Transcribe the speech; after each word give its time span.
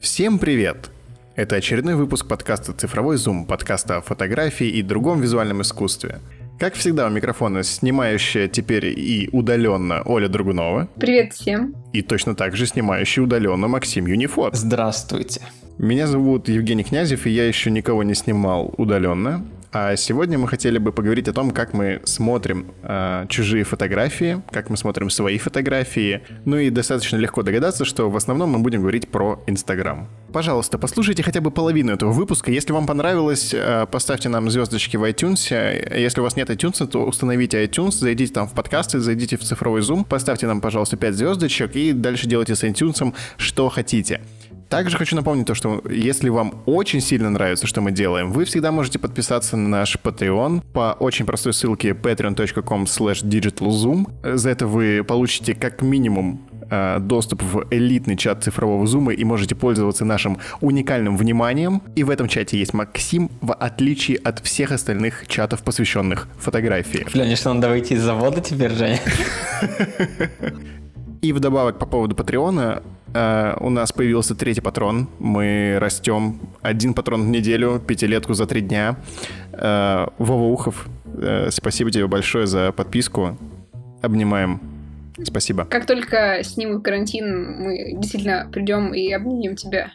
Всем 0.00 0.38
привет! 0.38 0.90
Это 1.36 1.56
очередной 1.56 1.94
выпуск 1.94 2.28
подкаста 2.28 2.72
«Цифровой 2.72 3.16
зум», 3.16 3.46
подкаста 3.46 3.96
о 3.96 4.00
фотографии 4.02 4.66
и 4.66 4.82
другом 4.82 5.20
визуальном 5.20 5.62
искусстве. 5.62 6.20
Как 6.58 6.74
всегда, 6.74 7.06
у 7.06 7.10
микрофона 7.10 7.62
снимающая 7.62 8.46
теперь 8.46 8.86
и 8.86 9.28
удаленно 9.32 10.02
Оля 10.04 10.28
Драгунова. 10.28 10.88
Привет 10.96 11.32
всем. 11.32 11.74
И 11.92 12.02
точно 12.02 12.34
так 12.34 12.56
же 12.56 12.66
снимающий 12.66 13.22
удаленно 13.22 13.68
Максим 13.68 14.06
Юнифот. 14.06 14.54
Здравствуйте. 14.54 15.40
Меня 15.78 16.06
зовут 16.06 16.48
Евгений 16.48 16.84
Князев, 16.84 17.26
и 17.26 17.30
я 17.30 17.46
еще 17.46 17.70
никого 17.70 18.02
не 18.02 18.14
снимал 18.14 18.74
удаленно. 18.76 19.44
А 19.78 19.94
сегодня 19.94 20.38
мы 20.38 20.48
хотели 20.48 20.78
бы 20.78 20.90
поговорить 20.90 21.28
о 21.28 21.34
том, 21.34 21.50
как 21.50 21.74
мы 21.74 22.00
смотрим 22.04 22.72
э, 22.82 23.26
чужие 23.28 23.62
фотографии, 23.62 24.42
как 24.50 24.70
мы 24.70 24.78
смотрим 24.78 25.10
свои 25.10 25.36
фотографии. 25.36 26.22
Ну 26.46 26.56
и 26.56 26.70
достаточно 26.70 27.18
легко 27.18 27.42
догадаться, 27.42 27.84
что 27.84 28.08
в 28.08 28.16
основном 28.16 28.52
мы 28.52 28.60
будем 28.60 28.80
говорить 28.80 29.08
про 29.08 29.38
Инстаграм. 29.46 30.08
Пожалуйста, 30.32 30.78
послушайте 30.78 31.22
хотя 31.22 31.42
бы 31.42 31.50
половину 31.50 31.92
этого 31.92 32.10
выпуска. 32.12 32.50
Если 32.50 32.72
вам 32.72 32.86
понравилось, 32.86 33.52
э, 33.52 33.86
поставьте 33.90 34.30
нам 34.30 34.48
звездочки 34.48 34.96
в 34.96 35.04
iTunes. 35.04 35.54
Если 35.94 36.20
у 36.20 36.22
вас 36.22 36.36
нет 36.36 36.48
iTunes, 36.48 36.86
то 36.86 37.04
установите 37.04 37.62
iTunes, 37.62 37.90
зайдите 37.90 38.32
там 38.32 38.48
в 38.48 38.54
подкасты, 38.54 38.98
зайдите 39.00 39.36
в 39.36 39.42
цифровой 39.42 39.82
Zoom, 39.82 40.06
поставьте 40.06 40.46
нам, 40.46 40.62
пожалуйста, 40.62 40.96
5 40.96 41.14
звездочек 41.14 41.76
и 41.76 41.92
дальше 41.92 42.26
делайте 42.26 42.56
с 42.56 42.64
iTunes 42.64 43.14
что 43.36 43.68
хотите. 43.68 44.22
Также 44.68 44.96
хочу 44.96 45.14
напомнить 45.14 45.46
то, 45.46 45.54
что 45.54 45.82
если 45.88 46.28
вам 46.28 46.62
очень 46.66 47.00
сильно 47.00 47.30
нравится, 47.30 47.66
что 47.66 47.80
мы 47.80 47.92
делаем, 47.92 48.32
вы 48.32 48.44
всегда 48.44 48.72
можете 48.72 48.98
подписаться 48.98 49.56
на 49.56 49.68
наш 49.68 49.96
Patreon 49.96 50.62
по 50.72 50.96
очень 50.98 51.24
простой 51.24 51.52
ссылке 51.52 51.90
patreon.com 51.90 52.84
slash 52.84 53.24
digitalzoom. 53.24 54.36
За 54.36 54.50
это 54.50 54.66
вы 54.66 55.04
получите 55.04 55.54
как 55.54 55.82
минимум 55.82 56.48
э, 56.68 56.98
доступ 56.98 57.42
в 57.42 57.66
элитный 57.70 58.16
чат 58.16 58.42
цифрового 58.42 58.86
зума 58.86 59.12
и 59.12 59.22
можете 59.24 59.54
пользоваться 59.54 60.04
нашим 60.04 60.38
уникальным 60.60 61.16
вниманием. 61.16 61.82
И 61.94 62.02
в 62.02 62.10
этом 62.10 62.26
чате 62.28 62.58
есть 62.58 62.74
Максим, 62.74 63.30
в 63.40 63.54
отличие 63.54 64.18
от 64.18 64.40
всех 64.40 64.72
остальных 64.72 65.28
чатов, 65.28 65.62
посвященных 65.62 66.28
фотографии. 66.38 67.06
Леня, 67.14 67.36
что 67.36 67.52
надо 67.54 67.68
выйти 67.68 67.92
из 67.92 68.02
завода 68.02 68.40
теперь, 68.40 68.72
Женя? 68.72 68.98
И 71.22 71.32
вдобавок 71.32 71.78
по 71.78 71.86
поводу 71.86 72.14
Патреона, 72.14 72.82
Uh, 73.16 73.56
у 73.60 73.70
нас 73.70 73.92
появился 73.92 74.34
третий 74.34 74.60
патрон. 74.60 75.08
Мы 75.18 75.78
растем. 75.80 76.38
Один 76.60 76.92
патрон 76.92 77.22
в 77.22 77.28
неделю, 77.28 77.80
пятилетку 77.80 78.34
за 78.34 78.46
три 78.46 78.60
дня. 78.60 78.96
Uh, 79.52 80.12
Вова 80.18 80.42
Ухов, 80.42 80.86
uh, 81.06 81.50
спасибо 81.50 81.90
тебе 81.90 82.06
большое 82.08 82.46
за 82.46 82.72
подписку. 82.72 83.38
Обнимаем. 84.02 84.60
Спасибо. 85.24 85.64
Как 85.64 85.86
только 85.86 86.42
снимут 86.42 86.84
карантин, 86.84 87.62
мы 87.62 87.94
действительно 87.96 88.50
придем 88.52 88.92
и 88.92 89.10
обнимем 89.10 89.56
тебя 89.56 89.90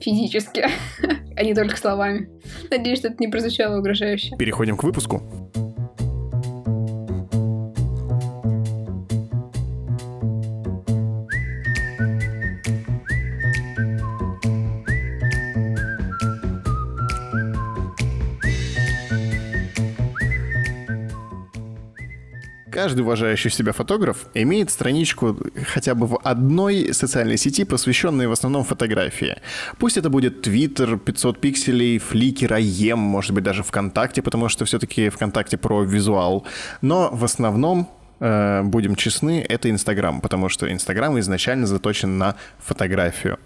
физически, 0.00 0.66
а 1.36 1.44
не 1.44 1.54
только 1.54 1.76
словами. 1.76 2.28
Надеюсь, 2.72 2.98
что 2.98 3.08
это 3.08 3.18
не 3.20 3.28
прозвучало 3.28 3.78
угрожающе. 3.78 4.34
Переходим 4.36 4.76
к 4.76 4.82
выпуску. 4.82 5.22
Каждый 22.82 23.02
уважающий 23.02 23.50
себя 23.50 23.72
фотограф 23.72 24.26
имеет 24.34 24.68
страничку 24.70 25.36
хотя 25.72 25.94
бы 25.94 26.06
в 26.08 26.18
одной 26.24 26.92
социальной 26.92 27.36
сети, 27.36 27.64
посвященной 27.64 28.26
в 28.26 28.32
основном 28.32 28.64
фотографии. 28.64 29.36
Пусть 29.78 29.96
это 29.96 30.10
будет 30.10 30.44
Twitter, 30.44 30.98
500 30.98 31.40
пикселей, 31.40 31.98
Flickr, 31.98 32.58
IM, 32.60 32.96
может 32.96 33.34
быть 33.34 33.44
даже 33.44 33.62
ВКонтакте, 33.62 34.20
потому 34.20 34.48
что 34.48 34.64
все-таки 34.64 35.10
ВКонтакте 35.10 35.56
про 35.58 35.84
визуал. 35.84 36.44
Но 36.80 37.10
в 37.12 37.22
основном 37.22 37.88
э, 38.18 38.62
будем 38.64 38.96
честны, 38.96 39.46
это 39.48 39.70
Инстаграм, 39.70 40.20
потому 40.20 40.48
что 40.48 40.66
Инстаграм 40.66 41.16
изначально 41.20 41.68
заточен 41.68 42.18
на 42.18 42.34
фотографию. 42.58 43.38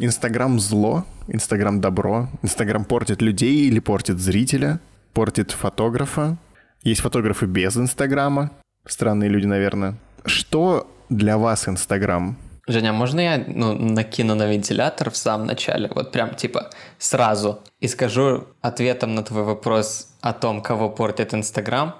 Инстаграм 0.00 0.58
зло, 0.58 1.04
Инстаграм 1.28 1.80
добро, 1.80 2.28
Инстаграм 2.42 2.84
портит 2.84 3.22
людей 3.22 3.68
или 3.68 3.78
портит 3.78 4.18
зрителя, 4.18 4.80
портит 5.12 5.52
фотографа, 5.52 6.38
есть 6.84 7.00
фотографы 7.00 7.46
без 7.46 7.76
Инстаграма. 7.76 8.50
Странные 8.86 9.30
люди, 9.30 9.46
наверное. 9.46 9.94
Что 10.24 10.86
для 11.08 11.38
вас 11.38 11.68
Инстаграм? 11.68 12.36
Женя, 12.66 12.92
можно 12.92 13.20
я 13.20 13.44
ну, 13.46 13.74
накину 13.74 14.34
на 14.34 14.46
вентилятор 14.46 15.10
в 15.10 15.16
самом 15.16 15.46
начале? 15.46 15.90
Вот 15.94 16.12
прям 16.12 16.34
типа 16.34 16.70
сразу. 16.98 17.60
И 17.80 17.88
скажу 17.88 18.46
ответом 18.62 19.14
на 19.14 19.22
твой 19.22 19.42
вопрос 19.42 20.08
о 20.20 20.32
том, 20.32 20.62
кого 20.62 20.88
портит 20.88 21.34
Инстаграм. 21.34 21.94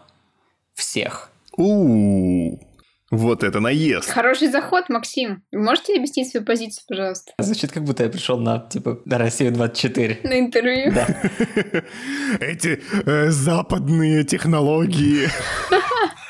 Всех. 0.75 1.31
У-у-у. 1.57 2.61
Вот 3.11 3.45
это 3.45 3.61
наезд. 3.61 4.11
Хороший 4.11 4.49
заход, 4.49 4.89
Максим. 4.89 5.43
Вы 5.53 5.61
можете 5.61 5.95
объяснить 5.95 6.31
свою 6.31 6.45
позицию, 6.45 6.85
пожалуйста? 6.89 7.33
Звучит, 7.39 7.71
как 7.71 7.85
будто 7.85 8.03
я 8.03 8.09
пришел 8.09 8.39
на, 8.39 8.59
типа, 8.59 8.99
на 9.05 9.19
Россию 9.19 9.53
24. 9.53 10.21
На 10.25 10.41
интервью? 10.41 10.93
Да. 10.93 11.07
Эти 12.41 12.83
э, 13.07 13.31
западные 13.31 14.25
технологии. 14.25 15.29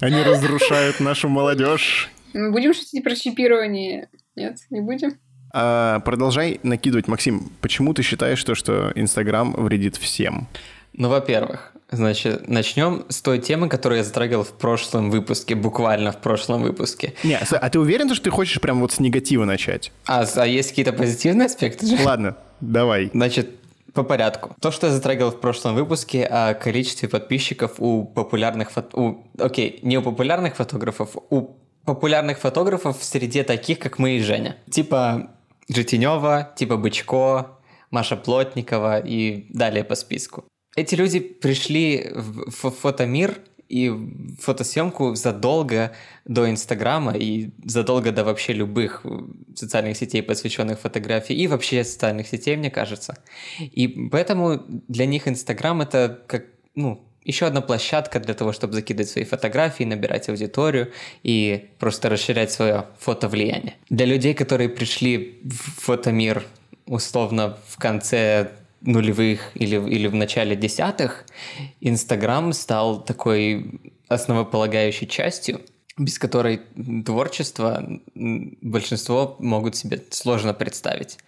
Они 0.00 0.22
разрушают 0.22 1.00
нашу 1.00 1.28
молодежь. 1.28 2.10
Мы 2.32 2.50
будем 2.50 2.74
шутить 2.74 3.04
про 3.04 3.14
чипирование? 3.14 4.08
Нет, 4.36 4.58
не 4.70 4.80
будем? 4.80 5.18
А, 5.52 6.00
продолжай 6.00 6.60
накидывать, 6.62 7.08
Максим. 7.08 7.52
Почему 7.60 7.92
ты 7.92 8.02
считаешь 8.02 8.42
то, 8.42 8.54
что 8.54 8.92
Инстаграм 8.94 9.52
вредит 9.52 9.96
всем? 9.96 10.48
Ну, 10.94 11.08
во-первых, 11.08 11.72
значит, 11.90 12.48
начнем 12.48 13.04
с 13.08 13.20
той 13.22 13.38
темы, 13.38 13.68
которую 13.68 13.98
я 13.98 14.04
затрагивал 14.04 14.44
в 14.44 14.52
прошлом 14.52 15.10
выпуске, 15.10 15.54
буквально 15.54 16.12
в 16.12 16.20
прошлом 16.20 16.62
выпуске. 16.62 17.14
Не, 17.22 17.38
а 17.38 17.70
ты 17.70 17.78
уверен, 17.78 18.12
что 18.14 18.24
ты 18.24 18.30
хочешь 18.30 18.60
прям 18.60 18.80
вот 18.80 18.92
с 18.92 19.00
негатива 19.00 19.44
начать? 19.44 19.92
А, 20.06 20.24
а 20.36 20.46
есть 20.46 20.70
какие-то 20.70 20.92
позитивные 20.92 21.46
аспекты? 21.46 21.86
же? 21.86 22.02
Ладно, 22.02 22.36
давай. 22.60 23.10
Значит, 23.12 23.50
по 23.92 24.02
порядку. 24.02 24.54
То, 24.60 24.70
что 24.70 24.86
я 24.86 24.92
затрагивал 24.92 25.30
в 25.30 25.40
прошлом 25.40 25.74
выпуске 25.74 26.24
о 26.24 26.54
количестве 26.54 27.08
подписчиков 27.08 27.72
у 27.78 28.04
популярных 28.04 28.70
фото... 28.70 28.96
У... 29.00 29.26
Окей, 29.38 29.80
не 29.82 29.98
у 29.98 30.02
популярных 30.02 30.56
фотографов, 30.56 31.16
у 31.30 31.56
популярных 31.84 32.38
фотографов 32.38 32.98
в 32.98 33.04
среде 33.04 33.44
таких, 33.44 33.78
как 33.78 33.98
мы 33.98 34.16
и 34.16 34.20
Женя. 34.20 34.56
Типа 34.70 35.30
Житинева, 35.68 36.52
типа 36.56 36.76
Бычко, 36.76 37.58
Маша 37.90 38.16
Плотникова 38.16 39.00
и 39.00 39.46
далее 39.50 39.84
по 39.84 39.94
списку. 39.94 40.44
Эти 40.74 40.94
люди 40.94 41.20
пришли 41.20 42.10
в 42.14 42.70
фотомир 42.70 43.38
и 43.72 43.90
фотосъемку 44.38 45.14
задолго 45.14 45.92
до 46.26 46.50
Инстаграма 46.50 47.12
и 47.16 47.50
задолго 47.64 48.12
до 48.12 48.22
вообще 48.22 48.52
любых 48.52 49.04
социальных 49.54 49.96
сетей, 49.96 50.22
посвященных 50.22 50.78
фотографии, 50.78 51.34
и 51.34 51.46
вообще 51.46 51.82
социальных 51.82 52.28
сетей, 52.28 52.56
мне 52.56 52.70
кажется. 52.70 53.16
И 53.58 53.88
поэтому 54.10 54.62
для 54.88 55.06
них 55.06 55.26
Инстаграм 55.26 55.80
это 55.80 56.22
как, 56.26 56.44
ну, 56.74 57.02
еще 57.24 57.46
одна 57.46 57.62
площадка 57.62 58.20
для 58.20 58.34
того, 58.34 58.52
чтобы 58.52 58.74
закидывать 58.74 59.08
свои 59.08 59.24
фотографии, 59.24 59.84
набирать 59.84 60.28
аудиторию 60.28 60.92
и 61.22 61.70
просто 61.78 62.10
расширять 62.10 62.52
свое 62.52 62.86
фотовлияние. 62.98 63.76
Для 63.88 64.04
людей, 64.04 64.34
которые 64.34 64.68
пришли 64.68 65.40
в 65.44 65.80
фотомир 65.80 66.44
условно 66.86 67.56
в 67.68 67.78
конце 67.78 68.50
нулевых 68.82 69.50
или, 69.54 69.76
или 69.76 70.06
в 70.06 70.14
начале 70.14 70.56
десятых 70.56 71.24
Инстаграм 71.80 72.52
стал 72.52 73.04
такой 73.04 73.80
основополагающей 74.08 75.06
частью, 75.06 75.60
без 75.98 76.18
которой 76.18 76.60
творчество 77.04 77.82
большинство 78.14 79.36
могут 79.38 79.76
себе 79.76 80.02
сложно 80.10 80.54
представить. 80.54 81.18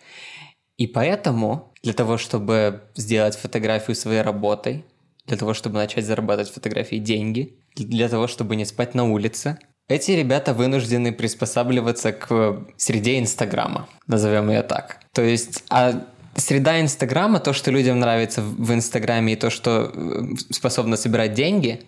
И 0.76 0.86
поэтому 0.86 1.72
для 1.82 1.92
того, 1.92 2.18
чтобы 2.18 2.82
сделать 2.94 3.36
фотографию 3.36 3.94
своей 3.94 4.22
работой, 4.22 4.84
для 5.26 5.36
того, 5.36 5.54
чтобы 5.54 5.76
начать 5.76 6.04
зарабатывать 6.04 6.52
фотографии 6.52 6.96
деньги, 6.96 7.56
для 7.76 8.08
того, 8.08 8.26
чтобы 8.26 8.56
не 8.56 8.64
спать 8.64 8.94
на 8.94 9.04
улице, 9.04 9.58
эти 9.88 10.12
ребята 10.12 10.54
вынуждены 10.54 11.12
приспосабливаться 11.12 12.12
к 12.12 12.66
среде 12.76 13.18
Инстаграма, 13.18 13.88
назовем 14.06 14.50
ее 14.50 14.62
так. 14.62 15.00
То 15.12 15.22
есть, 15.22 15.62
а 15.68 16.06
среда 16.36 16.80
Инстаграма, 16.80 17.40
то, 17.40 17.52
что 17.52 17.70
людям 17.70 18.00
нравится 18.00 18.42
в 18.42 18.72
Инстаграме 18.72 19.34
и 19.34 19.36
то, 19.36 19.50
что 19.50 19.92
э, 19.94 20.22
способно 20.50 20.96
собирать 20.96 21.34
деньги, 21.34 21.80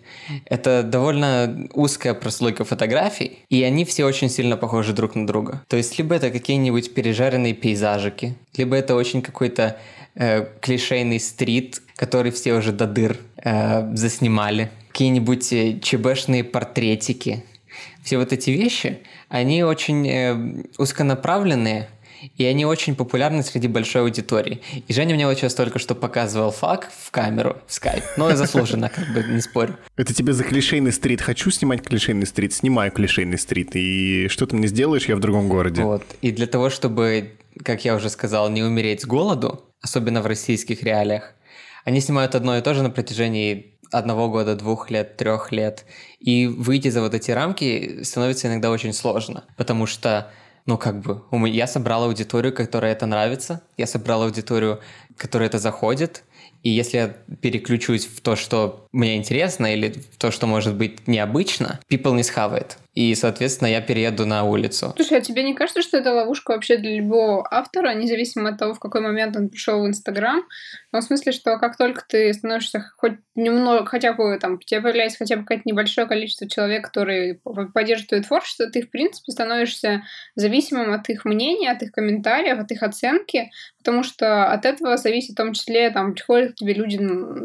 это 0.44 0.82
довольно 0.82 1.68
узкая 1.74 2.14
прослойка 2.14 2.64
фотографий, 2.64 3.38
и 3.48 3.62
они 3.62 3.84
все 3.84 4.04
очень 4.04 4.30
сильно 4.30 4.56
похожи 4.56 4.92
друг 4.92 5.14
на 5.14 5.26
друга. 5.26 5.62
То 5.68 5.76
есть 5.76 5.98
либо 5.98 6.14
это 6.14 6.30
какие-нибудь 6.30 6.94
пережаренные 6.94 7.54
пейзажики, 7.54 8.34
либо 8.56 8.76
это 8.76 8.94
очень 8.94 9.22
какой-то 9.22 9.76
э, 10.14 10.46
клишейный 10.60 11.20
стрит, 11.20 11.82
который 11.96 12.30
все 12.30 12.54
уже 12.54 12.72
до 12.72 12.86
дыр 12.86 13.18
э, 13.36 13.94
заснимали, 13.94 14.70
какие-нибудь 14.92 15.52
э, 15.52 15.80
чебешные 15.80 16.44
портретики. 16.44 17.44
Все 18.02 18.18
вот 18.18 18.32
эти 18.32 18.50
вещи, 18.50 19.00
они 19.28 19.64
очень 19.64 20.08
э, 20.08 20.64
узконаправленные, 20.78 21.88
и 22.36 22.44
они 22.44 22.64
очень 22.64 22.94
популярны 22.94 23.42
среди 23.42 23.68
большой 23.68 24.02
аудитории. 24.02 24.60
И 24.86 24.92
Женя 24.92 25.14
мне 25.14 25.26
вот 25.26 25.36
сейчас 25.36 25.54
только 25.54 25.78
что 25.78 25.94
показывал 25.94 26.50
фак 26.50 26.90
в 27.04 27.10
камеру, 27.10 27.56
в 27.66 27.72
скайп, 27.72 28.04
но 28.16 28.34
заслуженно, 28.34 28.88
как 28.88 29.08
бы, 29.12 29.22
не 29.22 29.40
спорю. 29.40 29.76
Это 29.96 30.14
тебе 30.14 30.32
за 30.32 30.44
клишейный 30.44 30.92
стрит. 30.92 31.20
Хочу 31.20 31.50
снимать 31.50 31.82
клишейный 31.82 32.26
стрит, 32.26 32.52
снимаю 32.52 32.90
клишейный 32.90 33.38
стрит. 33.38 33.74
И 33.74 34.28
что 34.28 34.46
ты 34.46 34.56
мне 34.56 34.68
сделаешь, 34.68 35.06
я 35.06 35.16
в 35.16 35.20
другом 35.20 35.48
городе. 35.48 35.82
Вот. 35.82 36.02
И 36.20 36.30
для 36.32 36.46
того, 36.46 36.70
чтобы, 36.70 37.32
как 37.64 37.84
я 37.84 37.94
уже 37.94 38.10
сказал, 38.10 38.48
не 38.50 38.62
умереть 38.62 39.02
с 39.02 39.06
голоду, 39.06 39.64
особенно 39.80 40.22
в 40.22 40.26
российских 40.26 40.82
реалиях, 40.82 41.34
они 41.84 42.00
снимают 42.00 42.34
одно 42.34 42.58
и 42.58 42.62
то 42.62 42.74
же 42.74 42.82
на 42.82 42.90
протяжении 42.90 43.76
одного 43.92 44.28
года, 44.28 44.56
двух 44.56 44.90
лет, 44.90 45.16
трех 45.16 45.52
лет. 45.52 45.84
И 46.18 46.46
выйти 46.46 46.88
за 46.88 47.00
вот 47.00 47.14
эти 47.14 47.30
рамки 47.30 48.02
становится 48.02 48.48
иногда 48.48 48.70
очень 48.70 48.92
сложно, 48.92 49.44
потому 49.56 49.86
что 49.86 50.30
ну, 50.66 50.76
как 50.76 51.00
бы, 51.00 51.22
я 51.48 51.66
собрал 51.66 52.04
аудиторию, 52.04 52.52
которой 52.52 52.92
это 52.92 53.06
нравится, 53.06 53.62
я 53.76 53.86
собрал 53.86 54.24
аудиторию, 54.24 54.80
которой 55.16 55.46
это 55.46 55.58
заходит, 55.58 56.24
и 56.62 56.70
если 56.70 56.96
я 56.96 57.08
переключусь 57.40 58.06
в 58.06 58.20
то, 58.20 58.34
что 58.36 58.86
мне 58.92 59.16
интересно, 59.16 59.72
или 59.72 59.92
в 59.92 60.16
то, 60.16 60.30
что 60.30 60.46
может 60.46 60.74
быть 60.76 61.06
необычно, 61.06 61.80
people 61.88 62.14
не 62.14 62.22
схавает 62.22 62.78
и, 62.96 63.14
соответственно, 63.14 63.68
я 63.68 63.82
перееду 63.82 64.24
на 64.24 64.44
улицу. 64.44 64.94
Слушай, 64.96 65.18
а 65.18 65.20
тебе 65.20 65.42
не 65.42 65.52
кажется, 65.54 65.82
что 65.82 65.98
это 65.98 66.14
ловушка 66.14 66.52
вообще 66.52 66.78
для 66.78 66.96
любого 66.96 67.46
автора, 67.48 67.92
независимо 67.92 68.48
от 68.48 68.58
того, 68.58 68.72
в 68.72 68.80
какой 68.80 69.02
момент 69.02 69.36
он 69.36 69.50
пришел 69.50 69.82
в 69.82 69.86
Инстаграм? 69.86 70.42
В 70.92 71.02
смысле, 71.02 71.32
что 71.32 71.58
как 71.58 71.76
только 71.76 72.02
ты 72.08 72.32
становишься 72.32 72.90
хоть 72.96 73.18
немного, 73.34 73.84
хотя 73.84 74.14
бы 74.14 74.38
там, 74.40 74.54
у 74.54 74.58
тебя 74.58 74.80
появляется 74.80 75.18
хотя 75.18 75.36
бы 75.36 75.42
какое-то 75.42 75.64
небольшое 75.66 76.06
количество 76.06 76.48
человек, 76.48 76.86
которые 76.86 77.38
поддерживают 77.74 78.08
твое 78.08 78.22
творчество, 78.22 78.70
ты, 78.70 78.80
в 78.80 78.88
принципе, 78.88 79.30
становишься 79.30 80.02
зависимым 80.34 80.94
от 80.94 81.06
их 81.10 81.26
мнения, 81.26 81.70
от 81.70 81.82
их 81.82 81.92
комментариев, 81.92 82.58
от 82.58 82.72
их 82.72 82.82
оценки, 82.82 83.50
потому 83.76 84.04
что 84.04 84.46
от 84.46 84.64
этого 84.64 84.96
зависит 84.96 85.32
в 85.32 85.36
том 85.36 85.52
числе, 85.52 85.90
там, 85.90 86.14
приходят 86.14 86.52
к 86.52 86.54
тебе 86.54 86.72
люди 86.72 86.98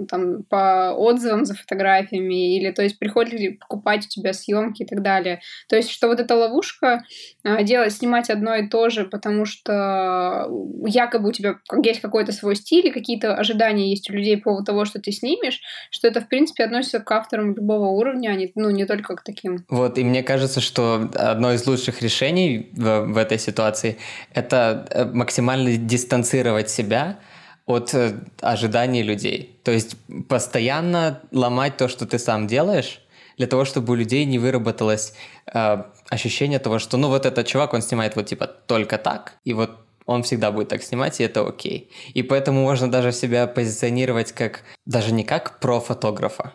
там, 0.08 0.44
по 0.44 0.94
отзывам 0.94 1.44
за 1.44 1.56
фотографиями, 1.56 2.56
или, 2.56 2.72
то 2.72 2.84
есть, 2.84 2.98
приходят 2.98 3.34
люди 3.34 3.50
покупать 3.50 4.06
у 4.06 4.10
тебя 4.10 4.32
съемки 4.32 4.84
и 4.84 4.86
так 4.86 5.02
далее. 5.02 5.41
То 5.68 5.76
есть, 5.76 5.90
что 5.90 6.08
вот 6.08 6.20
эта 6.20 6.36
ловушка 6.36 7.04
а, 7.44 7.64
делать, 7.64 7.94
снимать 7.94 8.30
одно 8.30 8.56
и 8.56 8.68
то 8.68 8.90
же, 8.90 9.06
потому 9.06 9.46
что 9.46 10.48
якобы 10.86 11.30
у 11.30 11.32
тебя 11.32 11.56
есть 11.84 12.02
какой-то 12.02 12.32
свой 12.32 12.56
стиль, 12.56 12.88
и 12.88 12.92
какие-то 12.92 13.36
ожидания 13.36 13.90
есть 13.90 14.10
у 14.10 14.14
людей 14.14 14.38
по 14.38 14.52
поводу 14.52 14.66
того, 14.66 14.86
что 14.86 15.00
ты 15.00 15.12
снимешь, 15.12 15.62
что 15.92 16.08
это, 16.08 16.22
в 16.22 16.28
принципе, 16.28 16.64
относится 16.64 17.00
к 17.00 17.12
авторам 17.12 17.56
любого 17.56 17.88
уровня, 17.88 18.30
а 18.30 18.36
не, 18.36 18.52
ну, 18.56 18.70
не 18.70 18.86
только 18.86 19.16
к 19.16 19.24
таким. 19.24 19.66
Вот, 19.70 19.98
и 19.98 20.04
мне 20.04 20.24
кажется, 20.24 20.62
что 20.62 21.10
одно 21.16 21.54
из 21.54 21.66
лучших 21.66 22.02
решений 22.02 22.70
в, 22.74 23.06
в 23.06 23.18
этой 23.18 23.40
ситуации— 23.40 23.98
это 24.34 24.88
э, 24.90 25.06
максимально 25.06 25.78
дистанцировать 25.78 26.70
себя 26.70 27.20
от 27.66 27.94
э, 27.94 28.14
ожиданий 28.42 29.04
людей. 29.04 29.60
То 29.64 29.72
есть 29.72 29.96
постоянно 30.28 31.22
ломать 31.32 31.78
то, 31.78 31.88
что 31.88 32.06
ты 32.06 32.20
сам 32.20 32.48
делаешь, 32.48 33.01
для 33.42 33.48
того, 33.48 33.66
чтобы 33.66 33.94
у 33.94 33.96
людей 33.96 34.26
не 34.26 34.38
выработалось 34.38 35.14
э, 35.52 35.84
ощущение 36.10 36.60
того, 36.60 36.78
что 36.78 36.98
ну 36.98 37.08
вот 37.08 37.26
этот 37.26 37.48
чувак, 37.48 37.74
он 37.74 37.82
снимает 37.82 38.16
вот 38.16 38.28
типа 38.28 38.46
только 38.46 39.00
так, 39.00 39.34
и 39.46 39.54
вот 39.54 39.72
он 40.06 40.22
всегда 40.22 40.52
будет 40.52 40.70
так 40.70 40.84
снимать, 40.84 41.20
и 41.20 41.24
это 41.24 41.48
окей. 41.48 41.90
И 42.14 42.22
поэтому 42.22 42.62
можно 42.62 42.92
даже 42.92 43.12
себя 43.12 43.48
позиционировать 43.48 44.32
как, 44.32 44.62
даже 44.86 45.12
не 45.12 45.24
как 45.24 45.60
про 45.60 45.80
фотографа, 45.80 46.54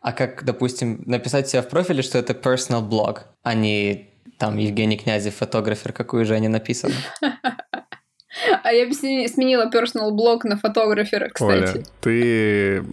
а 0.00 0.12
как, 0.12 0.44
допустим, 0.44 1.02
написать 1.04 1.46
себя 1.46 1.60
в 1.60 1.68
профиле, 1.68 2.02
что 2.02 2.18
это 2.18 2.32
personal 2.32 2.88
blog, 2.88 3.18
а 3.42 3.52
не 3.52 4.08
там 4.38 4.56
Евгений 4.56 4.96
Князев, 4.96 5.34
фотографер, 5.34 5.92
какой 5.92 6.22
уже 6.22 6.40
не 6.40 6.48
написано. 6.48 6.94
А 8.62 8.72
я 8.72 8.86
бы 8.86 8.94
сменила 8.94 9.70
personal 9.70 10.10
блог 10.10 10.44
на 10.44 10.56
фотографера, 10.56 11.28
кстати. 11.28 11.76
Оля, 11.76 11.84
ты 12.00 12.84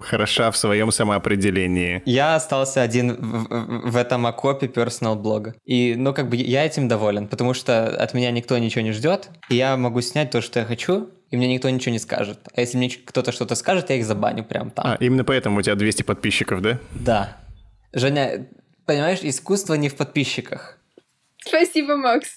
хороша 0.00 0.50
в 0.50 0.56
своем 0.56 0.90
самоопределении. 0.90 2.02
Я 2.04 2.34
остался 2.34 2.82
один 2.82 3.14
в, 3.14 3.90
в 3.90 3.96
этом 3.96 4.26
окопе 4.26 4.66
personal 4.66 5.14
блога. 5.14 5.54
И, 5.64 5.94
ну, 5.96 6.12
как 6.12 6.28
бы 6.28 6.36
я 6.36 6.64
этим 6.64 6.88
доволен, 6.88 7.28
потому 7.28 7.54
что 7.54 7.86
от 7.86 8.14
меня 8.14 8.30
никто 8.30 8.58
ничего 8.58 8.82
не 8.82 8.92
ждет, 8.92 9.30
и 9.48 9.56
я 9.56 9.76
могу 9.76 10.00
снять 10.00 10.30
то, 10.30 10.40
что 10.40 10.60
я 10.60 10.66
хочу, 10.66 11.10
и 11.30 11.36
мне 11.36 11.52
никто 11.52 11.68
ничего 11.70 11.92
не 11.92 11.98
скажет. 11.98 12.38
А 12.54 12.60
если 12.60 12.78
мне 12.78 12.90
кто-то 12.90 13.32
что-то 13.32 13.54
скажет, 13.54 13.90
я 13.90 13.96
их 13.96 14.04
забаню 14.04 14.44
прям 14.44 14.70
там. 14.70 14.86
А, 14.86 14.96
именно 14.98 15.24
поэтому 15.24 15.58
у 15.58 15.62
тебя 15.62 15.74
200 15.74 16.02
подписчиков, 16.02 16.62
да? 16.62 16.78
Да. 16.92 17.36
Женя, 17.92 18.46
понимаешь, 18.86 19.20
искусство 19.22 19.74
не 19.74 19.88
в 19.88 19.96
подписчиках. 19.96 20.78
Спасибо, 21.44 21.96
Макс. 21.96 22.28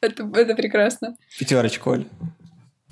Это, 0.00 0.30
это 0.34 0.54
прекрасно. 0.54 1.16
Пятерочку, 1.38 1.90
Оль. 1.90 2.06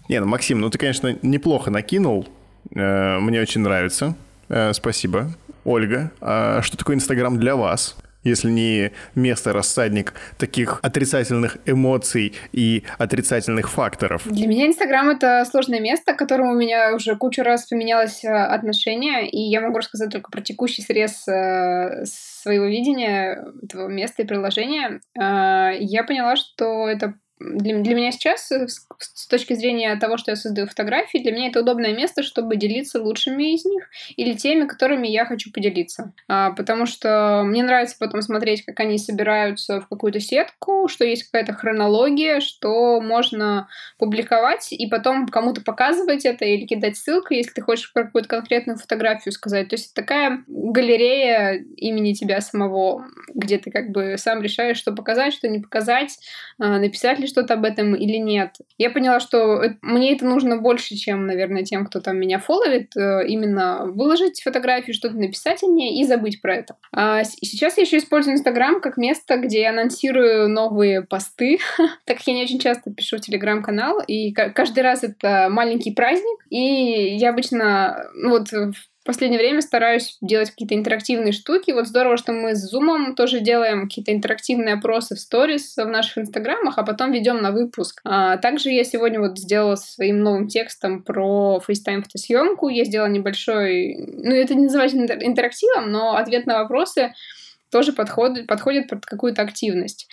Не, 0.08 0.20
ну, 0.20 0.26
Максим, 0.26 0.60
ну 0.60 0.70
ты, 0.70 0.78
конечно, 0.78 1.16
неплохо 1.22 1.70
накинул. 1.70 2.26
Э, 2.74 3.18
мне 3.18 3.40
очень 3.40 3.62
нравится. 3.62 4.14
Э, 4.48 4.72
спасибо. 4.72 5.30
Ольга, 5.64 6.12
а 6.20 6.62
что 6.62 6.76
такое 6.76 6.96
Инстаграм 6.96 7.38
для 7.38 7.56
вас? 7.56 7.96
если 8.24 8.50
не 8.50 8.92
место 9.14 9.52
рассадник 9.52 10.14
таких 10.38 10.80
отрицательных 10.82 11.58
эмоций 11.66 12.34
и 12.52 12.84
отрицательных 12.98 13.70
факторов? 13.70 14.22
Для 14.26 14.46
меня 14.46 14.66
Инстаграм— 14.66 15.08
это 15.10 15.44
сложное 15.50 15.80
место, 15.80 16.14
к 16.14 16.18
которому 16.18 16.52
у 16.52 16.56
меня 16.56 16.94
уже 16.94 17.16
кучу 17.16 17.42
раз 17.42 17.66
поменялось 17.66 18.24
э, 18.24 18.28
отношение, 18.28 19.28
и 19.28 19.40
я 19.40 19.60
могу 19.60 19.78
рассказать 19.78 20.10
только 20.10 20.30
про 20.30 20.40
текущий 20.40 20.82
срез 20.82 21.26
э, 21.28 22.04
своего 22.40 22.66
видения 22.66 23.44
этого 23.62 23.88
места 23.88 24.22
и 24.22 24.26
приложения. 24.26 25.00
Э, 25.18 25.76
я 25.78 26.04
поняла, 26.04 26.36
что 26.36 26.88
это 26.88 27.14
для, 27.40 27.78
для 27.78 27.94
меня 27.94 28.12
сейчас, 28.12 28.50
э, 28.50 28.66
с 28.68 29.26
точки 29.26 29.54
зрения 29.54 29.94
того, 29.96 30.16
что 30.16 30.32
я 30.32 30.36
создаю 30.36 30.66
фотографии, 30.66 31.18
для 31.18 31.32
меня 31.32 31.48
это 31.48 31.60
удобное 31.60 31.94
место, 31.94 32.22
чтобы 32.22 32.56
делиться 32.56 33.00
лучшими 33.00 33.54
из 33.54 33.64
них 33.64 33.88
или 34.16 34.34
теми, 34.34 34.66
которыми 34.66 35.06
я 35.06 35.24
хочу 35.24 35.52
поделиться. 35.52 36.12
А, 36.26 36.50
потому 36.50 36.86
что 36.86 37.42
мне 37.44 37.62
нравится 37.62 37.96
потом 37.98 38.22
смотреть, 38.22 38.64
как 38.64 38.80
они 38.80 38.98
собираются 38.98 39.80
в 39.80 39.88
какую-то 39.88 40.20
сетку, 40.20 40.88
что 40.88 41.04
есть 41.04 41.24
какая-то 41.24 41.52
хронология, 41.52 42.40
что 42.40 43.00
можно 43.00 43.68
публиковать 43.98 44.72
и 44.72 44.86
потом 44.88 45.28
кому-то 45.28 45.60
показывать 45.60 46.24
это 46.24 46.44
или 46.44 46.66
кидать 46.66 46.96
ссылку, 46.96 47.34
если 47.34 47.52
ты 47.52 47.62
хочешь 47.62 47.92
про 47.92 48.04
какую-то 48.04 48.28
конкретную 48.28 48.78
фотографию 48.78 49.32
сказать. 49.32 49.68
То 49.68 49.74
есть 49.74 49.94
такая 49.94 50.42
галерея 50.48 51.64
имени 51.76 52.14
тебя 52.14 52.40
самого, 52.40 53.06
где 53.34 53.58
ты 53.58 53.70
как 53.70 53.90
бы 53.90 54.16
сам 54.18 54.42
решаешь, 54.42 54.76
что 54.76 54.92
показать, 54.92 55.34
что 55.34 55.48
не 55.48 55.60
показать, 55.60 56.18
а, 56.58 56.78
написать 56.78 57.18
ли 57.18 57.27
что-то 57.28 57.54
об 57.54 57.64
этом 57.64 57.94
или 57.94 58.16
нет. 58.16 58.56
Я 58.76 58.90
поняла, 58.90 59.20
что 59.20 59.62
мне 59.82 60.14
это 60.14 60.24
нужно 60.24 60.56
больше, 60.56 60.96
чем, 60.96 61.26
наверное, 61.26 61.64
тем, 61.64 61.86
кто 61.86 62.00
там 62.00 62.18
меня 62.18 62.38
фоловит, 62.38 62.96
э, 62.96 63.26
именно 63.26 63.86
выложить 63.86 64.42
фотографию, 64.42 64.94
что-то 64.94 65.16
написать 65.16 65.62
о 65.62 65.66
ней 65.66 66.00
и 66.00 66.04
забыть 66.04 66.40
про 66.40 66.56
это. 66.56 66.76
А 66.92 67.24
сейчас 67.24 67.76
я 67.76 67.84
еще 67.84 67.98
использую 67.98 68.34
Инстаграм 68.34 68.80
как 68.80 68.96
место, 68.96 69.36
где 69.36 69.62
я 69.62 69.70
анонсирую 69.70 70.48
новые 70.48 71.02
посты, 71.02 71.58
так 72.04 72.18
как 72.18 72.26
я 72.26 72.34
не 72.34 72.42
очень 72.42 72.58
часто 72.58 72.90
пишу 72.90 73.18
в 73.18 73.20
Телеграм-канал, 73.20 74.00
и 74.06 74.32
каждый 74.32 74.80
раз 74.80 75.04
это 75.04 75.48
маленький 75.50 75.92
праздник, 75.92 76.44
и 76.50 77.16
я 77.16 77.30
обычно, 77.30 78.06
ну 78.14 78.30
вот 78.30 78.48
последнее 79.08 79.40
время 79.40 79.62
стараюсь 79.62 80.18
делать 80.20 80.50
какие-то 80.50 80.74
интерактивные 80.74 81.32
штуки. 81.32 81.70
Вот 81.70 81.86
здорово, 81.86 82.18
что 82.18 82.34
мы 82.34 82.54
с 82.54 82.70
Zoom 82.70 83.14
тоже 83.14 83.40
делаем 83.40 83.88
какие-то 83.88 84.12
интерактивные 84.12 84.74
опросы 84.74 85.14
в 85.14 85.18
сторис 85.18 85.78
в 85.78 85.86
наших 85.86 86.18
инстаграмах, 86.18 86.76
а 86.76 86.82
потом 86.82 87.10
ведем 87.10 87.40
на 87.40 87.50
выпуск. 87.50 88.02
А, 88.04 88.36
также 88.36 88.68
я 88.68 88.84
сегодня 88.84 89.18
вот 89.18 89.38
сделала 89.38 89.76
своим 89.76 90.20
новым 90.20 90.46
текстом 90.46 91.02
про 91.02 91.58
FaceTime 91.66 92.02
фотосъемку. 92.02 92.68
Я 92.68 92.84
сделала 92.84 93.08
небольшой, 93.08 93.96
ну 93.96 94.34
это 94.34 94.54
не 94.54 94.64
называется 94.64 94.98
интерактивом, 94.98 95.90
но 95.90 96.16
ответ 96.16 96.44
на 96.44 96.58
вопросы 96.58 97.14
тоже 97.70 97.92
подходит, 97.92 98.46
подходит 98.46 98.88
под 98.88 99.04
какую-то 99.04 99.42
активность. 99.42 100.08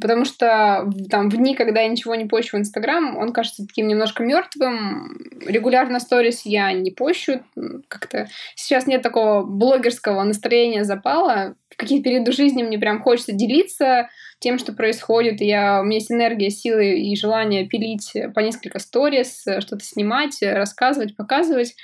Потому 0.00 0.24
что 0.24 0.88
там 1.10 1.28
в 1.28 1.36
дни, 1.36 1.56
когда 1.56 1.80
я 1.80 1.88
ничего 1.88 2.14
не 2.14 2.26
пощу 2.26 2.56
в 2.56 2.60
Инстаграм, 2.60 3.16
он 3.16 3.32
кажется 3.32 3.66
таким 3.66 3.88
немножко 3.88 4.22
мертвым. 4.22 5.18
Регулярно 5.44 5.98
сторис 5.98 6.42
я 6.44 6.72
не 6.72 6.92
пощу. 6.92 7.40
Как-то 7.88 8.28
сейчас 8.54 8.86
нет 8.86 9.02
такого 9.02 9.42
блогерского 9.42 10.22
настроения 10.22 10.84
запала. 10.84 11.56
В 11.70 11.76
какие-то 11.76 12.04
периоды 12.04 12.32
жизни 12.32 12.62
мне 12.62 12.78
прям 12.78 13.02
хочется 13.02 13.32
делиться 13.32 14.08
тем, 14.40 14.58
что 14.58 14.72
происходит. 14.72 15.40
Я, 15.40 15.80
у 15.80 15.84
меня 15.84 15.98
есть 15.98 16.10
энергия, 16.10 16.50
силы 16.50 16.98
и 16.98 17.14
желание 17.14 17.66
пилить 17.66 18.12
по 18.34 18.40
несколько 18.40 18.78
сторис, 18.78 19.42
что-то 19.42 19.84
снимать, 19.84 20.38
рассказывать, 20.42 21.14
показывать. 21.14 21.76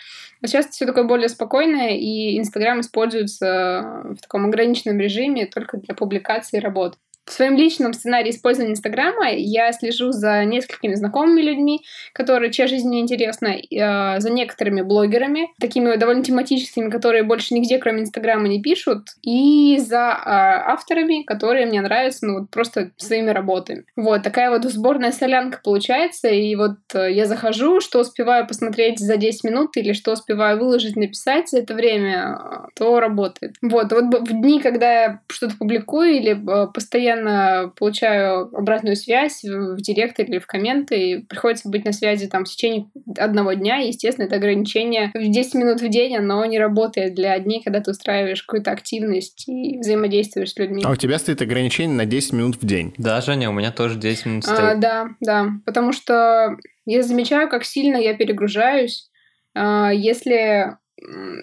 А 0.42 0.48
сейчас 0.48 0.66
все 0.68 0.84
такое 0.84 1.04
более 1.04 1.28
спокойное, 1.28 1.96
и 1.96 2.38
Инстаграм 2.38 2.80
используется 2.80 4.02
в 4.10 4.20
таком 4.20 4.46
ограниченном 4.46 4.98
режиме 4.98 5.46
только 5.46 5.78
для 5.78 5.94
публикации 5.94 6.58
работ. 6.58 6.98
В 7.26 7.33
своем 7.33 7.56
личном 7.56 7.92
сценарии 7.92 8.30
использования 8.30 8.73
Инстаграма 8.73 9.33
я 9.33 9.73
слежу 9.73 10.12
за 10.12 10.45
несколькими 10.45 10.95
знакомыми 10.95 11.42
людьми, 11.42 11.83
которые, 12.12 12.52
чья 12.52 12.68
жизнь 12.68 12.87
мне 12.87 13.00
интересна, 13.00 13.49
э, 13.49 14.21
за 14.21 14.30
некоторыми 14.30 14.83
блогерами, 14.83 15.49
такими 15.61 15.97
довольно 15.97 16.23
тематическими, 16.23 16.88
которые 16.88 17.25
больше 17.25 17.54
нигде, 17.54 17.78
кроме 17.78 18.02
Инстаграма, 18.02 18.47
не 18.47 18.62
пишут, 18.62 19.09
и 19.23 19.76
за 19.78 19.97
э, 19.97 20.28
авторами, 20.28 21.25
которые 21.25 21.66
мне 21.66 21.80
нравятся, 21.80 22.26
ну 22.26 22.40
вот 22.40 22.50
просто 22.50 22.92
своими 22.97 23.30
работами. 23.30 23.85
Вот, 23.97 24.23
такая 24.23 24.50
вот 24.50 24.64
сборная 24.64 25.11
солянка 25.11 25.61
получается, 25.62 26.28
и 26.28 26.54
вот 26.54 26.76
э, 26.95 27.12
я 27.12 27.26
захожу, 27.26 27.80
что 27.80 28.00
успеваю 28.00 28.47
посмотреть 28.47 29.00
за 29.00 29.16
10 29.16 29.45
минут 29.45 29.76
или 29.76 29.92
что 29.92 30.12
успеваю 30.12 30.61
выложить, 30.61 30.95
написать 30.95 31.49
за 31.49 31.59
это 31.59 31.75
время, 31.75 32.38
э, 32.38 32.68
то 32.76 33.00
работает. 33.00 33.56
Вот, 33.62 33.92
вот 33.92 34.28
в 34.28 34.40
дни, 34.40 34.61
когда 34.61 34.92
я 34.92 35.21
что-то 35.28 35.56
публикую 35.56 36.11
или 36.11 36.33
э, 36.33 36.68
постоянно 36.73 37.15
постоянно 37.16 37.73
получаю 37.76 38.54
обратную 38.56 38.96
связь 38.96 39.42
в 39.42 39.76
директ 39.76 40.18
или 40.20 40.38
в 40.38 40.46
комменты, 40.46 41.11
и 41.11 41.23
приходится 41.23 41.68
быть 41.68 41.85
на 41.85 41.92
связи 41.92 42.26
там 42.26 42.44
в 42.44 42.49
течение 42.49 42.87
одного 43.16 43.52
дня. 43.54 43.76
Естественно, 43.76 44.26
это 44.26 44.37
ограничение 44.37 45.11
в 45.14 45.18
10 45.18 45.54
минут 45.54 45.80
в 45.80 45.88
день, 45.88 46.16
оно 46.16 46.44
не 46.44 46.58
работает 46.58 47.14
для 47.14 47.38
дней, 47.38 47.62
когда 47.62 47.80
ты 47.80 47.90
устраиваешь 47.90 48.42
какую-то 48.42 48.70
активность 48.70 49.49
и 49.49 49.78
взаимодействуешь 49.78 50.52
с 50.52 50.58
людьми. 50.58 50.82
А 50.85 50.90
у 50.90 50.96
тебя 50.96 51.18
стоит 51.18 51.42
ограничение 51.42 51.96
на 51.96 52.06
10 52.06 52.32
минут 52.32 52.56
в 52.56 52.66
день? 52.66 52.94
Да, 52.99 53.20
Женя, 53.20 53.50
у 53.50 53.52
меня 53.52 53.73
тоже 53.73 53.99
10 53.99 54.26
минут 54.26 54.44
а, 54.44 54.54
стоит. 54.54 54.61
А, 54.61 54.75
да, 54.75 55.08
да, 55.20 55.46
потому 55.64 55.92
что 55.92 56.56
я 56.85 57.02
замечаю, 57.02 57.49
как 57.49 57.64
сильно 57.64 57.96
я 57.96 58.14
перегружаюсь. 58.14 59.11
А, 59.54 59.90
если 59.92 60.76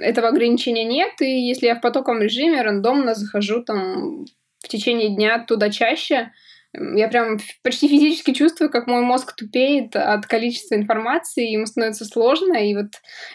этого 0.02 0.30
ограничения 0.30 0.84
нет, 0.84 1.22
и 1.22 1.48
если 1.48 1.68
я 1.68 1.76
в 1.76 1.82
потоковом 1.82 2.22
режиме 2.22 2.62
рандомно 2.62 3.14
захожу 3.14 3.64
там 3.64 4.26
в 4.64 4.70
течение 4.70 5.16
дня 5.16 5.44
туда 5.46 5.70
чаще. 5.70 6.32
Я 6.74 7.08
прям 7.08 7.38
почти 7.62 7.88
физически 7.88 8.34
чувствую, 8.34 8.72
как 8.72 8.88
мой 8.88 9.02
мозг 9.02 9.36
тупеет 9.36 9.96
от 9.96 10.26
количества 10.26 10.74
информации, 10.74 11.52
ему 11.52 11.68
становится 11.68 12.04
сложно, 12.04 12.56
и 12.56 12.74
вот 12.74 12.88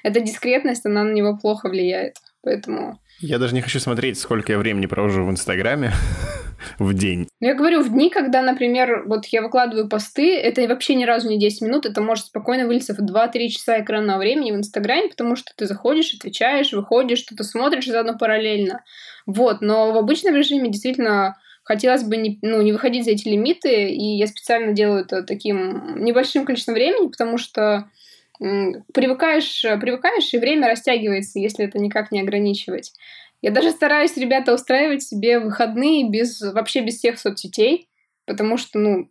эта 0.02 0.20
дискретность, 0.20 0.84
она 0.86 1.04
на 1.04 1.12
него 1.12 1.36
плохо 1.36 1.68
влияет. 1.68 2.16
Поэтому... 2.42 2.98
Я 3.20 3.38
даже 3.38 3.54
не 3.54 3.62
хочу 3.62 3.78
смотреть, 3.78 4.18
сколько 4.18 4.52
я 4.52 4.58
времени 4.58 4.86
провожу 4.86 5.24
в 5.24 5.30
Инстаграме 5.30 5.92
в 6.78 6.94
день. 6.94 7.28
Ну, 7.40 7.48
я 7.48 7.54
говорю, 7.54 7.82
в 7.82 7.90
дни, 7.90 8.10
когда, 8.10 8.42
например, 8.42 9.04
вот 9.06 9.26
я 9.26 9.42
выкладываю 9.42 9.88
посты, 9.88 10.36
это 10.36 10.66
вообще 10.66 10.94
ни 10.94 11.04
разу 11.04 11.28
не 11.28 11.38
10 11.38 11.62
минут, 11.62 11.86
это 11.86 12.00
может 12.00 12.26
спокойно 12.26 12.66
вылиться 12.66 12.94
в 12.94 13.00
2-3 13.00 13.48
часа 13.48 13.80
экранного 13.80 14.18
времени 14.18 14.52
в 14.52 14.56
Инстаграме, 14.56 15.08
потому 15.08 15.36
что 15.36 15.52
ты 15.56 15.66
заходишь, 15.66 16.14
отвечаешь, 16.14 16.72
выходишь, 16.72 17.18
что-то 17.18 17.44
смотришь 17.44 17.86
заодно 17.86 18.16
параллельно. 18.16 18.82
Вот, 19.28 19.60
но 19.60 19.92
в 19.92 19.98
обычном 19.98 20.34
режиме 20.34 20.70
действительно 20.70 21.36
хотелось 21.62 22.02
бы 22.02 22.16
не, 22.16 22.38
ну, 22.40 22.62
не 22.62 22.72
выходить 22.72 23.04
за 23.04 23.10
эти 23.10 23.28
лимиты, 23.28 23.90
и 23.90 24.16
я 24.16 24.26
специально 24.26 24.72
делаю 24.72 25.02
это 25.02 25.22
таким 25.22 26.02
небольшим 26.02 26.46
количеством 26.46 26.74
времени, 26.74 27.08
потому 27.08 27.36
что 27.36 27.90
привыкаешь, 28.38 29.60
привыкаешь, 29.82 30.32
и 30.32 30.38
время 30.38 30.68
растягивается, 30.68 31.38
если 31.40 31.66
это 31.66 31.78
никак 31.78 32.10
не 32.10 32.22
ограничивать. 32.22 32.94
Я 33.42 33.50
даже 33.50 33.70
стараюсь, 33.70 34.16
ребята, 34.16 34.54
устраивать 34.54 35.02
себе 35.02 35.40
выходные 35.40 36.08
без, 36.08 36.40
вообще 36.40 36.80
без 36.80 36.96
всех 36.96 37.18
соцсетей, 37.18 37.90
потому 38.24 38.56
что, 38.56 38.78
ну, 38.78 39.10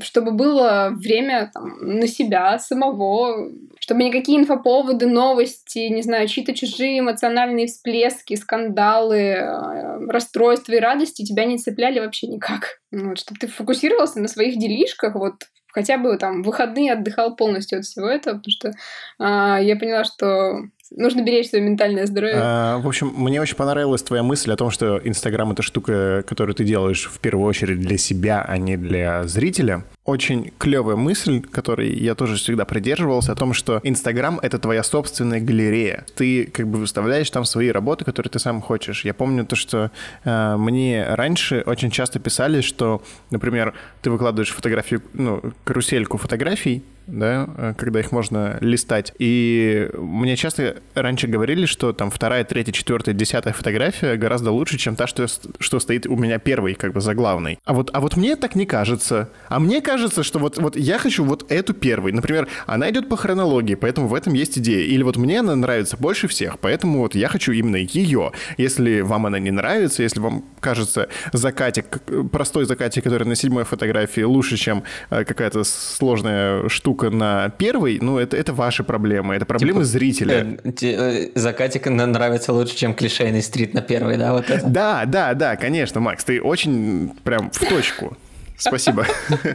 чтобы 0.00 0.32
было 0.32 0.92
время 0.94 1.50
там, 1.52 1.78
на 1.80 2.06
себя 2.06 2.58
самого, 2.58 3.50
чтобы 3.80 4.04
никакие 4.04 4.38
инфоповоды, 4.38 5.06
новости, 5.06 5.88
не 5.88 6.02
знаю, 6.02 6.28
чьи-то 6.28 6.54
чужие 6.54 7.00
эмоциональные 7.00 7.66
всплески, 7.66 8.34
скандалы, 8.34 9.16
э, 9.16 10.06
расстройства 10.08 10.72
и 10.72 10.80
радости 10.80 11.24
тебя 11.24 11.44
не 11.44 11.58
цепляли 11.58 11.98
вообще 11.98 12.28
никак. 12.28 12.80
Вот, 12.92 13.18
чтобы 13.18 13.40
ты 13.40 13.48
фокусировался 13.48 14.20
на 14.20 14.28
своих 14.28 14.58
делишках, 14.58 15.16
вот 15.16 15.34
хотя 15.76 15.98
бы 15.98 16.16
там 16.16 16.42
выходные 16.42 16.92
отдыхал 16.92 17.36
полностью 17.36 17.80
от 17.80 17.84
всего 17.84 18.06
этого, 18.06 18.38
потому 18.38 18.50
что 18.50 18.72
а, 19.18 19.60
я 19.60 19.76
поняла, 19.76 20.04
что 20.04 20.62
Нужно 20.90 21.22
беречь 21.22 21.48
свое 21.48 21.64
ментальное 21.64 22.06
здоровье. 22.06 22.36
А, 22.38 22.78
в 22.78 22.86
общем, 22.86 23.12
мне 23.16 23.40
очень 23.40 23.56
понравилась 23.56 24.02
твоя 24.02 24.22
мысль 24.22 24.52
о 24.52 24.56
том, 24.56 24.70
что 24.70 25.00
Инстаграм— 25.02 25.50
это 25.52 25.62
штука, 25.62 26.24
которую 26.26 26.54
ты 26.54 26.64
делаешь 26.64 27.08
в 27.12 27.18
первую 27.18 27.46
очередь 27.46 27.80
для 27.80 27.98
себя, 27.98 28.44
а 28.46 28.56
не 28.58 28.76
для 28.76 29.24
зрителя 29.24 29.84
очень 30.06 30.52
клевая 30.58 30.96
мысль, 30.96 31.40
которой 31.42 31.92
я 31.92 32.14
тоже 32.14 32.36
всегда 32.36 32.64
придерживался, 32.64 33.32
о 33.32 33.34
том, 33.34 33.52
что 33.52 33.80
Инстаграм— 33.82 34.38
это 34.42 34.58
твоя 34.58 34.82
собственная 34.82 35.40
галерея. 35.40 36.06
Ты 36.14 36.46
как 36.46 36.68
бы 36.68 36.78
выставляешь 36.78 37.28
там 37.30 37.44
свои 37.44 37.70
работы, 37.70 38.04
которые 38.04 38.30
ты 38.30 38.38
сам 38.38 38.62
хочешь. 38.62 39.04
Я 39.04 39.14
помню 39.14 39.44
то, 39.44 39.56
что 39.56 39.90
э, 40.24 40.56
мне 40.56 41.04
раньше 41.08 41.62
очень 41.66 41.90
часто 41.90 42.20
писали, 42.20 42.60
что, 42.60 43.02
например, 43.30 43.74
ты 44.00 44.10
выкладываешь 44.10 44.52
фотографию, 44.52 45.02
ну, 45.12 45.42
карусельку 45.64 46.18
фотографий, 46.18 46.84
да, 47.06 47.48
э, 47.56 47.74
когда 47.76 48.00
их 48.00 48.12
можно 48.12 48.58
листать. 48.60 49.12
И 49.18 49.88
мне 49.96 50.36
часто 50.36 50.76
раньше 50.94 51.26
говорили, 51.26 51.66
что 51.66 51.92
там 51.92 52.10
вторая, 52.10 52.44
третья, 52.44 52.72
четвертая, 52.72 53.14
десятая 53.14 53.52
фотография 53.52 54.16
гораздо 54.16 54.50
лучше, 54.50 54.78
чем 54.78 54.96
та, 54.96 55.06
что, 55.06 55.26
что 55.58 55.80
стоит 55.80 56.06
у 56.06 56.16
меня 56.16 56.38
первой, 56.38 56.74
как 56.74 56.92
бы 56.92 57.00
заглавной. 57.00 57.58
А 57.64 57.72
вот, 57.72 57.90
а 57.92 58.00
вот 58.00 58.16
мне 58.16 58.36
так 58.36 58.54
не 58.54 58.66
кажется. 58.66 59.30
А 59.48 59.60
мне 59.60 59.80
кажется, 59.80 60.22
что 60.22 60.38
вот, 60.38 60.58
вот 60.58 60.76
я 60.76 60.98
хочу 60.98 61.24
вот 61.24 61.50
эту 61.50 61.74
первой. 61.74 62.12
Например, 62.12 62.48
она 62.66 62.90
идет 62.90 63.08
по 63.08 63.16
хронологии, 63.16 63.74
поэтому 63.74 64.08
в 64.08 64.14
этом 64.14 64.34
есть 64.34 64.58
идея. 64.58 64.84
Или 64.86 65.02
вот 65.02 65.16
мне 65.16 65.40
она 65.40 65.54
нравится 65.54 65.96
больше 65.96 66.28
всех, 66.28 66.58
поэтому 66.58 67.00
вот 67.00 67.14
я 67.14 67.28
хочу 67.28 67.52
именно 67.52 67.76
ее. 67.76 68.32
Если 68.56 69.00
вам 69.00 69.26
она 69.26 69.38
не 69.38 69.50
нравится, 69.50 70.02
если 70.02 70.20
вам 70.20 70.44
кажется 70.60 71.08
закатик, 71.32 72.00
простой 72.32 72.64
закатик, 72.64 73.04
который 73.04 73.26
на 73.26 73.36
седьмой 73.36 73.64
фотографии 73.64 74.22
лучше, 74.22 74.56
чем 74.56 74.82
э, 75.10 75.24
какая-то 75.24 75.64
сложная 75.64 76.68
штука 76.68 76.95
на 77.02 77.50
первой, 77.50 77.98
ну, 78.00 78.18
это, 78.18 78.36
это 78.36 78.52
ваши 78.52 78.84
проблемы, 78.84 79.34
это 79.34 79.46
проблемы 79.46 79.80
типа, 79.80 79.84
зрителя. 79.84 80.58
Э, 80.64 80.72
э, 80.82 81.28
закатик 81.34 81.86
нравится 81.86 82.52
лучше, 82.52 82.76
чем 82.76 82.94
клишейный 82.94 83.42
стрит 83.42 83.74
на 83.74 83.82
первой, 83.82 84.16
да? 84.16 84.32
Вот 84.32 84.50
это? 84.50 84.66
Да, 84.66 85.04
да, 85.06 85.34
да, 85.34 85.56
конечно, 85.56 86.00
Макс, 86.00 86.24
ты 86.24 86.40
очень 86.40 87.12
прям 87.24 87.50
в 87.50 87.58
точку. 87.58 88.16
Спасибо. 88.58 89.06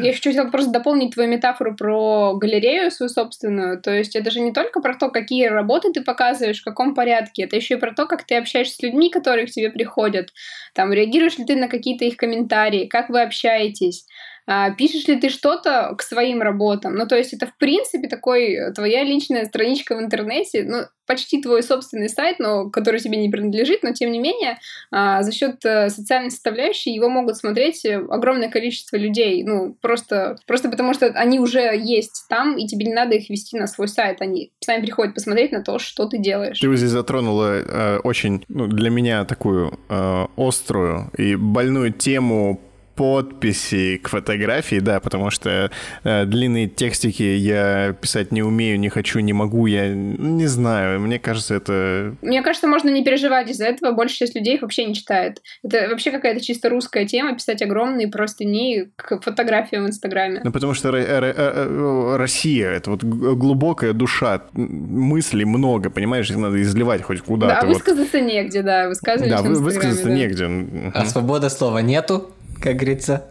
Я 0.00 0.10
еще 0.10 0.30
хотела 0.30 0.48
просто 0.50 0.70
дополнить 0.70 1.14
твою 1.14 1.28
метафору 1.28 1.74
про 1.74 2.34
галерею 2.34 2.90
свою 2.90 3.10
собственную. 3.10 3.80
То 3.80 3.92
есть 3.92 4.14
это 4.14 4.30
же 4.30 4.40
не 4.40 4.52
только 4.52 4.80
про 4.80 4.94
то, 4.94 5.10
какие 5.10 5.46
работы 5.46 5.92
ты 5.92 6.00
показываешь, 6.00 6.60
в 6.60 6.64
каком 6.64 6.94
порядке. 6.94 7.42
Это 7.42 7.56
еще 7.56 7.74
и 7.74 7.78
про 7.78 7.92
то, 7.92 8.06
как 8.06 8.24
ты 8.24 8.36
общаешься 8.36 8.76
с 8.76 8.82
людьми, 8.82 9.10
которые 9.10 9.46
к 9.46 9.50
тебе 9.50 9.70
приходят. 9.70 10.30
Там, 10.74 10.92
реагируешь 10.92 11.38
ли 11.38 11.44
ты 11.44 11.56
на 11.56 11.68
какие-то 11.68 12.04
их 12.04 12.16
комментарии, 12.16 12.86
как 12.86 13.08
вы 13.08 13.22
общаетесь. 13.22 14.06
А, 14.46 14.70
пишешь 14.70 15.06
ли 15.08 15.16
ты 15.16 15.28
что-то 15.28 15.94
к 15.96 16.02
своим 16.02 16.42
работам? 16.42 16.94
Ну, 16.94 17.06
то 17.06 17.16
есть 17.16 17.32
это, 17.32 17.46
в 17.46 17.56
принципе, 17.56 18.08
такой 18.08 18.72
твоя 18.74 19.02
личная 19.02 19.44
страничка 19.44 19.96
в 19.96 20.00
интернете, 20.00 20.64
ну, 20.64 20.84
почти 21.06 21.40
твой 21.40 21.62
собственный 21.62 22.08
сайт, 22.08 22.38
но 22.38 22.70
который 22.70 23.00
тебе 23.00 23.16
не 23.16 23.28
принадлежит, 23.28 23.82
но 23.82 23.92
тем 23.92 24.10
не 24.10 24.18
менее 24.18 24.58
а, 24.90 25.22
за 25.22 25.32
счет 25.32 25.64
э, 25.64 25.88
социальной 25.88 26.30
составляющей 26.30 26.92
его 26.92 27.08
могут 27.08 27.36
смотреть 27.36 27.84
э, 27.84 28.04
огромное 28.10 28.50
количество 28.50 28.96
людей, 28.96 29.42
ну 29.44 29.76
просто 29.80 30.36
просто 30.46 30.68
потому 30.68 30.94
что 30.94 31.06
они 31.06 31.38
уже 31.38 31.60
есть 31.76 32.26
там 32.28 32.56
и 32.56 32.66
тебе 32.66 32.86
не 32.86 32.94
надо 32.94 33.14
их 33.14 33.30
вести 33.30 33.56
на 33.56 33.66
свой 33.66 33.88
сайт, 33.88 34.20
они 34.20 34.52
сами 34.60 34.82
приходят 34.82 35.14
посмотреть 35.14 35.52
на 35.52 35.62
то, 35.62 35.78
что 35.78 36.06
ты 36.06 36.18
делаешь. 36.18 36.58
Ты 36.58 36.76
здесь 36.76 36.90
затронула 36.90 37.58
э, 37.58 37.98
очень 37.98 38.44
ну, 38.48 38.66
для 38.66 38.90
меня 38.90 39.24
такую 39.24 39.78
э, 39.88 40.26
острую 40.36 41.10
и 41.16 41.36
больную 41.36 41.92
тему 41.92 42.60
подписи 42.96 43.98
к 43.98 44.08
фотографии, 44.08 44.80
да, 44.80 45.00
потому 45.00 45.30
что 45.30 45.70
э, 46.02 46.24
длинные 46.24 46.66
текстики 46.66 47.22
я 47.22 47.94
писать 48.00 48.32
не 48.32 48.42
умею, 48.42 48.80
не 48.80 48.88
хочу, 48.88 49.20
не 49.20 49.32
могу, 49.32 49.66
я 49.66 49.88
не 49.88 50.46
знаю, 50.46 51.00
мне 51.00 51.18
кажется, 51.18 51.54
это... 51.54 52.14
Мне 52.22 52.42
кажется, 52.42 52.66
можно 52.66 52.88
не 52.88 53.04
переживать 53.04 53.50
из-за 53.50 53.66
этого, 53.66 53.92
большая 53.92 54.18
часть 54.18 54.34
людей 54.34 54.54
их 54.54 54.62
вообще 54.62 54.86
не 54.86 54.94
читает. 54.94 55.42
Это 55.62 55.88
вообще 55.90 56.10
какая-то 56.10 56.40
чисто 56.40 56.70
русская 56.70 57.06
тема, 57.06 57.34
писать 57.34 57.62
огромные 57.62 58.08
простыни 58.08 58.88
к 58.96 59.20
фотографиям 59.20 59.84
в 59.84 59.88
Инстаграме. 59.88 60.40
Ну, 60.42 60.50
потому 60.50 60.74
что 60.74 60.88
э, 60.96 62.16
Россия— 62.16 62.70
это 62.70 62.90
вот 62.90 63.04
глубокая 63.04 63.92
душа, 63.92 64.42
мыслей 64.54 65.44
много, 65.44 65.90
понимаешь, 65.90 66.30
их 66.30 66.36
надо 66.38 66.60
изливать 66.62 67.02
хоть 67.02 67.20
куда-то. 67.20 67.66
Да, 67.66 67.66
высказаться 67.66 68.18
вот. 68.18 68.26
негде, 68.26 68.62
да, 68.62 68.88
высказывать 68.88 69.30
Да, 69.30 69.42
высказаться 69.42 70.04
да. 70.04 70.14
негде. 70.14 70.46
А 70.94 71.04
свобода 71.04 71.50
слова 71.50 71.82
нету? 71.82 72.30
Как 72.60 72.76
говорится. 72.76 73.26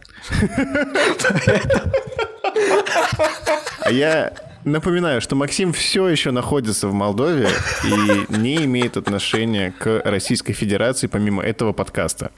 А 3.80 3.92
я 3.92 4.34
напоминаю, 4.64 5.22
что 5.22 5.36
Максим 5.36 5.74
все 5.74 6.08
еще 6.08 6.32
находится 6.32 6.88
в 6.88 6.94
Молдове 6.94 7.50
и 7.84 8.38
не 8.38 8.66
имеет 8.66 8.98
отношения 8.98 9.74
к 9.78 10.02
Российской 10.04 10.54
Федерации 10.54 11.08
помимо 11.08 11.44
этого 11.44 11.72
подкаста. 11.72 12.32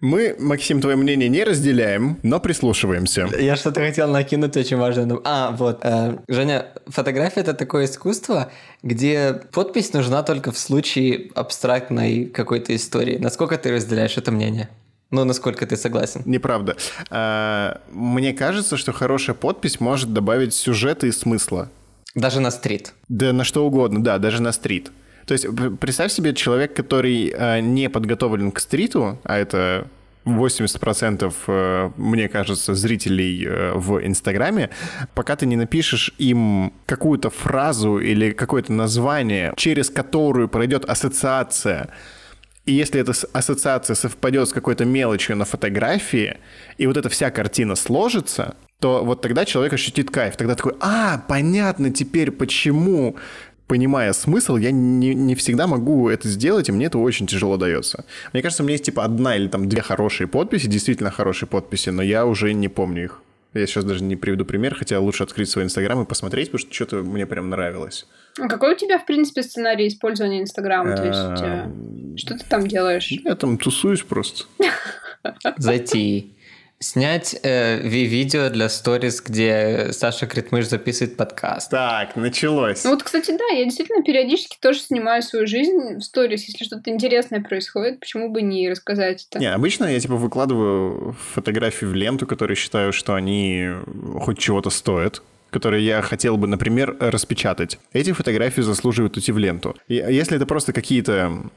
Мы, 0.00 0.34
Максим, 0.36 0.80
твое 0.80 0.96
мнение 0.96 1.28
не 1.28 1.44
разделяем, 1.44 2.18
но 2.24 2.40
прислушиваемся. 2.40 3.28
Я 3.38 3.54
что-то 3.54 3.80
хотел 3.80 4.08
накинуть 4.08 4.56
очень 4.56 4.76
важное. 4.76 5.20
А, 5.22 5.52
вот. 5.52 5.78
Э, 5.84 6.18
Женя, 6.26 6.66
фотография— 6.88 7.40
это 7.42 7.54
такое 7.54 7.84
искусство, 7.84 8.50
где 8.82 9.40
подпись 9.52 9.92
нужна 9.92 10.24
только 10.24 10.50
в 10.50 10.58
случае 10.58 11.30
абстрактной 11.36 12.26
какой-то 12.26 12.74
истории. 12.74 13.18
Насколько 13.18 13.56
ты 13.58 13.70
разделяешь 13.70 14.16
это 14.16 14.32
мнение? 14.32 14.68
Ну, 15.12 15.24
насколько 15.24 15.66
ты 15.66 15.76
согласен? 15.76 16.22
Неправда. 16.24 16.76
А, 17.10 17.80
мне 17.92 18.32
кажется, 18.32 18.76
что 18.76 18.92
хорошая 18.92 19.36
подпись 19.36 19.78
может 19.78 20.12
добавить 20.12 20.54
сюжета 20.54 21.06
и 21.06 21.12
смысла. 21.12 21.68
Даже 22.14 22.40
на 22.40 22.50
стрит? 22.50 22.94
Да 23.08 23.32
на 23.32 23.44
что 23.44 23.64
угодно, 23.64 24.02
да, 24.02 24.18
даже 24.18 24.42
на 24.42 24.52
стрит. 24.52 24.90
То 25.26 25.32
есть 25.32 25.46
представь 25.78 26.10
себе 26.10 26.34
человек, 26.34 26.74
который 26.74 27.32
а, 27.36 27.60
не 27.60 27.88
подготовлен 27.90 28.50
к 28.50 28.58
стриту, 28.58 29.20
а 29.22 29.38
это 29.38 29.86
80%, 30.24 31.32
э, 31.46 31.90
мне 31.96 32.28
кажется, 32.28 32.74
зрителей 32.74 33.44
э, 33.44 33.72
в 33.74 34.04
Инстаграме, 34.04 34.70
пока 35.14 35.36
ты 35.36 35.46
не 35.46 35.56
напишешь 35.56 36.14
им 36.18 36.72
какую-то 36.86 37.30
фразу 37.30 37.98
или 37.98 38.30
какое-то 38.30 38.72
название, 38.72 39.52
через 39.56 39.90
которую 39.90 40.48
пройдет 40.48 40.84
ассоциация, 40.84 41.88
и 42.64 42.72
если 42.72 43.00
эта 43.00 43.12
ассоциация 43.32 43.94
совпадет 43.94 44.48
с 44.48 44.52
какой-то 44.52 44.84
мелочью 44.84 45.36
на 45.36 45.44
фотографии, 45.44 46.38
и 46.78 46.86
вот 46.86 46.96
эта 46.96 47.08
вся 47.08 47.30
картина 47.30 47.74
сложится, 47.74 48.56
то 48.78 49.04
вот 49.04 49.20
тогда 49.20 49.44
человек 49.44 49.72
ощутит 49.72 50.10
кайф. 50.10 50.36
Тогда 50.36 50.54
такой, 50.54 50.74
а, 50.80 51.22
понятно 51.28 51.90
теперь, 51.90 52.30
почему 52.30 53.16
понимая 53.66 54.12
смысл, 54.12 54.56
я 54.56 54.70
не, 54.70 55.14
не 55.14 55.34
всегда 55.34 55.66
могу 55.66 56.08
это 56.08 56.28
сделать, 56.28 56.68
и 56.68 56.72
мне 56.72 56.86
это 56.86 56.98
очень 56.98 57.26
тяжело 57.26 57.56
дается. 57.56 58.04
Мне 58.32 58.42
кажется, 58.42 58.62
у 58.62 58.66
меня 58.66 58.74
есть 58.74 58.84
типа 58.84 59.04
одна 59.04 59.36
или 59.36 59.48
там 59.48 59.68
две 59.68 59.80
хорошие 59.80 60.26
подписи, 60.26 60.66
действительно 60.66 61.10
хорошие 61.10 61.48
подписи, 61.48 61.88
но 61.90 62.02
я 62.02 62.26
уже 62.26 62.52
не 62.52 62.68
помню 62.68 63.04
их. 63.04 63.22
Я 63.54 63.66
сейчас 63.66 63.84
даже 63.84 64.02
не 64.02 64.16
приведу 64.16 64.44
пример, 64.44 64.74
хотя 64.74 64.98
лучше 64.98 65.22
открыть 65.22 65.50
свой 65.50 65.64
Инстаграм 65.64 66.02
и 66.02 66.06
посмотреть, 66.06 66.50
потому 66.50 66.60
что 66.60 66.74
что-то 66.74 66.96
мне 67.02 67.26
прям 67.26 67.50
нравилось. 67.50 68.06
А 68.40 68.48
какой 68.48 68.72
у 68.72 68.76
тебя, 68.76 68.98
в 68.98 69.04
принципе, 69.04 69.42
сценарий 69.42 69.88
использования 69.88 70.40
Инстаграма? 70.40 70.96
То 70.96 71.06
есть, 71.06 72.20
что 72.20 72.38
ты 72.38 72.44
там 72.48 72.66
делаешь? 72.66 73.08
Я 73.10 73.34
там 73.34 73.58
тусуюсь 73.58 74.02
просто. 74.02 74.44
Зайти 75.58 76.34
Снять 76.82 77.36
э, 77.44 77.78
видео 77.78 78.48
для 78.50 78.68
сторис, 78.68 79.22
где 79.22 79.92
Саша 79.92 80.26
Критмыш 80.26 80.66
записывает 80.66 81.16
подкаст. 81.16 81.70
Так, 81.70 82.16
началось. 82.16 82.82
Ну 82.82 82.90
вот, 82.90 83.04
кстати, 83.04 83.30
да, 83.30 83.44
я 83.56 83.64
действительно 83.64 84.02
периодически 84.02 84.56
тоже 84.60 84.80
снимаю 84.80 85.22
свою 85.22 85.46
жизнь 85.46 85.98
в 85.98 86.00
сторис. 86.00 86.42
Если 86.48 86.64
что-то 86.64 86.90
интересное 86.90 87.40
происходит, 87.40 88.00
почему 88.00 88.30
бы 88.30 88.42
не 88.42 88.68
рассказать 88.68 89.28
это? 89.30 89.38
Не, 89.38 89.52
обычно 89.52 89.84
я 89.84 90.00
типа 90.00 90.16
выкладываю 90.16 91.16
фотографии 91.34 91.84
в 91.84 91.94
ленту, 91.94 92.26
которые 92.26 92.56
считаю, 92.56 92.92
что 92.92 93.14
они 93.14 93.68
хоть 94.20 94.40
чего-то 94.40 94.70
стоят 94.70 95.22
которые 95.52 95.84
я 95.84 96.02
хотел 96.02 96.36
бы, 96.36 96.48
например, 96.48 96.96
распечатать. 96.98 97.78
Эти 97.92 98.12
фотографии 98.12 98.62
заслуживают 98.62 99.16
уйти 99.16 99.30
в 99.30 99.38
ленту. 99.38 99.76
И 99.86 99.94
если 99.94 100.36
это 100.36 100.46
просто 100.46 100.72
какие-то 100.72 101.50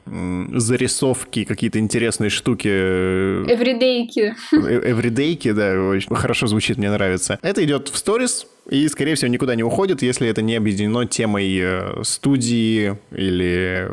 зарисовки, 0.54 1.46
какие-то 1.46 1.80
интересные 1.80 2.30
штуки... 2.30 2.68
Эвридейки. 2.68 4.36
Эвридейки, 4.52 5.52
да, 5.54 5.82
очень 5.82 6.14
хорошо 6.16 6.48
звучит, 6.48 6.78
мне 6.78 6.92
нравится. 6.92 7.40
Это 7.42 7.64
идет 7.64 7.88
в 7.88 7.98
сторис, 7.98 8.46
и, 8.70 8.88
скорее 8.88 9.16
всего, 9.16 9.30
никуда 9.30 9.56
не 9.56 9.64
уходит, 9.64 10.02
если 10.02 10.28
это 10.28 10.42
не 10.42 10.56
объединено 10.56 11.06
темой 11.06 11.58
э, 11.62 12.04
студии 12.04 12.98
или 13.12 13.90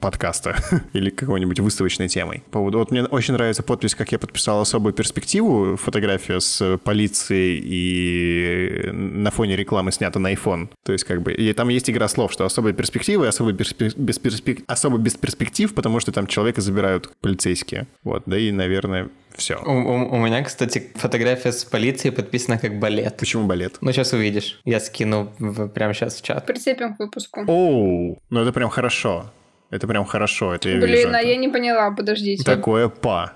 подкаста, 0.00 0.56
или 0.92 1.10
какой-нибудь 1.10 1.60
выставочной 1.60 2.08
темой. 2.08 2.42
По 2.50 2.58
поводу... 2.58 2.78
Вот 2.78 2.90
мне 2.90 3.04
очень 3.04 3.34
нравится 3.34 3.62
подпись, 3.62 3.94
как 3.94 4.12
я 4.12 4.18
подписал 4.18 4.60
особую 4.60 4.92
перспективу, 4.92 5.76
фотография 5.76 6.40
с 6.40 6.78
полицией 6.84 7.60
и 7.64 8.90
на 8.92 9.30
фоне 9.30 9.56
рекламы 9.56 9.90
снята 9.90 10.20
на 10.20 10.32
iPhone. 10.32 10.68
То 10.84 10.92
есть, 10.92 11.04
как 11.04 11.22
бы, 11.22 11.32
и 11.32 11.52
там 11.52 11.68
есть 11.68 11.90
игра 11.90 12.06
слов, 12.08 12.32
что 12.32 12.44
особая 12.44 12.72
перспектива 12.72 13.24
и 13.24 13.28
особо 13.28 13.52
без, 13.52 13.72
без, 13.72 14.18
перспек... 14.18 14.60
особо 14.68 14.98
без 14.98 15.14
перспектив, 15.14 15.74
потому 15.74 15.98
что 16.00 16.12
там 16.12 16.26
человека 16.26 16.60
забирают 16.60 17.10
полицейские. 17.20 17.88
Вот, 18.04 18.22
да 18.26 18.38
и, 18.38 18.52
наверное, 18.52 19.08
все. 19.36 19.56
У, 19.64 19.70
у, 19.70 20.14
у 20.14 20.16
меня, 20.18 20.42
кстати, 20.42 20.90
фотография 20.94 21.52
с 21.52 21.64
полицией 21.64 22.12
подписана 22.14 22.58
как 22.58 22.78
балет. 22.78 23.16
Почему 23.16 23.46
балет? 23.46 23.76
Ну, 23.80 23.92
сейчас 23.92 24.12
увидишь. 24.12 24.60
Я 24.64 24.80
скину 24.80 25.32
в, 25.38 25.68
прямо 25.68 25.94
сейчас 25.94 26.16
в 26.16 26.22
чат. 26.22 26.46
Прицепим 26.46 26.94
к 26.96 26.98
выпуску. 27.00 27.44
Оу, 27.46 28.18
ну 28.30 28.40
это 28.40 28.52
прям 28.52 28.70
хорошо. 28.70 29.30
Это 29.70 29.86
прям 29.86 30.04
хорошо, 30.04 30.54
это 30.54 30.68
я 30.68 30.78
Блин, 30.78 30.94
вижу. 30.94 31.08
а 31.14 31.20
я 31.22 31.36
не 31.36 31.48
поняла, 31.48 31.90
подождите. 31.92 32.44
Такое 32.44 32.88
па. 32.88 33.32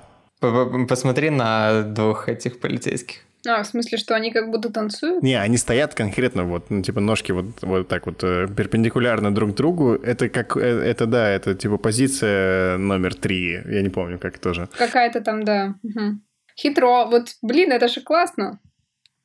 Посмотри 0.87 1.31
на 1.31 1.83
двух 1.83 2.29
этих 2.29 2.61
полицейских. 2.61 3.21
А, 3.47 3.63
в 3.63 3.67
смысле, 3.67 3.99
что 3.99 4.15
они 4.15 4.33
как 4.33 4.51
будто 4.51 4.71
танцуют? 4.71 5.23
Не, 5.23 5.41
они 5.41 5.57
стоят 5.57 5.95
конкретно 5.95 6.45
вот, 6.45 6.71
ну, 6.71 6.83
типа 6.83 7.01
ножки 7.01 7.33
вот, 7.33 7.47
вот 7.63 7.89
так 7.89 8.07
вот 8.07 8.23
э, 8.23 8.49
перпендикулярно 8.49 9.35
друг 9.35 9.55
другу. 9.55 9.95
Это 9.95 10.29
как, 10.29 10.57
э, 10.57 10.61
это 10.61 11.07
да, 11.07 11.29
это 11.29 11.55
типа 11.55 11.79
позиция 11.79 12.77
номер 12.79 13.15
три. 13.15 13.53
Я 13.53 13.83
не 13.83 13.89
помню, 13.89 14.19
как 14.19 14.39
тоже. 14.39 14.69
Какая-то 14.77 15.21
там, 15.21 15.45
да. 15.45 15.75
Угу. 15.83 16.21
Хитро. 16.59 17.07
Вот, 17.07 17.29
блин, 17.43 17.73
это 17.73 17.89
же 17.89 18.01
классно 18.01 18.59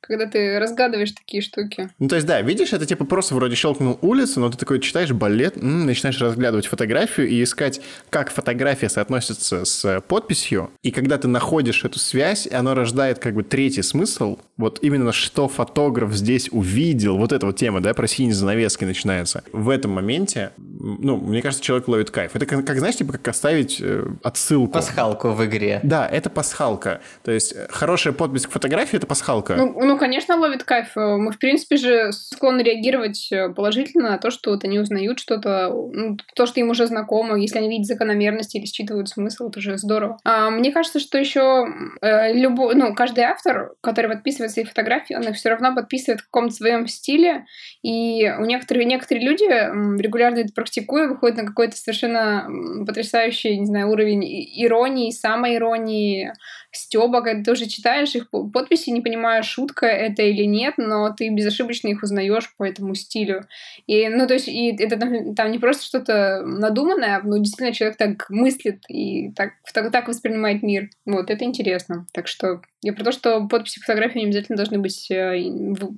когда 0.02 0.26
ты 0.26 0.58
разгадываешь 0.58 1.12
такие 1.12 1.42
штуки. 1.42 1.90
Ну, 1.98 2.08
то 2.08 2.16
есть, 2.16 2.26
да, 2.26 2.42
видишь, 2.42 2.72
это 2.72 2.84
типа 2.86 3.04
просто 3.04 3.34
вроде 3.34 3.54
щелкнул 3.54 3.98
улицу, 4.02 4.40
но 4.40 4.50
ты 4.50 4.58
такой 4.58 4.80
читаешь 4.80 5.12
балет, 5.12 5.56
м-м, 5.56 5.86
начинаешь 5.86 6.20
разглядывать 6.20 6.66
фотографию 6.66 7.28
и 7.28 7.42
искать, 7.42 7.80
как 8.10 8.30
фотография 8.30 8.88
соотносится 8.88 9.64
с 9.64 10.00
подписью. 10.02 10.70
И 10.82 10.90
когда 10.90 11.18
ты 11.18 11.28
находишь 11.28 11.84
эту 11.84 11.98
связь, 11.98 12.48
оно 12.50 12.74
рождает 12.74 13.18
как 13.18 13.34
бы 13.34 13.42
третий 13.42 13.82
смысл. 13.82 14.38
Вот 14.56 14.80
именно 14.82 15.12
что 15.12 15.48
фотограф 15.48 16.12
здесь 16.12 16.48
увидел, 16.52 17.16
вот 17.16 17.32
эта 17.32 17.46
вот 17.46 17.56
тема, 17.56 17.80
да, 17.80 17.94
про 17.94 18.06
синие 18.06 18.34
занавески 18.34 18.84
начинается. 18.84 19.44
В 19.52 19.68
этом 19.68 19.92
моменте, 19.92 20.50
ну, 20.58 21.16
мне 21.16 21.42
кажется, 21.42 21.64
человек 21.64 21.88
ловит 21.88 22.10
кайф. 22.10 22.34
Это 22.34 22.46
как, 22.46 22.66
как 22.66 22.78
знаешь, 22.78 22.96
типа, 22.96 23.12
как 23.12 23.28
оставить 23.28 23.78
э, 23.80 24.04
отсылку. 24.22 24.72
Пасхалку 24.72 25.30
в 25.30 25.44
игре. 25.44 25.80
Да, 25.82 26.06
это 26.06 26.28
пасхалка. 26.30 27.00
То 27.22 27.30
есть, 27.30 27.52
э, 27.52 27.66
хорошая 27.70 28.12
подпись 28.12 28.46
к 28.46 28.50
фотографии— 28.50 28.96
это 28.98 29.06
пасхалка. 29.06 29.54
Ну, 29.54 29.74
ну, 29.80 29.91
конечно, 29.98 30.36
ловит 30.36 30.64
кайф. 30.64 30.92
Мы, 30.96 31.32
в 31.32 31.38
принципе 31.38 31.76
же, 31.76 32.12
склонны 32.12 32.62
реагировать 32.62 33.28
э, 33.30 33.48
положительно 33.50 34.10
на 34.10 34.18
то, 34.18 34.30
что 34.30 34.50
вот 34.50 34.64
они 34.64 34.78
узнают 34.78 35.18
что-то, 35.18 35.68
ну, 35.70 36.16
то, 36.34 36.46
что 36.46 36.60
им 36.60 36.70
уже 36.70 36.86
знакомо, 36.86 37.38
если 37.38 37.58
они 37.58 37.68
видят 37.68 37.86
закономерности 37.86 38.56
или 38.56 38.66
считывают 38.66 39.08
смысл, 39.08 39.48
это 39.48 39.60
же 39.60 39.78
здорово. 39.78 40.18
А 40.24 40.50
мне 40.50 40.72
кажется, 40.72 41.00
что 41.00 41.18
еще 41.18 41.66
э, 42.00 42.32
любой, 42.32 42.74
ну, 42.74 42.94
каждый 42.94 43.24
автор, 43.24 43.72
который 43.80 44.10
подписывает 44.10 44.52
свои 44.52 44.64
фотографии, 44.64 45.14
он 45.14 45.22
их 45.22 45.36
все 45.36 45.50
равно 45.50 45.74
подписывает 45.74 46.20
в 46.20 46.24
каком-то 46.24 46.54
своем 46.54 46.86
стиле, 46.86 47.46
и 47.82 48.32
у 48.38 48.44
некоторых, 48.44 48.84
некоторые 48.86 49.26
люди, 49.26 49.44
регулярно 50.00 50.38
это 50.38 50.52
практикуя, 50.54 51.08
выходят 51.08 51.38
на 51.38 51.46
какой-то 51.46 51.76
совершенно 51.76 52.48
потрясающий, 52.86 53.58
не 53.58 53.66
знаю, 53.66 53.90
уровень 53.90 54.22
иронии, 54.24 55.10
самоиронии, 55.10 56.32
стёба, 56.72 57.22
когда 57.22 57.44
ты 57.44 57.52
уже 57.52 57.66
читаешь 57.66 58.14
их 58.14 58.30
подписи, 58.30 58.90
не 58.90 59.00
понимая, 59.00 59.42
шутка 59.42 59.86
это 59.86 60.22
или 60.22 60.44
нет, 60.44 60.74
но 60.78 61.12
ты 61.12 61.28
безошибочно 61.28 61.88
их 61.88 62.02
узнаешь 62.02 62.52
по 62.56 62.64
этому 62.64 62.94
стилю. 62.94 63.46
И, 63.86 64.08
ну, 64.08 64.26
то 64.26 64.34
есть, 64.34 64.48
и 64.48 64.74
это 64.76 64.96
там, 64.96 65.34
там 65.34 65.50
не 65.50 65.58
просто 65.58 65.84
что-то 65.84 66.42
надуманное, 66.44 67.20
но 67.22 67.38
действительно 67.38 67.74
человек 67.74 67.96
так 67.98 68.28
мыслит 68.30 68.82
и 68.88 69.30
так, 69.32 69.52
так, 69.72 69.92
так 69.92 70.08
воспринимает 70.08 70.62
мир. 70.62 70.90
Вот, 71.04 71.30
это 71.30 71.44
интересно. 71.44 72.06
Так 72.12 72.26
что 72.26 72.62
я 72.82 72.92
про 72.92 73.04
то, 73.04 73.12
что 73.12 73.46
подписи 73.46 73.78
фотографии 73.80 74.18
не 74.18 74.24
обязательно 74.24 74.56
должны 74.56 74.78
быть 74.78 75.08
э, 75.10 75.40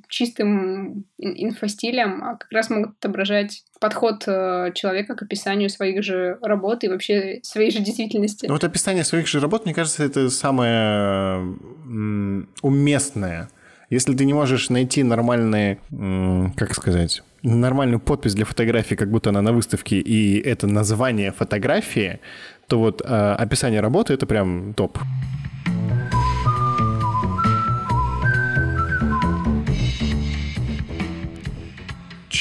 чистым 0.09 1.07
инфостилем, 1.19 2.23
а 2.23 2.37
как 2.37 2.53
раз 2.53 2.69
могут 2.69 2.99
отображать 2.99 3.65
подход 3.81 4.25
э, 4.27 4.71
человека 4.75 5.15
к 5.17 5.23
описанию 5.23 5.71
своих 5.71 6.03
же 6.03 6.39
работ 6.43 6.85
и 6.85 6.89
вообще 6.89 7.41
своей 7.43 7.71
же 7.71 7.79
действительности. 7.79 8.47
Ну 8.47 8.53
вот 8.53 8.65
описание 8.65 9.03
своих 9.03 9.27
же 9.27 9.41
работ, 9.41 9.65
мне 9.65 9.75
кажется, 9.75 10.05
это 10.05 10.29
самое 10.29 11.57
уместное. 12.61 13.49
Если 13.89 14.15
ты 14.15 14.27
не 14.27 14.35
можешь 14.35 14.69
найти 14.69 15.03
нормальные, 15.03 15.79
как 16.57 16.75
сказать, 16.75 17.23
нормальную 17.43 18.01
подпись 18.01 18.35
для 18.35 18.45
фотографии, 18.45 18.95
как 18.95 19.11
будто 19.11 19.31
она 19.31 19.41
на 19.41 19.53
выставке, 19.53 20.01
и 20.01 20.39
это 20.39 20.67
название 20.67 21.33
фотографии, 21.33 22.21
то 22.67 22.79
вот 22.79 23.03
э, 23.03 23.05
описание 23.05 23.81
работы— 23.81 24.13
это 24.15 24.27
прям 24.27 24.75
топ. 24.75 24.99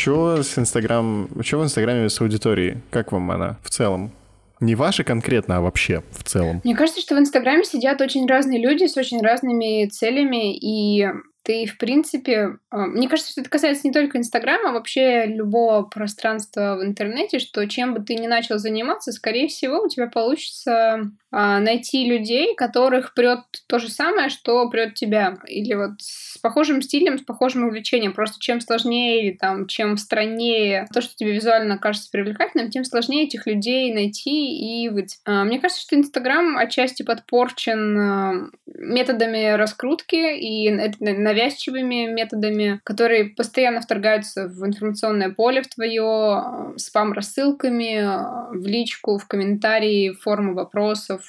Что 0.04 0.44
с 0.44 0.60
Инстаграм, 0.60 1.30
что 1.44 1.60
в 1.60 1.63
Инстаграме 1.63 2.10
с 2.10 2.20
аудиторией? 2.20 2.80
Как 2.92 3.13
вам 3.13 3.32
она 3.32 3.58
в 3.63 3.70
целом? 3.70 4.12
Не 4.60 4.76
ваши 4.76 5.06
конкретно, 5.06 5.56
а 5.56 5.62
вообще 5.62 6.04
в 6.12 6.26
целом. 6.26 6.60
Мне 6.66 6.76
кажется, 6.76 7.00
что 7.00 7.16
в 7.16 7.20
Инстаграме 7.20 7.63
сидят 7.63 8.02
очень 8.02 8.28
разные 8.28 8.60
люди 8.60 8.86
с 8.86 8.98
очень 8.98 9.22
разными 9.22 9.88
целями, 9.88 10.58
и 10.58 11.08
ты, 11.44 11.66
в 11.68 11.78
принципе, 11.78 12.58
а, 12.70 12.86
мне 12.88 13.08
кажется, 13.08 13.32
что 13.32 13.39
это 13.39 13.50
касается 13.50 13.88
не 13.88 13.94
только 13.94 14.18
Инстаграма, 14.18 14.72
а 14.72 14.74
вообще 14.74 15.26
любого 15.26 15.84
пространства 15.84 16.76
в 16.78 16.84
интернете, 16.84 17.39
что 17.39 17.66
чем 17.66 17.94
бы 17.94 18.02
ты 18.02 18.16
ни 18.16 18.28
начал 18.28 18.58
заниматься, 18.58 19.13
скорее 19.13 19.48
всего, 19.48 19.84
у 19.84 19.88
тебя 19.88 20.08
получится 20.08 21.12
найти 21.34 22.06
людей, 22.06 22.56
которых 22.56 23.13
прет 23.13 23.39
то 23.67 23.80
же 23.80 23.89
самое, 23.89 24.30
что 24.30 24.69
прет 24.69 24.93
тебя. 24.93 25.38
Или 25.48 25.74
вот 25.74 25.93
с 26.00 26.38
похожим 26.38 26.82
стилем, 26.82 27.17
с 27.17 27.22
похожим 27.22 27.65
увлечением. 27.65 28.13
Просто 28.13 28.39
чем 28.39 28.62
сложнее 28.62 29.24
или 29.24 29.36
там, 29.36 29.67
чем 29.67 29.98
страннее 29.98 30.88
то, 30.93 31.02
что 31.02 31.15
тебе 31.15 31.34
визуально 31.34 31.78
кажется 31.78 32.10
привлекательным, 32.12 32.69
тем 32.69 32.84
сложнее 32.84 33.26
этих 33.26 33.48
людей 33.48 33.93
найти 33.93 34.84
и 34.84 34.89
выйти. 34.89 35.17
А, 35.26 35.43
мне 35.43 35.60
кажется, 35.60 35.82
что 35.82 35.96
Инстаграм 35.96 36.58
отчасти 36.58 37.04
подпорчен 37.04 38.00
а, 38.00 38.34
методами 38.65 39.56
раскрутки 39.56 40.38
и 40.38 40.69
навязчивыми 40.69 42.12
методами, 42.12 42.80
которые 42.84 43.26
постоянно 43.26 43.82
вторгаются 43.82 44.48
в 44.48 44.65
информационное 44.65 45.32
поле 45.32 45.62
в 45.62 45.67
твое, 45.67 46.74
спам-рассылками, 46.78 48.58
в 48.58 48.65
личку, 48.65 49.17
в 49.17 49.28
комментарии, 49.28 50.13
форму 50.13 50.54
вопросов 50.54 51.23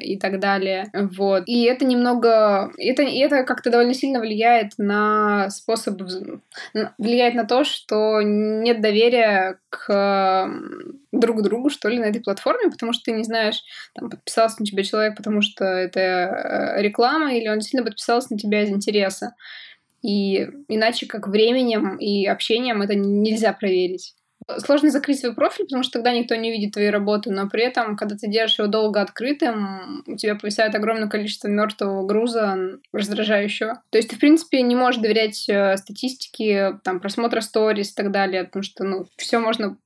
и 0.00 0.18
так 0.18 0.40
далее. 0.40 0.90
Вот. 0.92 1.44
И 1.46 1.64
это 1.64 1.84
немного... 1.84 2.72
Это, 2.78 3.02
и 3.02 3.18
это 3.18 3.44
как-то 3.44 3.70
довольно 3.70 3.94
сильно 3.94 4.20
влияет 4.20 4.72
на 4.78 5.50
способ... 5.50 6.00
влияет 6.98 7.34
на 7.34 7.44
то, 7.44 7.64
что 7.64 8.22
нет 8.22 8.80
доверия 8.80 9.58
к 9.68 10.50
друг 11.12 11.42
другу, 11.42 11.70
что 11.70 11.88
ли, 11.88 11.98
на 11.98 12.04
этой 12.04 12.22
платформе, 12.22 12.70
потому 12.70 12.92
что 12.92 13.04
ты 13.04 13.12
не 13.12 13.24
знаешь, 13.24 13.62
там, 13.94 14.10
подписался 14.10 14.56
на 14.60 14.66
тебя 14.66 14.82
человек, 14.84 15.16
потому 15.16 15.42
что 15.42 15.64
это 15.64 16.00
э, 16.00 16.82
реклама, 16.82 17.34
или 17.34 17.48
он 17.48 17.56
действительно 17.56 17.84
подписался 17.84 18.32
на 18.32 18.38
тебя 18.38 18.62
из 18.62 18.70
интереса. 18.70 19.34
И 20.02 20.48
иначе 20.68 21.06
как 21.06 21.28
временем 21.28 21.96
и 21.96 22.26
общением 22.26 22.82
это 22.82 22.94
нельзя 22.94 23.52
проверить. 23.52 24.14
Сложно 24.58 24.90
закрыть 24.90 25.20
свой 25.20 25.34
профиль, 25.34 25.64
потому 25.64 25.82
что 25.82 25.94
тогда 25.94 26.12
никто 26.12 26.34
не 26.34 26.50
видит 26.50 26.72
твои 26.72 26.88
работы, 26.88 27.30
но 27.30 27.48
при 27.48 27.64
этом, 27.64 27.96
когда 27.96 28.16
ты 28.16 28.28
держишь 28.28 28.58
его 28.58 28.68
долго 28.68 29.00
открытым, 29.00 30.02
у 30.06 30.16
тебя 30.16 30.34
повисает 30.34 30.74
огромное 30.74 31.08
количество 31.08 31.48
мертвого 31.48 32.06
груза, 32.06 32.78
раздражающего. 32.92 33.82
То 33.90 33.98
есть 33.98 34.10
ты, 34.10 34.16
в 34.16 34.18
принципе, 34.18 34.62
не 34.62 34.74
можешь 34.74 35.00
доверять 35.00 35.48
э, 35.48 35.76
статистике, 35.76 36.78
там, 36.84 37.00
просмотра 37.00 37.40
сторис 37.40 37.92
и 37.92 37.94
так 37.94 38.10
далее, 38.10 38.44
потому 38.44 38.62
что, 38.62 38.84
ну, 38.84 39.06
все 39.16 39.38
можно 39.38 39.76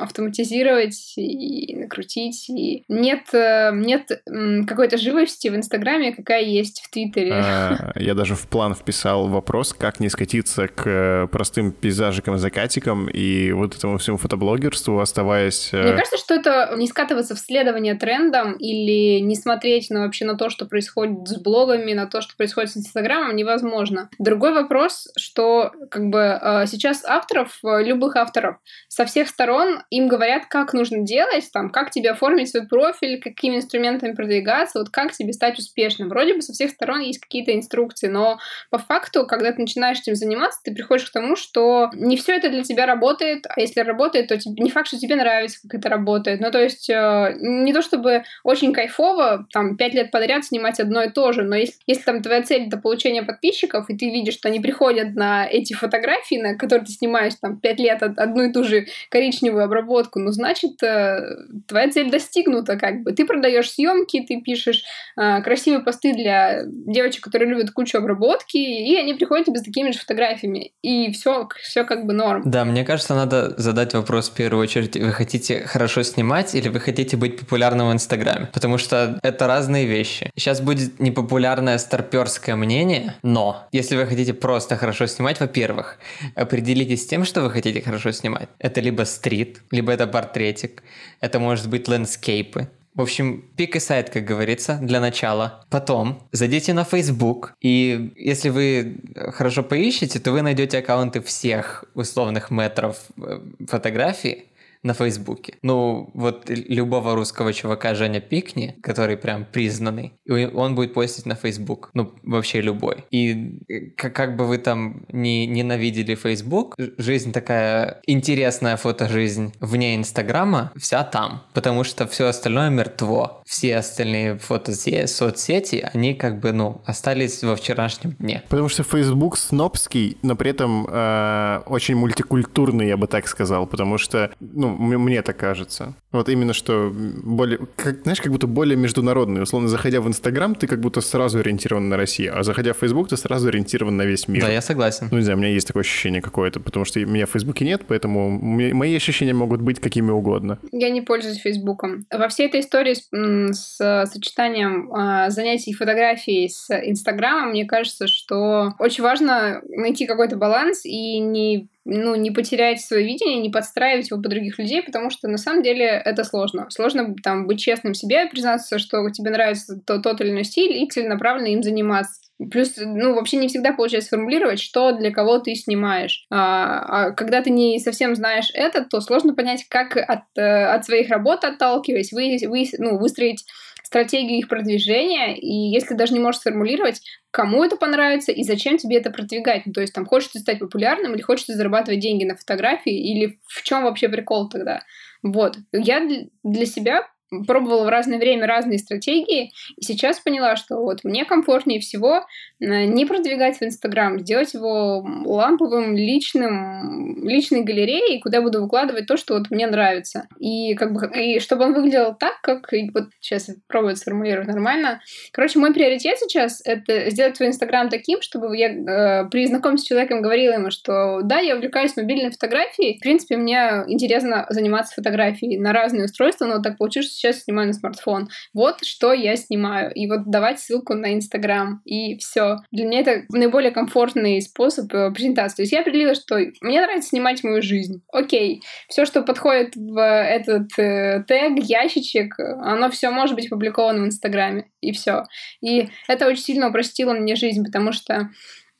автоматизировать 0.00 1.14
и 1.16 1.76
накрутить. 1.76 2.48
И 2.50 2.84
нет, 2.88 3.32
э, 3.32 3.70
нет 3.74 4.22
какой-то 4.66 4.96
живости 4.96 5.48
в 5.48 5.56
Инстаграме, 5.56 6.12
какая 6.12 6.42
есть 6.42 6.82
в 6.82 6.90
Твиттере. 6.90 7.32
А, 7.34 7.92
я 7.96 8.14
даже 8.14 8.34
в 8.34 8.46
план 8.48 8.74
вписал 8.74 9.28
вопрос, 9.28 9.72
как 9.72 10.00
не 10.00 10.08
скатиться 10.08 10.68
к 10.68 10.82
э, 10.86 11.26
простым 11.28 11.72
пейзажикам, 11.72 12.38
закатикам 12.38 13.08
и 13.08 13.52
вот 13.52 13.81
этому 13.82 13.98
всему 13.98 14.16
фотоблогерству, 14.16 15.00
оставаясь... 15.00 15.70
Э, 15.72 15.82
Мне 15.82 15.92
кажется, 15.92 16.16
что 16.16 16.34
это 16.34 16.72
не 16.76 16.86
скатываться 16.86 17.34
в 17.34 17.38
следование 17.38 17.94
трендам 17.94 18.52
или 18.52 19.20
не 19.20 19.34
смотреть 19.34 19.90
на 19.90 20.02
вообще 20.04 20.24
на 20.24 20.36
то, 20.36 20.50
что 20.50 20.66
происходит 20.66 21.28
с 21.28 21.36
блогами, 21.36 21.92
на 21.92 22.06
то, 22.06 22.20
что 22.20 22.36
происходит 22.36 22.70
с 22.70 22.76
Инстаграмом, 22.76 23.34
невозможно. 23.34 24.08
Другой 24.18 24.52
вопрос, 24.54 25.08
что 25.16 25.72
как 25.90 26.08
бы 26.08 26.38
э, 26.40 26.66
сейчас 26.66 27.04
авторов, 27.04 27.58
э, 27.64 27.82
любых 27.82 28.16
авторов, 28.16 28.56
со 28.88 29.04
всех 29.04 29.28
сторон 29.28 29.82
им 29.90 30.08
говорят, 30.08 30.46
как 30.46 30.72
нужно 30.72 31.00
делать, 31.00 31.50
там, 31.52 31.70
как 31.70 31.90
тебе 31.90 32.10
оформить 32.10 32.50
свой 32.50 32.66
профиль, 32.66 33.20
какими 33.20 33.56
инструментами 33.56 34.14
продвигаться, 34.14 34.78
вот 34.78 34.90
как 34.90 35.12
тебе 35.12 35.32
стать 35.32 35.58
успешным. 35.58 36.08
Вроде 36.08 36.34
бы 36.34 36.42
со 36.42 36.52
всех 36.52 36.70
сторон 36.70 37.00
есть 37.00 37.20
какие-то 37.20 37.54
инструкции, 37.54 38.06
но 38.06 38.38
по 38.70 38.78
факту, 38.78 39.26
когда 39.26 39.52
ты 39.52 39.60
начинаешь 39.60 39.98
этим 39.98 40.14
заниматься, 40.14 40.60
ты 40.62 40.72
приходишь 40.72 41.08
к 41.08 41.12
тому, 41.12 41.34
что 41.36 41.90
не 41.94 42.16
все 42.16 42.36
это 42.36 42.48
для 42.48 42.62
тебя 42.62 42.86
работает, 42.86 43.46
а 43.48 43.60
если 43.60 43.71
работает, 43.80 44.28
то 44.28 44.38
тебе, 44.38 44.62
не 44.62 44.70
факт, 44.70 44.88
что 44.88 44.98
тебе 44.98 45.16
нравится, 45.16 45.58
как 45.62 45.80
это 45.80 45.88
работает. 45.88 46.40
Ну, 46.40 46.50
то 46.50 46.62
есть, 46.62 46.88
э, 46.90 47.36
не 47.40 47.72
то 47.72 47.82
чтобы 47.82 48.24
очень 48.44 48.72
кайфово, 48.72 49.46
там, 49.52 49.76
пять 49.76 49.94
лет 49.94 50.10
подряд 50.10 50.44
снимать 50.44 50.80
одно 50.80 51.02
и 51.02 51.10
то 51.10 51.32
же, 51.32 51.42
но 51.42 51.56
если, 51.56 51.76
если 51.86 52.02
там 52.02 52.22
твоя 52.22 52.42
цель— 52.42 52.66
это 52.66 52.76
получение 52.78 53.22
подписчиков, 53.22 53.88
и 53.88 53.96
ты 53.96 54.10
видишь, 54.10 54.34
что 54.34 54.48
они 54.48 54.60
приходят 54.60 55.14
на 55.14 55.46
эти 55.46 55.72
фотографии, 55.72 56.36
на 56.36 56.56
которые 56.56 56.84
ты 56.86 56.92
снимаешь 56.92 57.34
там 57.40 57.58
пять 57.58 57.78
лет 57.78 58.02
одну 58.02 58.44
и 58.44 58.52
ту 58.52 58.64
же 58.64 58.86
коричневую 59.10 59.64
обработку, 59.64 60.18
ну, 60.18 60.30
значит, 60.30 60.82
э, 60.82 61.20
твоя 61.66 61.90
цель 61.90 62.10
достигнута, 62.10 62.76
как 62.76 63.02
бы. 63.02 63.12
Ты 63.12 63.24
продаешь 63.24 63.70
съемки, 63.70 64.24
ты 64.26 64.40
пишешь 64.40 64.84
э, 65.16 65.42
красивые 65.42 65.82
посты 65.82 66.12
для 66.12 66.62
девочек, 66.66 67.24
которые 67.24 67.48
любят 67.48 67.70
кучу 67.70 67.98
обработки, 67.98 68.56
и 68.56 68.96
они 68.96 69.14
приходят 69.14 69.46
тебе 69.46 69.58
с 69.58 69.62
такими 69.62 69.90
же 69.90 69.98
фотографиями. 69.98 70.72
И 70.82 71.12
все, 71.12 71.48
все 71.62 71.84
как 71.84 72.06
бы 72.06 72.12
норм. 72.12 72.42
Да, 72.44 72.64
мне 72.64 72.84
кажется, 72.84 73.14
надо 73.14 73.51
задать 73.56 73.94
вопрос 73.94 74.30
в 74.30 74.34
первую 74.34 74.62
очередь. 74.62 74.96
Вы 74.96 75.12
хотите 75.12 75.64
хорошо 75.66 76.02
снимать 76.02 76.54
или 76.54 76.68
вы 76.68 76.80
хотите 76.80 77.16
быть 77.16 77.38
популярным 77.38 77.88
в 77.88 77.92
Инстаграме? 77.92 78.48
Потому 78.52 78.78
что 78.78 79.18
это 79.22 79.46
разные 79.46 79.86
вещи. 79.86 80.30
Сейчас 80.36 80.60
будет 80.60 81.00
непопулярное 81.00 81.78
старперское 81.78 82.56
мнение, 82.56 83.14
но 83.22 83.66
если 83.72 83.96
вы 83.96 84.06
хотите 84.06 84.34
просто 84.34 84.76
хорошо 84.76 85.06
снимать, 85.06 85.40
во-первых, 85.40 85.98
определитесь 86.34 87.02
с 87.02 87.06
тем, 87.06 87.24
что 87.24 87.42
вы 87.42 87.50
хотите 87.50 87.80
хорошо 87.82 88.12
снимать. 88.12 88.48
Это 88.58 88.80
либо 88.80 89.04
стрит, 89.04 89.62
либо 89.70 89.92
это 89.92 90.06
портретик, 90.06 90.82
это 91.20 91.38
может 91.38 91.68
быть 91.68 91.88
landscape 91.88 92.54
ы, 92.54 92.68
в 92.94 93.00
общем, 93.00 93.44
pick 93.56 93.76
a 93.76 93.80
site, 93.80 94.10
как 94.10 94.24
говорится, 94.24 94.78
для 94.82 95.00
начала. 95.00 95.64
Потом 95.70 96.28
зайдите 96.32 96.74
на 96.74 96.84
Facebook, 96.84 97.54
и 97.60 98.12
если 98.16 98.50
вы 98.50 99.00
хорошо 99.32 99.62
поищете, 99.62 100.18
то 100.20 100.30
вы 100.32 100.42
найдете 100.42 100.78
аккаунты 100.78 101.22
всех 101.22 101.84
условных 101.94 102.50
метров 102.50 102.98
э, 103.16 103.40
фотографий, 103.66 104.46
на 104.82 104.94
Фейсбуке. 104.94 105.54
Ну, 105.62 106.10
вот 106.14 106.48
любого 106.48 107.14
русского 107.14 107.52
чувака 107.52 107.94
же 107.94 108.10
ни 108.10 108.20
пикни, 108.20 108.76
который 108.82 109.16
прям 109.16 109.44
признанный, 109.44 110.14
он 110.28 110.74
будет 110.74 110.94
постить 110.94 111.26
на 111.26 111.34
Фейсбук. 111.34 111.90
Ну, 111.94 112.12
вообще 112.22 112.60
любой. 112.60 113.04
И 113.10 113.92
как, 113.96 114.14
как 114.14 114.36
бы 114.36 114.46
вы 114.46 114.58
там 114.58 115.04
не 115.10 115.46
ненавидели 115.46 116.14
Фейсбук, 116.14 116.76
жизнь 116.98 117.32
такая 117.32 118.00
интересная 118.06 118.76
фотожизнь 118.76 119.52
вне 119.60 119.96
Инстаграма, 119.96 120.72
вся 120.76 121.04
там. 121.04 121.42
Потому 121.52 121.84
что 121.84 122.06
все 122.06 122.26
остальное 122.26 122.70
мертво. 122.70 123.42
Все 123.46 123.76
остальные 123.76 124.38
фотосети, 124.38 125.06
соцсети, 125.06 125.88
они 125.92 126.14
как 126.14 126.40
бы, 126.40 126.52
ну, 126.52 126.82
остались 126.86 127.42
во 127.42 127.56
вчерашнем 127.56 128.12
дне. 128.12 128.42
Потому 128.48 128.68
что 128.68 128.82
Фейсбук 128.82 129.36
снобский, 129.38 130.16
но 130.22 130.36
при 130.36 130.50
этом 130.50 130.86
э, 130.88 131.62
очень 131.66 131.96
мультикультурный, 131.96 132.88
я 132.88 132.96
бы 132.96 133.06
так 133.06 133.28
сказал. 133.28 133.66
Потому 133.66 133.98
что, 133.98 134.30
ну, 134.40 134.71
мне 134.78 135.22
так 135.22 135.36
кажется. 135.36 135.94
Вот 136.12 136.28
именно 136.28 136.52
что 136.52 136.92
более, 136.92 137.58
как, 137.76 138.02
знаешь, 138.02 138.20
как 138.20 138.30
будто 138.30 138.46
более 138.46 138.76
международный. 138.76 139.42
Условно, 139.42 139.68
заходя 139.68 140.00
в 140.00 140.08
Инстаграм, 140.08 140.54
ты 140.54 140.66
как 140.66 140.80
будто 140.80 141.00
сразу 141.00 141.38
ориентирован 141.38 141.88
на 141.88 141.96
Россию, 141.96 142.38
а 142.38 142.42
заходя 142.42 142.74
в 142.74 142.78
Фейсбук, 142.78 143.08
ты 143.08 143.16
сразу 143.16 143.48
ориентирован 143.48 143.96
на 143.96 144.02
весь 144.02 144.28
мир. 144.28 144.42
Да, 144.42 144.50
я 144.50 144.60
согласен. 144.60 145.08
Ну, 145.10 145.18
не 145.18 145.24
знаю, 145.24 145.38
у 145.38 145.40
меня 145.40 145.50
есть 145.50 145.66
такое 145.66 145.82
ощущение 145.82 146.20
какое-то, 146.20 146.60
потому 146.60 146.84
что 146.84 147.00
меня 147.00 147.26
в 147.26 147.30
Фейсбуке 147.30 147.64
нет, 147.64 147.82
поэтому 147.86 148.30
мои 148.30 148.94
ощущения 148.94 149.34
могут 149.34 149.62
быть 149.62 149.80
какими 149.80 150.10
угодно. 150.10 150.58
Я 150.70 150.90
не 150.90 151.00
пользуюсь 151.00 151.38
Фейсбуком. 151.38 152.06
Во 152.10 152.28
всей 152.28 152.46
этой 152.46 152.60
истории 152.60 152.94
с, 152.94 153.08
с 153.52 154.10
сочетанием 154.12 154.92
э, 154.94 155.30
занятий 155.30 155.72
фотографией 155.72 156.48
с 156.48 156.70
Инстаграмом, 156.70 157.50
мне 157.50 157.64
кажется, 157.64 158.06
что 158.06 158.74
очень 158.78 159.02
важно 159.02 159.62
найти 159.68 160.06
какой-то 160.06 160.36
баланс 160.36 160.84
и 160.84 161.18
не 161.18 161.68
ну, 161.84 162.14
не 162.14 162.30
потерять 162.30 162.80
свое 162.80 163.04
видение, 163.04 163.40
не 163.40 163.50
подстраивать 163.50 164.10
его 164.10 164.20
под 164.20 164.30
других 164.30 164.58
людей, 164.58 164.82
потому 164.82 165.10
что 165.10 165.28
на 165.28 165.38
самом 165.38 165.62
деле 165.62 165.86
это 165.86 166.24
сложно. 166.24 166.66
Сложно 166.70 167.14
там 167.22 167.46
быть 167.46 167.60
честным 167.60 167.94
себе, 167.94 168.26
признаться, 168.26 168.78
что 168.78 169.08
тебе 169.10 169.30
нравится 169.30 169.80
тот, 169.84 170.02
тот 170.02 170.20
или 170.20 170.30
иной 170.30 170.44
стиль 170.44 170.72
и 170.72 170.88
целенаправленно 170.88 171.48
им 171.48 171.62
заниматься. 171.62 172.20
Плюс, 172.50 172.74
ну, 172.76 173.14
вообще 173.14 173.36
не 173.36 173.48
всегда 173.48 173.72
получается 173.72 174.08
сформулировать, 174.08 174.60
что 174.60 174.92
для 174.92 175.12
кого 175.12 175.38
ты 175.38 175.54
снимаешь. 175.54 176.26
А, 176.30 177.08
а 177.08 177.10
когда 177.12 177.40
ты 177.42 177.50
не 177.50 177.78
совсем 177.78 178.16
знаешь 178.16 178.50
это, 178.54 178.84
то 178.84 179.00
сложно 179.00 179.34
понять, 179.34 179.66
как 179.68 179.96
от, 179.96 180.22
э, 180.36 180.42
от 180.42 180.84
своих 180.84 181.08
работ 181.08 181.44
отталкиваясь, 181.44 182.12
вы, 182.12 182.38
вы, 182.48 182.64
ну, 182.78 182.98
выстроить 182.98 183.44
стратегию 183.92 184.38
их 184.38 184.48
продвижения, 184.48 185.36
и 185.36 185.52
если 185.70 185.94
даже 185.94 186.14
не 186.14 186.20
можешь 186.20 186.40
сформулировать, 186.40 187.02
кому 187.30 187.62
это 187.62 187.76
понравится 187.76 188.32
и 188.32 188.42
зачем 188.42 188.78
тебе 188.78 188.96
это 188.96 189.10
продвигать. 189.10 189.66
Ну, 189.66 189.72
то 189.74 189.82
есть 189.82 189.92
там 189.94 190.06
хочешь 190.06 190.30
ты 190.32 190.38
стать 190.38 190.58
популярным 190.58 191.14
или 191.14 191.20
хочешь 191.20 191.44
ты 191.46 191.54
зарабатывать 191.54 192.00
деньги 192.00 192.24
на 192.24 192.36
фотографии, 192.36 192.92
или 193.12 193.38
в 193.46 193.62
чем 193.62 193.84
вообще 193.84 194.08
прикол 194.08 194.48
тогда? 194.48 194.82
Вот. 195.22 195.56
Я 195.72 196.00
для 196.42 196.66
себя 196.66 197.06
пробовала 197.46 197.84
в 197.84 197.88
разное 197.88 198.18
время 198.18 198.46
разные 198.46 198.78
стратегии, 198.78 199.52
и 199.76 199.84
сейчас 199.84 200.20
поняла, 200.20 200.56
что 200.56 200.76
вот 200.76 201.04
мне 201.04 201.24
комфортнее 201.24 201.80
всего 201.80 202.26
э, 202.60 202.84
не 202.84 203.06
продвигать 203.06 203.58
в 203.58 203.62
Инстаграм, 203.62 204.18
сделать 204.20 204.54
его 204.54 205.06
ламповым, 205.24 205.96
личным, 205.96 207.26
личной 207.26 207.62
галереей, 207.62 208.20
куда 208.20 208.40
буду 208.40 208.62
выкладывать 208.62 209.06
то, 209.06 209.16
что 209.16 209.34
вот 209.34 209.50
мне 209.50 209.66
нравится. 209.66 210.28
И 210.38 210.74
как 210.74 210.92
бы, 210.92 211.10
и 211.14 211.40
чтобы 211.40 211.64
он 211.64 211.74
выглядел 211.74 212.14
так, 212.14 212.40
как 212.42 212.68
вот 212.94 213.08
сейчас 213.20 213.50
пробую 213.66 213.96
сформулировать 213.96 214.48
нормально. 214.48 215.00
Короче, 215.32 215.58
мой 215.58 215.72
приоритет 215.72 216.18
сейчас— 216.18 216.62
это 216.64 217.10
сделать 217.10 217.36
свой 217.36 217.48
Инстаграм 217.48 217.88
таким, 217.88 218.20
чтобы 218.22 218.56
я 218.56 218.68
э, 218.68 219.28
при 219.30 219.46
знакомстве 219.46 219.82
с 219.82 219.88
человеком 219.88 220.22
говорила 220.22 220.54
ему, 220.54 220.70
что 220.70 221.20
да, 221.22 221.40
я 221.40 221.56
увлекаюсь 221.56 221.96
мобильной 221.96 222.30
фотографией, 222.30 222.98
в 222.98 223.00
принципе, 223.00 223.36
мне 223.36 223.84
интересно 223.88 224.46
заниматься 224.50 224.94
фотографией 224.94 225.58
на 225.58 225.72
разные 225.72 226.04
устройства, 226.04 226.46
но 226.46 226.62
так 226.62 226.78
получилось, 226.78 227.12
сейчас 227.22 227.44
снимаю 227.44 227.68
на 227.68 227.74
смартфон. 227.74 228.28
Вот 228.52 228.84
что 228.84 229.12
я 229.12 229.36
снимаю. 229.36 229.92
И 229.94 230.06
вот 230.08 230.30
давать 230.30 230.60
ссылку 230.60 230.94
на 230.94 231.14
Инстаграм. 231.14 231.80
И 231.84 232.18
все. 232.18 232.58
Для 232.70 232.84
меня 232.84 233.00
это 233.00 233.22
наиболее 233.30 233.70
комфортный 233.70 234.40
способ 234.42 234.92
э, 234.92 235.10
презентации. 235.12 235.56
То 235.56 235.62
есть 235.62 235.72
я 235.72 235.80
определила, 235.80 236.14
что 236.14 236.38
мне 236.60 236.80
нравится 236.80 237.10
снимать 237.10 237.44
мою 237.44 237.62
жизнь. 237.62 238.02
Окей. 238.12 238.62
Все, 238.88 239.04
что 239.04 239.22
подходит 239.22 239.76
в 239.76 240.00
этот 240.00 240.78
э, 240.78 241.24
тег, 241.26 241.58
ящичек, 241.58 242.38
оно 242.38 242.90
все 242.90 243.10
может 243.10 243.36
быть 243.36 243.46
опубликовано 243.46 244.02
в 244.02 244.06
Инстаграме. 244.06 244.66
И 244.80 244.92
все. 244.92 245.24
И 245.60 245.88
это 246.08 246.26
очень 246.26 246.42
сильно 246.42 246.68
упростило 246.68 247.12
мне 247.12 247.36
жизнь, 247.36 247.64
потому 247.64 247.92
что 247.92 248.30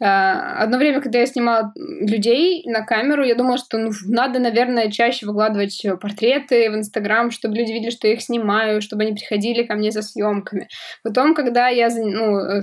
одно 0.04 0.78
время, 0.78 1.00
когда 1.00 1.20
я 1.20 1.26
снимала 1.26 1.72
людей 1.76 2.64
на 2.66 2.84
камеру, 2.84 3.22
я 3.22 3.34
думала, 3.34 3.56
что 3.56 3.78
ну, 3.78 3.90
надо, 4.06 4.40
наверное, 4.40 4.90
чаще 4.90 5.26
выкладывать 5.26 5.80
портреты 6.00 6.70
в 6.70 6.74
Инстаграм, 6.74 7.30
чтобы 7.30 7.56
люди 7.56 7.72
видели, 7.72 7.90
что 7.90 8.08
я 8.08 8.14
их 8.14 8.22
снимаю, 8.22 8.82
чтобы 8.82 9.02
они 9.02 9.12
приходили 9.12 9.62
ко 9.62 9.74
мне 9.74 9.92
за 9.92 10.02
съемками. 10.02 10.68
Потом, 11.04 11.34
когда 11.34 11.68
я 11.68 11.88
ну, 11.88 12.38
э, 12.38 12.62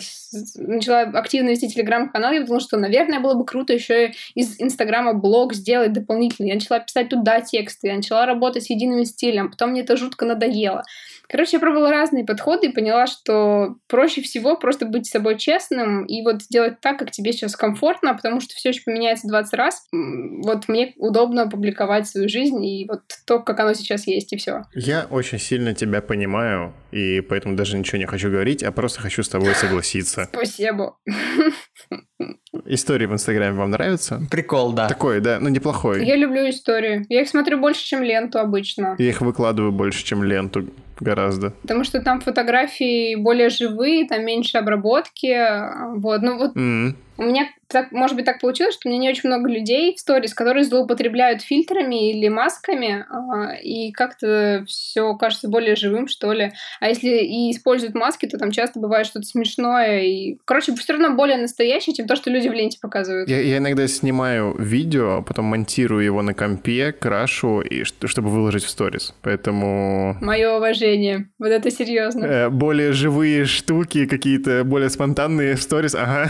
начала 0.55 1.01
активно 1.01 1.49
вести 1.49 1.69
телеграм-канал, 1.69 2.33
я 2.33 2.41
подумала, 2.41 2.61
что, 2.61 2.77
наверное, 2.77 3.19
было 3.19 3.35
бы 3.35 3.45
круто 3.45 3.73
еще 3.73 4.11
из 4.35 4.59
Инстаграма 4.59 5.13
блог 5.13 5.53
сделать 5.53 5.93
дополнительный. 5.93 6.49
Я 6.49 6.55
начала 6.55 6.79
писать 6.79 7.09
туда 7.09 7.41
тексты, 7.41 7.87
я 7.87 7.95
начала 7.95 8.25
работать 8.25 8.63
с 8.63 8.69
единым 8.69 9.05
стилем, 9.05 9.49
потом 9.49 9.71
мне 9.71 9.81
это 9.81 9.95
жутко 9.95 10.25
надоело. 10.25 10.83
Короче, 11.29 11.57
я 11.57 11.59
пробовала 11.59 11.91
разные 11.91 12.25
подходы 12.25 12.67
и 12.67 12.73
поняла, 12.73 13.05
что 13.05 13.75
проще 13.87 14.21
всего 14.21 14.57
просто 14.57 14.87
быть 14.87 15.05
с 15.05 15.11
собой 15.11 15.37
честным 15.37 16.05
и 16.05 16.23
вот 16.23 16.41
сделать 16.41 16.81
так, 16.81 16.97
как 16.97 17.11
тебе 17.11 17.33
сейчас 17.33 17.55
комфортно, 17.55 18.15
потому 18.15 18.41
что 18.41 18.55
все 18.55 18.69
еще 18.69 18.81
поменяется 18.83 19.27
20 19.27 19.53
раз. 19.53 19.85
Вот 19.91 20.67
мне 20.67 20.93
удобно 20.97 21.47
публиковать 21.47 22.07
свою 22.07 22.27
жизнь 22.29 22.65
и 22.65 22.87
вот 22.87 23.01
то, 23.27 23.39
как 23.39 23.59
оно 23.59 23.73
сейчас 23.73 24.07
есть, 24.07 24.33
и 24.33 24.37
все. 24.37 24.63
Я 24.73 25.05
очень 25.09 25.37
сильно 25.37 25.75
тебя 25.75 26.01
понимаю, 26.01 26.73
и 26.91 27.21
поэтому 27.21 27.55
даже 27.55 27.77
ничего 27.77 27.99
не 27.99 28.07
хочу 28.07 28.31
говорить, 28.31 28.63
а 28.63 28.71
просто 28.71 29.01
хочу 29.01 29.21
с 29.21 29.29
тобой 29.29 29.53
согласиться. 29.53 30.27
Спасибо. 30.33 30.97
Истории 32.65 33.05
в 33.05 33.13
Инстаграме 33.13 33.53
вам 33.55 33.71
нравятся? 33.71 34.21
Прикол, 34.29 34.73
да. 34.73 34.87
Такой, 34.87 35.21
да, 35.21 35.39
ну 35.39 35.49
неплохой. 35.49 36.05
Я 36.05 36.15
люблю 36.15 36.49
истории. 36.49 37.05
Я 37.07 37.21
их 37.21 37.29
смотрю 37.29 37.59
больше, 37.59 37.85
чем 37.85 38.03
ленту 38.03 38.39
обычно. 38.39 38.95
Я 38.97 39.09
их 39.09 39.21
выкладываю 39.21 39.71
больше, 39.71 40.03
чем 40.03 40.23
ленту 40.23 40.67
гораздо. 40.99 41.51
Потому 41.61 41.83
что 41.83 42.01
там 42.01 42.21
фотографии 42.21 43.15
более 43.15 43.49
живые, 43.49 44.07
там 44.07 44.25
меньше 44.25 44.57
обработки. 44.57 45.35
Вот, 45.97 46.21
ну 46.21 46.37
вот 46.37 46.55
mm-hmm. 46.55 46.95
У 47.19 47.23
меня 47.23 47.49
так, 47.67 47.91
может 47.91 48.15
быть, 48.15 48.25
так 48.25 48.39
получилось, 48.39 48.73
что 48.73 48.87
у 48.87 48.91
меня 48.91 49.01
не 49.01 49.09
очень 49.09 49.29
много 49.29 49.47
людей 49.49 49.93
в 49.93 49.99
сторис, 49.99 50.33
которые 50.33 50.63
злоупотребляют 50.63 51.41
фильтрами 51.41 52.11
или 52.11 52.27
масками, 52.29 53.05
а, 53.09 53.55
и 53.61 53.91
как-то 53.91 54.63
все 54.67 55.13
кажется 55.15 55.49
более 55.49 55.75
живым, 55.75 56.07
что 56.07 56.31
ли. 56.31 56.51
А 56.79 56.87
если 56.87 57.09
и 57.09 57.51
используют 57.51 57.93
маски, 57.93 58.25
то 58.25 58.37
там 58.37 58.51
часто 58.51 58.79
бывает 58.79 59.05
что-то 59.05 59.25
смешное. 59.25 60.01
И, 60.03 60.37
короче, 60.45 60.73
все 60.75 60.93
равно 60.93 61.13
более 61.13 61.37
настоящее, 61.37 61.93
чем 61.93 62.07
то, 62.07 62.15
что 62.15 62.29
люди 62.31 62.47
в 62.47 62.53
ленте 62.53 62.79
показывают. 62.81 63.29
Я, 63.29 63.41
я 63.41 63.57
иногда 63.57 63.85
снимаю 63.87 64.55
видео, 64.57 65.21
потом 65.21 65.45
монтирую 65.45 66.03
его 66.03 66.21
на 66.21 66.33
компе, 66.33 66.93
крашу, 66.93 67.61
и, 67.61 67.83
чтобы 67.83 68.29
выложить 68.29 68.63
в 68.63 68.69
сторис. 68.69 69.13
Поэтому... 69.21 70.17
Мое 70.21 70.55
уважение. 70.55 71.29
Вот 71.37 71.49
это 71.49 71.69
серьезно. 71.69 72.25
Э, 72.25 72.49
более 72.49 72.93
живые 72.93 73.45
штуки, 73.45 74.05
какие-то 74.05 74.63
более 74.63 74.89
спонтанные 74.89 75.55
в 75.55 75.61
сторис, 75.61 75.93
ага. 75.93 76.29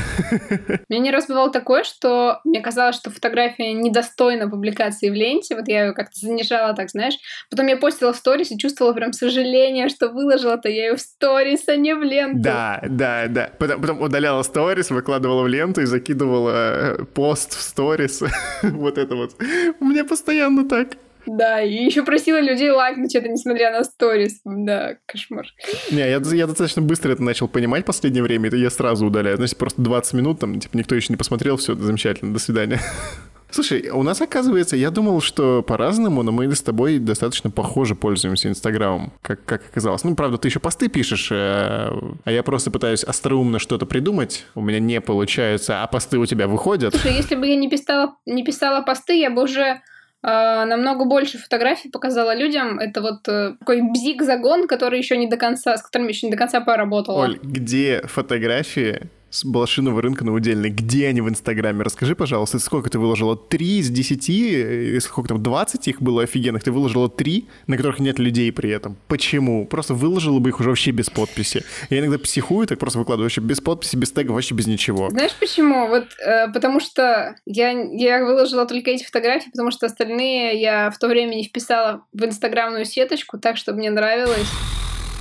Мне 0.88 1.00
не 1.00 1.12
раз 1.12 1.28
бывало 1.28 1.52
такое, 1.52 1.84
что 1.84 2.40
мне 2.44 2.62
казалось, 2.62 2.96
что 2.96 3.10
фотография 3.10 3.74
недостойна 3.74 4.50
публикации 4.50 5.10
в 5.10 5.14
ленте. 5.14 5.56
Вот 5.56 5.68
я 5.68 5.88
ее 5.88 5.94
как-то 5.94 6.20
занижала, 6.20 6.74
так 6.74 6.90
знаешь. 6.90 7.16
Потом 7.50 7.68
я 7.68 7.78
постила 7.78 8.14
в 8.14 8.16
сторис 8.16 8.52
и 8.52 8.58
чувствовала 8.58 8.94
прям 8.94 9.14
сожаление, 9.14 9.90
что 9.90 10.10
выложила-то 10.10 10.70
я 10.70 10.88
ее 10.88 10.96
в 10.96 11.02
сторис, 11.02 11.68
а 11.68 11.76
не 11.76 11.94
в 11.96 12.02
ленту. 12.02 12.40
Да, 12.40 12.82
да, 12.88 13.28
да. 13.28 13.50
Потом, 13.60 13.82
потом 13.82 14.02
удаляла 14.02 14.44
сторис, 14.44 14.90
выкладывала 14.90 15.44
в 15.44 15.48
ленту 15.48 15.82
и 15.82 15.86
закидывала 15.86 16.52
э, 16.54 17.06
пост 17.06 17.54
в 17.54 17.62
сторис. 17.62 18.22
вот 18.64 18.98
это 18.98 19.16
вот. 19.16 19.36
У 19.80 19.86
меня 19.86 20.06
постоянно 20.06 20.68
так. 20.68 20.98
Да, 21.38 21.62
и 21.62 21.86
еще 21.86 22.04
просила 22.04 22.42
людей 22.42 22.72
лайкнуть 22.72 23.14
это, 23.14 23.28
несмотря 23.28 23.72
на 23.72 23.84
сторис. 23.84 24.42
Да, 24.44 24.96
кошмар. 25.06 25.46
Не, 25.92 26.00
я, 26.00 26.20
я 26.20 26.48
достаточно 26.48 26.82
быстро 26.82 27.12
это 27.12 27.22
начал 27.22 27.48
понимать 27.48 27.84
в 27.84 27.86
последнее 27.86 28.24
время, 28.24 28.48
это 28.48 28.58
я 28.58 28.72
сразу 28.72 29.06
удаляю. 29.06 29.38
Значит, 29.38 29.58
просто 29.58 29.82
20 29.82 30.14
минут, 30.14 30.40
там, 30.40 30.60
типа, 30.60 30.76
никто 30.76 30.96
еще 30.96 31.14
не 31.14 31.18
посмотрел, 31.18 31.58
все, 31.58 31.76
замечательно, 31.76 32.34
до 32.34 32.40
свидания. 32.40 32.82
Слушай, 33.52 33.90
у 33.90 34.02
нас, 34.02 34.22
оказывается, 34.22 34.76
я 34.76 34.90
думал, 34.90 35.22
что 35.22 35.62
по-разному, 35.62 36.24
но 36.24 36.32
мы 36.32 36.54
с 36.54 36.62
тобой 36.62 36.98
достаточно 36.98 37.52
похоже 37.52 37.94
пользуемся 37.94 38.50
Инстаграмом, 38.50 39.14
как, 39.22 39.46
как 39.46 39.64
оказалось. 39.70 40.04
Ну, 40.04 40.16
правда, 40.16 40.40
ты 40.40 40.48
еще 40.48 40.60
посты 40.60 40.88
пишешь, 40.88 41.30
а, 41.32 41.92
а 42.26 42.32
я 42.32 42.42
просто 42.42 42.72
пытаюсь 42.72 43.04
остроумно 43.04 43.60
что-то 43.60 43.86
придумать. 43.86 44.46
У 44.56 44.62
меня 44.62 44.80
не 44.80 45.00
получается, 45.00 45.84
а 45.84 45.88
посты 45.88 46.18
у 46.18 46.26
тебя 46.26 46.48
выходят. 46.48 46.96
Слушай, 46.96 47.18
если 47.18 47.36
бы 47.36 47.48
я 47.48 47.56
не 47.56 47.70
писала, 47.70 48.16
не 48.26 48.44
писала 48.44 48.82
посты, 48.82 49.20
я 49.20 49.30
бы 49.30 49.44
уже 49.44 49.82
намного 50.22 51.06
больше 51.06 51.38
фотографий 51.38 51.90
показала 51.90 52.36
людям. 52.36 52.80
Это 52.80 53.02
вот 53.02 53.28
uh, 53.28 53.56
такой 53.58 53.82
бзик-загон, 53.82 54.68
который 54.68 55.00
еще 55.00 55.18
не 55.18 55.28
до 55.28 55.38
конца, 55.38 55.78
с 55.78 55.82
которым 55.82 56.08
еще 56.08 56.28
не 56.28 56.32
до 56.32 56.38
конца 56.38 56.60
поработала. 56.62 57.24
Оль, 57.24 57.40
где 57.42 58.02
фотографии 58.06 59.10
с 59.30 59.46
блошиного 59.46 60.02
рынка 60.02 60.26
на 60.26 60.34
удельный. 60.34 60.70
Где 60.70 61.08
они 61.08 61.22
в 61.22 61.30
Инстаграме? 61.30 61.84
Расскажи, 61.84 62.16
пожалуйста, 62.16 62.60
сколько 62.60 62.90
ты 62.90 63.00
выложила? 63.00 63.36
Три 63.36 63.80
из 63.80 63.90
десяти? 63.90 65.00
Сколько 65.00 65.30
там, 65.30 65.44
двадцать 65.44 65.88
их 65.88 66.02
было 66.02 66.24
офигенных? 66.24 66.64
Ты 66.64 66.72
выложила 66.72 67.10
три, 67.10 67.48
на 67.68 67.78
которых 67.78 68.00
нет 68.00 68.20
людей 68.20 68.52
при 68.52 68.70
этом. 68.70 68.98
Почему? 69.08 69.66
Просто 69.66 69.94
выложила 69.94 70.40
бы 70.40 70.50
их 70.50 70.60
уже 70.60 70.70
вообще 70.70 70.92
без 70.92 71.10
подписи. 71.10 71.64
Я 71.90 72.00
иногда 72.00 72.18
психую, 72.18 72.68
так 72.68 72.80
просто 72.80 73.00
выкладываю 73.00 73.26
вообще 73.26 73.42
без 73.42 73.62
подписи, 73.62 73.96
без 73.96 74.12
тега, 74.12 74.32
вообще 74.32 74.56
без 74.56 74.68
ничего. 74.68 75.10
Знаешь 75.10 75.36
почему? 75.40 75.88
Вот 75.88 76.06
э, 76.20 76.52
потому 76.52 76.80
что 76.80 77.36
я, 77.46 77.72
я 77.72 78.26
выложила 78.26 78.66
только 78.66 78.92
эти 78.92 79.04
фотографии, 79.04 79.50
потому 79.50 79.72
что 79.72 79.86
остальные 79.86 80.60
я 80.62 80.90
в 80.92 80.98
то 80.98 81.08
время 81.08 81.36
не 81.36 81.44
вписала 81.44 82.06
в 82.14 82.24
инстаграмную 82.24 82.86
сеточку 82.86 83.38
так, 83.38 83.58
чтобы 83.58 83.80
мне 83.80 83.92
нравилось. 83.92 84.48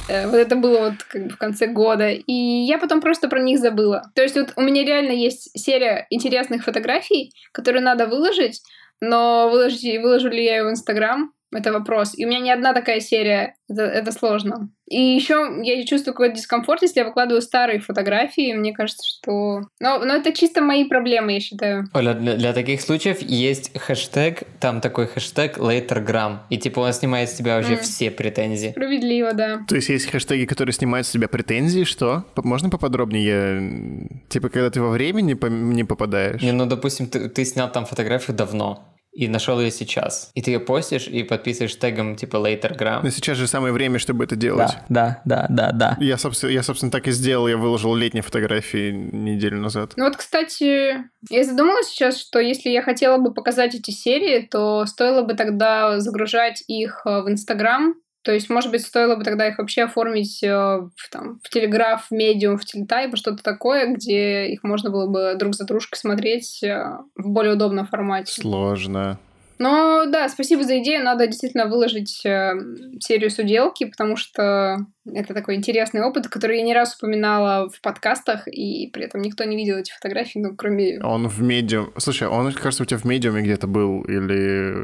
Э, 0.08 0.26
вот 0.26 0.36
это 0.36 0.56
было 0.56 0.90
вот 0.90 1.02
как 1.04 1.24
бы 1.24 1.30
в 1.30 1.36
конце 1.36 1.66
года. 1.66 2.10
И 2.10 2.32
я 2.32 2.78
потом 2.78 3.00
просто 3.00 3.28
про 3.28 3.40
них 3.40 3.58
забыла. 3.58 4.10
То 4.14 4.22
есть 4.22 4.36
вот 4.36 4.52
у 4.56 4.62
меня 4.62 4.84
реально 4.84 5.12
есть 5.12 5.50
серия 5.58 6.06
интересных 6.10 6.64
фотографий, 6.64 7.32
которые 7.52 7.82
надо 7.82 8.06
выложить, 8.06 8.62
но 9.00 9.48
выложить, 9.50 10.00
выложу 10.02 10.28
ли 10.28 10.44
я 10.44 10.56
ее 10.56 10.64
в 10.64 10.70
Инстаграм, 10.70 11.32
это 11.52 11.72
вопрос. 11.72 12.16
И 12.16 12.24
у 12.24 12.28
меня 12.28 12.40
не 12.40 12.50
одна 12.50 12.72
такая 12.72 13.00
серия, 13.00 13.54
это, 13.68 13.82
это 13.82 14.12
сложно. 14.12 14.70
И 14.86 15.00
еще 15.00 15.60
я 15.62 15.84
чувствую 15.84 16.14
какой-то 16.14 16.36
дискомфорт, 16.36 16.82
если 16.82 17.00
я 17.00 17.06
выкладываю 17.06 17.42
старые 17.42 17.80
фотографии. 17.80 18.54
Мне 18.54 18.72
кажется, 18.72 19.06
что... 19.06 19.60
Но, 19.80 19.98
но 19.98 20.14
это 20.14 20.32
чисто 20.32 20.62
мои 20.62 20.84
проблемы, 20.84 21.32
я 21.32 21.40
считаю. 21.40 21.88
Оля, 21.92 22.14
для, 22.14 22.36
для 22.36 22.52
таких 22.54 22.80
случаев 22.80 23.20
есть 23.20 23.76
хэштег, 23.78 24.44
там 24.60 24.80
такой 24.80 25.06
хэштег 25.06 25.58
latergram. 25.58 26.38
И 26.48 26.56
типа 26.56 26.80
он 26.80 26.92
снимает 26.92 27.28
с 27.28 27.34
тебя 27.34 27.56
вообще 27.56 27.74
mm. 27.74 27.80
все 27.80 28.10
претензии. 28.10 28.70
Справедливо, 28.70 29.34
да. 29.34 29.60
То 29.68 29.76
есть 29.76 29.90
есть 29.90 30.10
хэштеги, 30.10 30.46
которые 30.46 30.72
снимают 30.72 31.06
с 31.06 31.10
тебя 31.10 31.28
претензии, 31.28 31.84
что? 31.84 32.24
Можно 32.36 32.70
поподробнее? 32.70 34.08
Типа, 34.28 34.48
когда 34.48 34.70
ты 34.70 34.80
во 34.80 34.90
времени 34.90 35.36
не 35.74 35.84
попадаешь? 35.84 36.42
Не, 36.42 36.52
ну, 36.52 36.64
допустим, 36.64 37.08
ты, 37.08 37.28
ты 37.28 37.44
снял 37.44 37.70
там 37.70 37.84
фотографию 37.84 38.36
давно 38.36 38.86
и 39.18 39.26
нашел 39.26 39.60
ее 39.60 39.72
сейчас. 39.72 40.30
И 40.34 40.42
ты 40.42 40.52
ее 40.52 40.60
постишь 40.60 41.08
и 41.08 41.24
подписываешь 41.24 41.76
тегом 41.76 42.14
типа 42.14 42.36
latergram. 42.36 43.00
Но 43.02 43.10
сейчас 43.10 43.36
же 43.36 43.48
самое 43.48 43.72
время, 43.72 43.98
чтобы 43.98 44.22
это 44.22 44.36
делать. 44.36 44.70
Да, 44.88 45.22
да, 45.24 45.46
да, 45.48 45.72
да, 45.72 45.96
да. 45.96 45.96
Я, 45.98 46.18
собственно, 46.18 46.50
я, 46.50 46.62
собственно, 46.62 46.92
так 46.92 47.08
и 47.08 47.10
сделал. 47.10 47.48
Я 47.48 47.56
выложил 47.56 47.96
летние 47.96 48.22
фотографии 48.22 48.92
неделю 48.92 49.58
назад. 49.60 49.94
Ну 49.96 50.04
вот, 50.04 50.16
кстати, 50.16 50.98
я 51.30 51.44
задумалась 51.44 51.88
сейчас, 51.88 52.16
что 52.16 52.38
если 52.38 52.70
я 52.70 52.80
хотела 52.80 53.18
бы 53.18 53.34
показать 53.34 53.74
эти 53.74 53.90
серии, 53.90 54.46
то 54.48 54.86
стоило 54.86 55.22
бы 55.22 55.34
тогда 55.34 55.98
загружать 55.98 56.62
их 56.68 57.02
э, 57.04 57.22
в 57.22 57.28
Инстаграм, 57.28 57.94
то 58.22 58.32
есть, 58.32 58.50
может 58.50 58.70
быть, 58.70 58.84
стоило 58.84 59.16
бы 59.16 59.24
тогда 59.24 59.46
их 59.46 59.58
вообще 59.58 59.84
оформить 59.84 60.42
э, 60.42 60.48
в, 60.48 61.10
там, 61.10 61.40
в 61.42 61.48
Телеграф, 61.50 62.10
Медиум, 62.10 62.58
в 62.58 62.64
Телетайп, 62.64 63.16
что-то 63.16 63.42
такое, 63.42 63.94
где 63.94 64.46
их 64.46 64.62
можно 64.64 64.90
было 64.90 65.06
бы 65.06 65.34
друг 65.38 65.54
за 65.54 65.64
дружкой 65.64 65.98
смотреть 65.98 66.62
э, 66.62 66.98
в 67.16 67.28
более 67.28 67.54
удобном 67.54 67.86
формате. 67.86 68.32
Сложно. 68.32 69.18
Но 69.58 70.04
да, 70.06 70.28
спасибо 70.28 70.62
за 70.62 70.78
идею. 70.80 71.04
Надо 71.04 71.26
действительно 71.26 71.66
выложить 71.66 72.24
э, 72.24 72.52
серию 73.00 73.30
суделки, 73.30 73.86
потому 73.86 74.16
что 74.16 74.78
это 75.04 75.34
такой 75.34 75.56
интересный 75.56 76.02
опыт, 76.02 76.28
который 76.28 76.58
я 76.58 76.64
не 76.64 76.74
раз 76.74 76.96
упоминала 76.96 77.68
в 77.68 77.80
подкастах, 77.80 78.46
и 78.46 78.88
при 78.92 79.04
этом 79.04 79.20
никто 79.20 79.44
не 79.44 79.56
видел 79.56 79.76
эти 79.76 79.92
фотографии, 79.92 80.38
ну, 80.38 80.54
кроме... 80.54 81.00
Он 81.00 81.28
в 81.28 81.42
медиум... 81.42 81.92
Слушай, 81.96 82.28
он, 82.28 82.52
кажется, 82.52 82.84
у 82.84 82.86
тебя 82.86 82.98
в 82.98 83.04
медиуме 83.04 83.42
где-то 83.42 83.66
был, 83.66 84.02
или... 84.02 84.74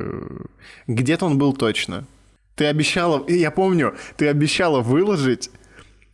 Где-то 0.87 1.27
он 1.27 1.39
был 1.39 1.53
точно. 1.53 2.05
Ты 2.55 2.67
обещала, 2.67 3.25
я 3.29 3.51
помню, 3.51 3.95
ты 4.17 4.29
обещала 4.29 4.81
выложить 4.81 5.51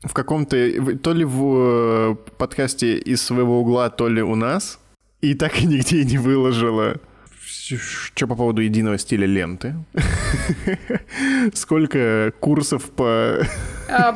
в 0.02 0.14
каком-то, 0.14 0.96
то 0.96 1.12
ли 1.12 1.24
в 1.24 1.42
э, 1.44 2.16
подкасте 2.38 2.96
из 2.96 3.22
своего 3.22 3.60
угла, 3.60 3.90
то 3.90 4.08
ли 4.08 4.22
у 4.22 4.34
нас, 4.34 4.78
и 5.20 5.34
так 5.34 5.60
и 5.60 5.66
нигде 5.66 6.04
не 6.04 6.16
выложила. 6.16 6.96
что 7.46 8.26
по 8.26 8.34
поводу 8.34 8.62
единого 8.62 8.96
стиля 8.96 9.26
ленты? 9.26 9.74
Сколько 11.54 12.32
курсов 12.40 12.90
по... 12.90 13.46
А, 13.88 14.14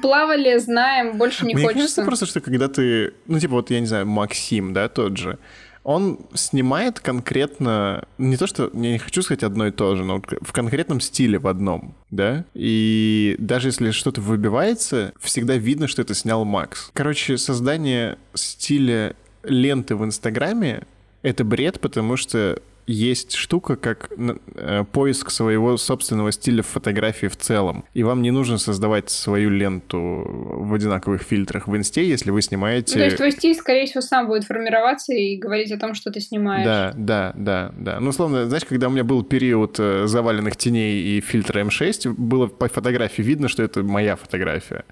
плавали, 0.00 0.58
знаем, 0.58 1.18
больше 1.18 1.44
не 1.44 1.54
хочется. 1.54 1.72
Мне 1.72 1.74
кажется 1.74 2.04
просто, 2.04 2.26
что 2.26 2.40
когда 2.40 2.68
ты... 2.68 3.14
Ну, 3.26 3.40
типа, 3.40 3.54
вот, 3.54 3.70
я 3.70 3.80
не 3.80 3.86
знаю, 3.86 4.06
Максим, 4.06 4.72
да, 4.72 4.88
тот 4.88 5.16
же, 5.16 5.38
он 5.84 6.20
снимает 6.34 7.00
конкретно, 7.00 8.04
не 8.18 8.36
то 8.36 8.46
что, 8.46 8.70
я 8.74 8.92
не 8.92 8.98
хочу 8.98 9.22
сказать 9.22 9.42
одно 9.42 9.66
и 9.66 9.70
то 9.70 9.96
же, 9.96 10.04
но 10.04 10.22
в 10.40 10.52
конкретном 10.52 11.00
стиле 11.00 11.38
в 11.38 11.46
одном, 11.46 11.94
да? 12.10 12.44
И 12.54 13.36
даже 13.38 13.68
если 13.68 13.90
что-то 13.90 14.20
выбивается, 14.20 15.12
всегда 15.20 15.56
видно, 15.56 15.88
что 15.88 16.02
это 16.02 16.14
снял 16.14 16.44
Макс. 16.44 16.90
Короче, 16.92 17.38
создание 17.38 18.18
стиля 18.34 19.16
ленты 19.42 19.96
в 19.96 20.04
Инстаграме— 20.04 20.82
это 21.22 21.44
бред, 21.44 21.80
потому 21.80 22.16
что 22.16 22.60
есть 22.88 23.34
штука, 23.34 23.76
как 23.76 24.10
э, 24.16 24.84
поиск 24.90 25.30
своего 25.30 25.76
собственного 25.76 26.32
стиля 26.32 26.62
в 26.62 26.66
фотографии 26.66 27.26
в 27.26 27.36
целом. 27.36 27.84
И 27.94 28.02
вам 28.02 28.22
не 28.22 28.30
нужно 28.30 28.58
создавать 28.58 29.10
свою 29.10 29.50
ленту 29.50 29.98
в 29.98 30.74
одинаковых 30.74 31.22
фильтрах 31.22 31.68
в 31.68 31.76
инсте, 31.76 32.06
если 32.08 32.30
вы 32.30 32.42
снимаете... 32.42 32.94
Ну, 32.94 33.00
то 33.00 33.04
есть 33.04 33.16
твой 33.16 33.32
стиль, 33.32 33.54
скорее 33.54 33.86
всего, 33.86 34.00
сам 34.00 34.26
будет 34.26 34.44
формироваться 34.44 35.12
и 35.12 35.36
говорить 35.36 35.70
о 35.70 35.78
том, 35.78 35.94
что 35.94 36.10
ты 36.10 36.20
снимаешь. 36.20 36.64
Да, 36.64 36.94
да, 36.96 37.32
да, 37.36 37.72
да. 37.76 38.00
Ну, 38.00 38.08
условно, 38.08 38.46
знаешь, 38.46 38.64
когда 38.64 38.88
у 38.88 38.90
меня 38.90 39.04
был 39.04 39.22
период 39.22 39.76
э, 39.78 40.06
заваленных 40.06 40.56
теней 40.56 41.18
и 41.18 41.20
фильтра 41.20 41.60
М6, 41.60 42.14
было 42.16 42.46
по 42.46 42.68
фотографии 42.68 43.22
видно, 43.22 43.48
что 43.48 43.62
это 43.62 43.82
моя 43.82 44.16
фотография 44.16 44.84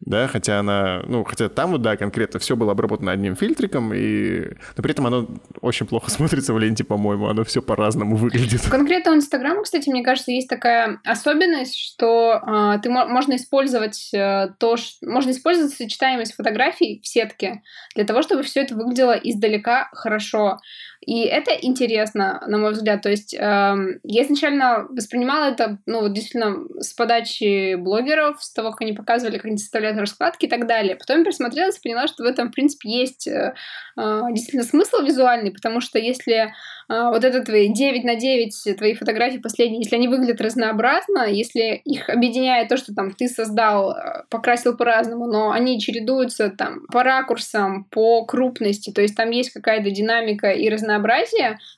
да, 0.00 0.28
хотя 0.28 0.60
она, 0.60 1.02
ну, 1.06 1.24
хотя 1.24 1.48
там 1.48 1.72
вот, 1.72 1.82
да, 1.82 1.96
конкретно 1.96 2.38
все 2.38 2.54
было 2.54 2.72
обработано 2.72 3.10
одним 3.10 3.34
фильтриком, 3.34 3.92
и, 3.92 4.54
но 4.76 4.82
при 4.82 4.92
этом 4.92 5.06
оно 5.06 5.28
очень 5.60 5.86
плохо 5.86 6.10
смотрится 6.10 6.54
в 6.54 6.58
ленте, 6.58 6.84
по-моему, 6.84 7.26
оно 7.28 7.44
все 7.44 7.60
по-разному 7.62 8.16
выглядит. 8.16 8.62
Конкретно 8.70 9.12
у 9.12 9.14
Инстаграма, 9.16 9.62
кстати, 9.62 9.90
мне 9.90 10.04
кажется, 10.04 10.30
есть 10.30 10.48
такая 10.48 11.00
особенность, 11.04 11.76
что 11.76 12.40
э, 12.46 12.78
ты 12.80 12.90
можно 12.90 13.34
использовать 13.34 14.10
э, 14.14 14.50
то, 14.58 14.76
что, 14.76 15.06
можно 15.08 15.32
использовать 15.32 15.72
сочетаемость 15.72 16.34
фотографий 16.34 17.00
в 17.02 17.06
сетке 17.06 17.62
для 17.96 18.04
того, 18.04 18.22
чтобы 18.22 18.44
все 18.44 18.60
это 18.60 18.76
выглядело 18.76 19.12
издалека 19.12 19.88
хорошо. 19.92 20.58
И 21.06 21.22
это 21.22 21.52
интересно, 21.52 22.42
на 22.46 22.58
мой 22.58 22.72
взгляд. 22.72 23.02
То 23.02 23.10
есть 23.10 23.34
э, 23.34 23.38
я 23.38 24.22
изначально 24.22 24.86
воспринимала 24.90 25.50
это, 25.50 25.78
ну, 25.86 26.02
вот 26.02 26.12
действительно, 26.12 26.66
с 26.80 26.92
подачи 26.92 27.76
блогеров, 27.76 28.42
с 28.42 28.52
того, 28.52 28.72
как 28.72 28.82
они 28.82 28.92
показывали, 28.92 29.36
как 29.36 29.46
они 29.46 29.58
составляют 29.58 29.98
раскладки 29.98 30.46
и 30.46 30.48
так 30.48 30.66
далее. 30.66 30.96
Потом 30.96 31.24
присмотрелась 31.24 31.78
и 31.78 31.82
поняла, 31.82 32.06
что 32.08 32.24
в 32.24 32.26
этом, 32.26 32.48
в 32.48 32.52
принципе, 32.52 32.90
есть 32.90 33.26
э, 33.26 33.54
э, 33.96 34.20
действительно 34.30 34.64
смысл 34.64 35.02
визуальный, 35.02 35.52
потому 35.52 35.80
что 35.80 35.98
если 35.98 36.52
а, 36.88 37.10
вот 37.10 37.22
это 37.22 37.42
твои 37.42 37.68
9 37.68 38.04
на 38.04 38.14
9, 38.14 38.76
твои 38.78 38.94
фотографии 38.94 39.38
последние, 39.38 39.82
если 39.82 39.96
они 39.96 40.08
выглядят 40.08 40.40
разнообразно, 40.40 41.28
если 41.28 41.82
их 41.84 42.08
объединяет 42.08 42.68
то, 42.68 42.78
что 42.78 42.94
там 42.94 43.12
ты 43.12 43.28
создал, 43.28 43.92
э, 43.92 44.22
покрасил 44.30 44.74
по-разному, 44.74 45.26
но 45.26 45.50
они 45.50 45.78
чередуются 45.78 46.48
там 46.48 46.86
по 46.90 47.02
ракурсам, 47.02 47.84
по 47.84 48.24
крупности, 48.24 48.90
то 48.90 49.02
есть 49.02 49.16
там 49.16 49.30
есть 49.30 49.50
какая-то 49.50 49.90
динамика 49.90 50.50
и 50.50 50.68
разнообразие, 50.70 50.87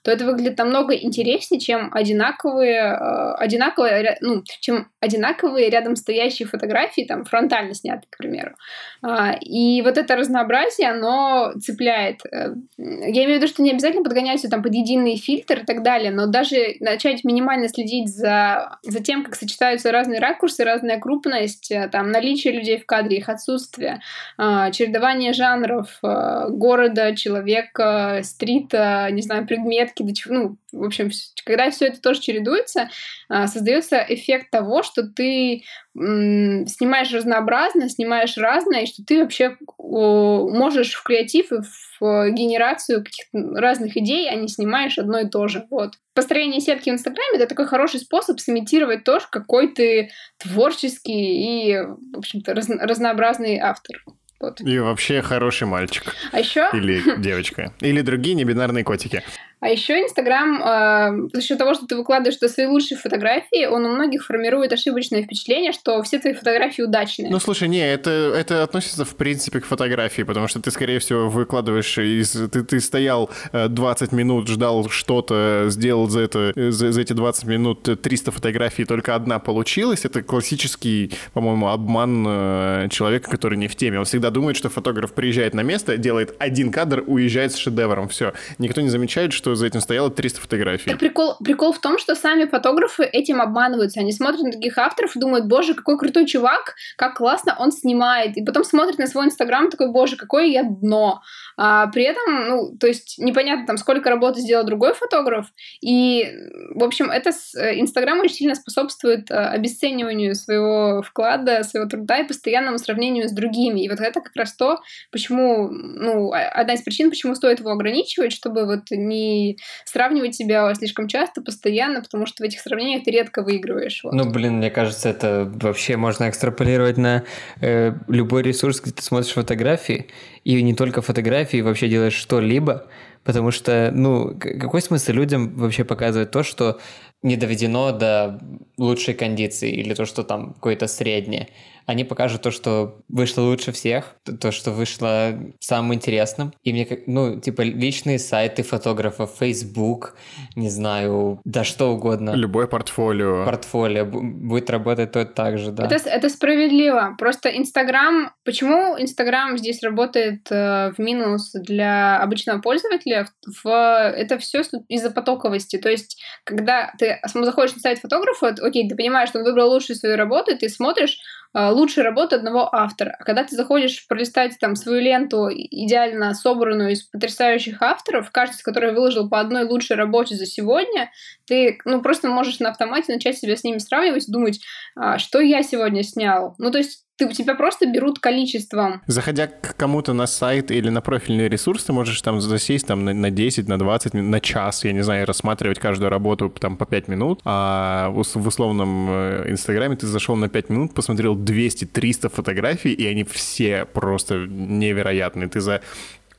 то 0.02 0.10
это 0.10 0.24
выглядит 0.24 0.58
намного 0.58 0.94
интереснее, 0.94 1.60
чем 1.60 1.90
одинаковые, 1.92 2.78
э, 2.78 3.34
одинаковые, 3.34 4.18
ну, 4.20 4.42
чем 4.60 4.88
одинаковые 5.00 5.70
рядом 5.70 5.96
стоящие 5.96 6.46
фотографии, 6.46 7.02
там, 7.02 7.24
фронтально 7.24 7.74
снятые, 7.74 8.08
к 8.10 8.16
примеру. 8.16 8.54
А, 9.02 9.32
и 9.40 9.82
вот 9.82 9.98
это 9.98 10.16
разнообразие, 10.16 10.90
оно 10.90 11.52
цепляет. 11.60 12.20
Э, 12.26 12.54
я 12.78 13.24
имею 13.24 13.38
в 13.38 13.42
виду, 13.42 13.46
что 13.48 13.62
не 13.62 13.72
обязательно 13.72 14.04
подгонять 14.04 14.38
все 14.38 14.48
там 14.48 14.62
под 14.62 14.74
един 14.74 15.00
длинный 15.00 15.16
фильтр 15.16 15.60
и 15.60 15.64
так 15.64 15.82
далее, 15.82 16.10
но 16.10 16.26
даже 16.26 16.76
начать 16.80 17.24
минимально 17.24 17.68
следить 17.68 18.08
за, 18.08 18.78
за 18.82 19.00
тем, 19.00 19.24
как 19.24 19.34
сочетаются 19.34 19.92
разные 19.92 20.20
ракурсы, 20.20 20.64
разная 20.64 20.98
крупность, 20.98 21.70
э, 21.70 21.88
там, 21.88 22.10
наличие 22.10 22.52
людей 22.52 22.78
в 22.78 22.86
кадре, 22.86 23.18
их 23.18 23.28
отсутствие, 23.28 24.00
чередование 24.38 25.32
жанров, 25.32 25.98
города, 26.02 27.14
человека, 27.14 28.20
стрита, 28.22 28.99
не 29.10 29.22
знаю, 29.22 29.46
предметки, 29.46 30.02
до 30.02 30.14
чего, 30.14 30.34
ну, 30.34 30.56
в 30.72 30.84
общем, 30.84 31.10
когда 31.44 31.70
все 31.70 31.86
это 31.86 32.00
тоже 32.00 32.20
чередуется, 32.20 32.90
э, 33.30 33.46
создается 33.46 34.04
эффект 34.08 34.50
того, 34.50 34.82
что 34.82 35.04
ты 35.04 35.62
снимаешь 35.94 37.12
разнообразно, 37.12 37.88
снимаешь 37.88 38.36
разное, 38.36 38.82
и 38.82 38.86
что 38.86 39.04
ты 39.04 39.22
вообще 39.22 39.56
можешь 39.78 40.94
в 40.94 41.02
креатив 41.02 41.52
и 41.52 41.62
в 41.98 42.30
генерацию 42.30 43.04
каких-то 43.04 43.38
разных 43.60 43.96
идей, 43.96 44.30
а 44.30 44.36
не 44.36 44.48
снимаешь 44.48 44.98
одно 44.98 45.18
и 45.18 45.28
то 45.28 45.48
же. 45.48 45.66
Вот. 45.68 45.94
Построение 46.14 46.60
сетки 46.60 46.90
в 46.90 46.92
Инстаграме— 46.92 47.30
это 47.38 47.46
такой 47.46 47.66
хороший 47.66 48.00
способ 48.00 48.38
сымитировать 48.38 49.04
то, 49.04 49.18
какой 49.30 49.68
ты 49.74 50.10
творческий 50.38 51.72
и, 51.72 51.76
в 51.78 52.18
общем-то, 52.18 52.54
раз 52.54 52.68
разнообразный 52.68 53.58
автор. 53.58 53.96
Вот. 54.40 54.60
И 54.62 54.78
вообще 54.78 55.20
хороший 55.20 55.66
мальчик. 55.66 56.14
А 56.32 56.40
еще... 56.40 56.68
Или 56.72 57.02
девочка. 57.18 57.72
Или 57.80 58.00
другие 58.00 58.34
небинарные 58.34 58.84
котики. 58.84 59.22
А 59.60 59.68
еще 59.68 60.02
Инстаграм, 60.02 60.62
э, 60.62 61.28
за 61.34 61.42
счет 61.42 61.58
того, 61.58 61.74
что 61.74 61.86
ты 61.86 61.94
выкладываешь 61.94 62.36
туда 62.36 62.50
свои 62.50 62.66
лучшие 62.66 62.96
фотографии, 62.96 63.66
он 63.66 63.84
у 63.84 63.94
многих 63.94 64.24
формирует 64.24 64.72
ошибочное 64.72 65.22
впечатление, 65.22 65.72
что 65.72 66.02
все 66.02 66.18
твои 66.18 66.32
фотографии 66.32 66.80
удачные. 66.80 67.30
Ну, 67.30 67.38
слушай, 67.38 67.68
не, 67.68 67.86
это, 67.86 68.10
это 68.10 68.62
относится 68.62 69.04
в 69.04 69.14
принципе 69.16 69.60
к 69.60 69.66
фотографии, 69.66 70.22
потому 70.22 70.48
что 70.48 70.62
ты, 70.62 70.70
скорее 70.70 70.98
всего, 70.98 71.28
выкладываешь 71.28 71.98
из... 71.98 72.30
Ты, 72.30 72.64
ты 72.64 72.80
стоял 72.80 73.28
20 73.52 74.12
э, 74.12 74.16
минут, 74.16 74.48
ждал 74.48 74.88
что-то, 74.88 75.66
сделал 75.68 76.08
за, 76.08 76.20
это, 76.20 76.52
за, 76.72 76.92
за 76.92 77.00
эти 77.00 77.12
20 77.12 77.44
минут 77.44 77.82
300 77.82 78.32
фотографий, 78.32 78.86
только 78.86 79.14
одна 79.14 79.38
получилась. 79.40 80.06
Это 80.06 80.22
классический, 80.22 81.12
по-моему, 81.34 81.68
обман 81.68 82.24
э, 82.26 82.88
человека, 82.90 83.30
который 83.30 83.58
не 83.58 83.68
в 83.68 83.76
теме. 83.76 83.98
Он 83.98 84.06
всегда 84.06 84.29
думает, 84.30 84.56
что 84.56 84.68
фотограф 84.68 85.12
приезжает 85.12 85.54
на 85.54 85.62
место, 85.62 85.96
делает 85.96 86.34
один 86.38 86.72
кадр, 86.72 87.04
уезжает 87.06 87.52
с 87.52 87.56
шедевром. 87.56 88.08
Все. 88.08 88.32
Никто 88.58 88.80
не 88.80 88.88
замечает, 88.88 89.32
что 89.32 89.54
за 89.54 89.66
этим 89.66 89.80
стояло 89.80 90.10
300 90.10 90.40
фотографий. 90.40 90.90
Так 90.90 90.98
прикол, 90.98 91.36
прикол 91.42 91.72
в 91.72 91.80
том, 91.80 91.98
что 91.98 92.14
сами 92.14 92.44
фотографы 92.44 93.04
этим 93.04 93.40
обманываются. 93.40 94.00
Они 94.00 94.12
смотрят 94.12 94.42
на 94.42 94.52
таких 94.52 94.78
авторов 94.78 95.16
и 95.16 95.20
думают, 95.20 95.46
боже, 95.46 95.74
какой 95.74 95.98
крутой 95.98 96.26
чувак, 96.26 96.74
как 96.96 97.16
классно 97.16 97.56
он 97.58 97.72
снимает. 97.72 98.36
И 98.36 98.44
потом 98.44 98.64
смотрят 98.64 98.98
на 98.98 99.06
свой 99.06 99.26
инстаграм 99.26 99.70
такой, 99.70 99.90
боже, 99.90 100.16
какое 100.16 100.46
я 100.46 100.62
дно. 100.62 101.22
А 101.62 101.88
при 101.88 102.04
этом, 102.04 102.48
ну, 102.48 102.74
то 102.74 102.86
есть 102.86 103.18
непонятно 103.18 103.66
там, 103.66 103.76
сколько 103.76 104.08
работы 104.08 104.40
сделал 104.40 104.64
другой 104.64 104.94
фотограф. 104.94 105.44
И, 105.82 106.26
в 106.74 106.82
общем, 106.82 107.10
это 107.10 107.32
э, 107.54 107.78
инстаграм 107.78 108.18
очень 108.18 108.36
сильно 108.36 108.54
способствует 108.54 109.30
э, 109.30 109.34
обесцениванию 109.34 110.34
своего 110.34 111.02
вклада, 111.02 111.62
своего 111.64 111.86
труда 111.86 112.20
и 112.20 112.26
постоянному 112.26 112.78
сравнению 112.78 113.28
с 113.28 113.32
другими. 113.32 113.82
И 113.82 113.90
вот 113.90 114.00
это 114.00 114.22
как 114.22 114.34
раз 114.36 114.54
то, 114.54 114.80
почему, 115.12 115.68
ну, 115.68 116.32
одна 116.32 116.72
из 116.72 116.80
причин, 116.80 117.10
почему 117.10 117.34
стоит 117.34 117.60
его 117.60 117.72
ограничивать, 117.72 118.32
чтобы 118.32 118.64
вот 118.64 118.90
не 118.90 119.58
сравнивать 119.84 120.34
себя 120.34 120.74
слишком 120.74 121.08
часто, 121.08 121.42
постоянно, 121.42 122.00
потому 122.00 122.24
что 122.24 122.42
в 122.42 122.46
этих 122.46 122.60
сравнениях 122.60 123.04
ты 123.04 123.10
редко 123.10 123.42
выигрываешь. 123.42 124.00
Вот. 124.02 124.14
Ну, 124.14 124.30
блин, 124.30 124.54
мне 124.54 124.70
кажется, 124.70 125.10
это 125.10 125.52
вообще 125.56 125.98
можно 125.98 126.30
экстраполировать 126.30 126.96
на 126.96 127.24
э, 127.60 127.92
любой 128.08 128.44
ресурс, 128.44 128.80
где 128.80 128.92
ты 128.92 129.02
смотришь 129.02 129.34
фотографии, 129.34 130.06
и 130.44 130.62
не 130.62 130.74
только 130.74 131.02
фотографии, 131.02 131.60
вообще 131.60 131.88
делаешь 131.88 132.14
что-либо, 132.14 132.86
потому 133.24 133.50
что, 133.50 133.90
ну, 133.94 134.36
какой 134.38 134.80
смысл 134.82 135.12
людям 135.12 135.54
вообще 135.54 135.84
показывать 135.84 136.30
то, 136.30 136.42
что 136.42 136.78
не 137.22 137.36
доведено 137.36 137.92
до 137.92 138.40
лучшей 138.78 139.14
кондиции 139.14 139.70
или 139.70 139.94
то, 139.94 140.06
что 140.06 140.22
там 140.22 140.54
какое-то 140.54 140.86
среднее 140.86 141.48
они 141.90 142.04
покажут 142.04 142.42
то, 142.42 142.50
что 142.50 143.00
вышло 143.08 143.42
лучше 143.42 143.72
всех, 143.72 144.16
то, 144.40 144.52
что 144.52 144.70
вышло 144.70 145.36
самым 145.58 145.94
интересным. 145.94 146.52
И 146.62 146.72
мне, 146.72 146.86
ну, 147.06 147.40
типа, 147.40 147.62
личные 147.62 148.18
сайты 148.18 148.62
фотографов, 148.62 149.32
Facebook, 149.38 150.14
не 150.54 150.70
знаю, 150.70 151.40
да 151.44 151.64
что 151.64 151.92
угодно. 151.92 152.30
Любое 152.30 152.68
портфолио. 152.68 153.44
Портфолио 153.44 154.04
будет 154.06 154.70
работать 154.70 155.12
то 155.12 155.24
так 155.24 155.58
же, 155.58 155.72
да. 155.72 155.86
Это, 155.86 156.08
это 156.08 156.28
справедливо. 156.28 157.16
Просто 157.18 157.48
Инстаграм... 157.48 158.32
Почему 158.44 158.96
Инстаграм 158.98 159.58
здесь 159.58 159.82
работает 159.82 160.46
э, 160.50 160.92
в 160.96 160.98
минус 160.98 161.52
для 161.52 162.18
обычного 162.18 162.60
пользователя? 162.60 163.26
В, 163.64 163.68
это 163.68 164.38
все 164.38 164.62
из-за 164.88 165.10
потоковости. 165.10 165.76
То 165.76 165.88
есть, 165.88 166.22
когда 166.44 166.92
ты 166.98 167.09
заходишь 167.24 167.74
на 167.74 167.80
сайт 167.80 167.98
фотографа, 167.98 168.54
окей, 168.60 168.88
ты 168.88 168.96
понимаешь, 168.96 169.28
что 169.28 169.38
он 169.38 169.44
выбрал 169.44 169.70
лучшую 169.70 169.96
свою 169.96 170.16
работу, 170.16 170.52
и 170.52 170.56
ты 170.56 170.68
смотришь, 170.68 171.18
а, 171.52 171.72
лучшая 171.72 172.04
работа 172.04 172.36
одного 172.36 172.72
автора. 172.72 173.16
А 173.18 173.24
когда 173.24 173.42
ты 173.42 173.56
заходишь 173.56 174.06
пролистать 174.06 174.56
там 174.60 174.76
свою 174.76 175.00
ленту, 175.00 175.48
идеально 175.50 176.32
собранную 176.34 176.92
из 176.92 177.02
потрясающих 177.02 177.82
авторов, 177.82 178.30
каждый 178.30 178.54
из 178.54 178.62
которых 178.62 178.94
выложил 178.94 179.28
по 179.28 179.40
одной 179.40 179.64
лучшей 179.64 179.96
работе 179.96 180.36
за 180.36 180.46
сегодня, 180.46 181.10
ты 181.50 181.78
ну, 181.84 182.00
просто 182.00 182.28
можешь 182.28 182.60
на 182.60 182.70
автомате 182.70 183.12
начать 183.12 183.36
себя 183.36 183.56
с 183.56 183.64
ними 183.64 183.78
сравнивать 183.78 184.26
думать, 184.28 184.60
а, 184.94 185.18
что 185.18 185.40
я 185.40 185.64
сегодня 185.64 186.04
снял. 186.04 186.54
Ну, 186.58 186.70
то 186.70 186.78
есть 186.78 187.04
ты, 187.16 187.28
тебя 187.34 187.56
просто 187.56 187.86
берут 187.86 188.20
количеством. 188.20 189.02
Заходя 189.06 189.48
к 189.48 189.76
кому-то 189.76 190.12
на 190.12 190.26
сайт 190.26 190.70
или 190.70 190.88
на 190.90 191.00
профильный 191.00 191.48
ресурс, 191.48 191.84
ты 191.84 191.92
можешь 191.92 192.22
там 192.22 192.40
засесть 192.40 192.86
там 192.86 193.04
на, 193.04 193.12
на 193.12 193.30
10, 193.30 193.68
на 193.68 193.78
20, 193.80 194.14
на 194.14 194.40
час, 194.40 194.84
я 194.84 194.92
не 194.92 195.02
знаю, 195.02 195.26
рассматривать 195.26 195.80
каждую 195.80 196.08
работу 196.08 196.48
там 196.50 196.76
по 196.76 196.86
5 196.86 197.08
минут, 197.08 197.40
а 197.44 198.10
в, 198.10 198.22
в 198.22 198.46
условном 198.46 199.08
э, 199.10 199.50
Инстаграме 199.50 199.96
ты 199.96 200.06
зашел 200.06 200.36
на 200.36 200.48
5 200.48 200.70
минут, 200.70 200.94
посмотрел 200.94 201.36
200-300 201.36 202.30
фотографий, 202.30 202.92
и 202.92 203.04
они 203.06 203.24
все 203.24 203.86
просто 203.86 204.46
невероятные. 204.46 205.48
Ты 205.48 205.60
за 205.60 205.82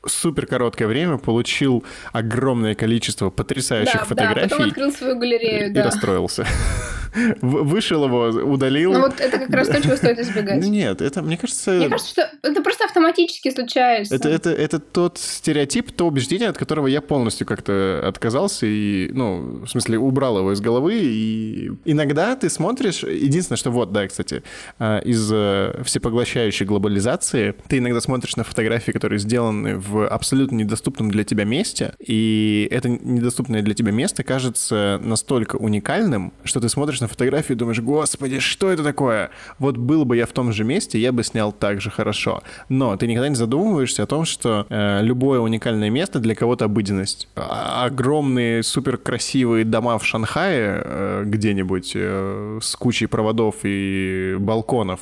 супер 0.06 0.46
короткое 0.46 0.86
время 0.86 1.18
получил 1.18 1.84
огромное 2.12 2.74
количество 2.74 3.30
потрясающих 3.30 4.00
да, 4.00 4.04
фотографий. 4.04 4.48
Да, 4.48 4.56
потом 4.56 4.68
открыл 4.68 4.92
свою 4.92 5.18
галерею, 5.18 5.70
и, 5.70 5.72
да. 5.72 5.80
И 5.80 5.84
расстроился. 5.84 6.46
Вышел 7.40 8.04
его, 8.04 8.26
удалил. 8.44 8.92
Ну 8.92 9.00
вот 9.02 9.20
это 9.20 9.38
как 9.38 9.50
раз 9.50 9.68
то, 9.68 9.82
чего 9.82 9.96
стоит 9.96 10.18
избегать. 10.18 10.64
Нет, 10.64 11.02
это, 11.02 11.22
мне 11.22 11.36
кажется... 11.36 11.72
Мне 11.72 11.88
кажется, 11.88 12.10
что 12.10 12.30
это 12.42 12.62
просто 12.62 12.84
автоматически 12.84 13.50
случается. 13.50 14.14
Это, 14.14 14.28
это, 14.28 14.50
это 14.50 14.78
тот 14.78 15.18
стереотип, 15.18 15.92
то 15.92 16.06
убеждение, 16.06 16.48
от 16.48 16.56
которого 16.56 16.86
я 16.86 17.00
полностью 17.00 17.46
как-то 17.46 18.02
отказался 18.06 18.66
и, 18.66 19.10
ну, 19.12 19.64
в 19.64 19.68
смысле, 19.68 19.98
убрал 19.98 20.38
его 20.38 20.52
из 20.52 20.60
головы. 20.60 21.00
И 21.02 21.70
иногда 21.84 22.34
ты 22.36 22.48
смотришь... 22.48 23.02
Единственное, 23.02 23.58
что 23.58 23.70
вот, 23.70 23.92
да, 23.92 24.06
кстати, 24.06 24.42
а, 24.78 24.98
из 24.98 25.30
э, 25.32 25.82
всепоглощающей 25.84 26.64
глобализации 26.64 27.54
ты 27.68 27.78
иногда 27.78 28.00
смотришь 28.00 28.36
на 28.36 28.44
фотографии, 28.44 28.92
которые 28.92 29.18
сделаны 29.18 29.76
в 29.76 30.06
абсолютно 30.06 30.56
недоступном 30.56 31.10
для 31.10 31.24
тебя 31.24 31.44
месте, 31.44 31.94
и 31.98 32.68
это 32.70 32.88
недоступное 32.88 33.62
для 33.62 33.74
тебя 33.74 33.92
место 33.92 34.22
кажется 34.24 34.98
настолько 35.02 35.56
уникальным, 35.56 36.32
что 36.44 36.60
ты 36.60 36.68
смотришь 36.68 37.01
на 37.02 37.08
фотографию 37.08 37.56
и 37.56 37.58
думаешь, 37.58 37.80
господи, 37.80 38.38
что 38.38 38.70
это 38.70 38.82
такое? 38.82 39.30
Вот 39.58 39.76
был 39.76 40.04
бы 40.04 40.16
я 40.16 40.26
в 40.26 40.32
том 40.32 40.52
же 40.52 40.64
месте, 40.64 40.98
я 40.98 41.12
бы 41.12 41.22
снял 41.22 41.52
так 41.52 41.80
же 41.80 41.90
хорошо. 41.90 42.42
Но 42.68 42.96
ты 42.96 43.06
никогда 43.06 43.28
не 43.28 43.34
задумываешься 43.34 44.04
о 44.04 44.06
том, 44.06 44.24
что 44.24 44.66
э, 44.68 45.00
любое 45.02 45.40
уникальное 45.40 45.90
место 45.90 46.18
для 46.18 46.34
кого-то 46.34 46.64
обыденность. 46.66 47.28
А 47.36 47.84
огромные 47.84 48.62
супер 48.62 48.96
красивые 48.96 49.64
дома 49.64 49.98
в 49.98 50.06
Шанхае 50.06 50.82
э, 50.84 51.22
где-нибудь 51.26 51.92
э, 51.94 52.58
с 52.62 52.76
кучей 52.76 53.06
проводов 53.06 53.56
и 53.64 54.36
балконов 54.38 55.00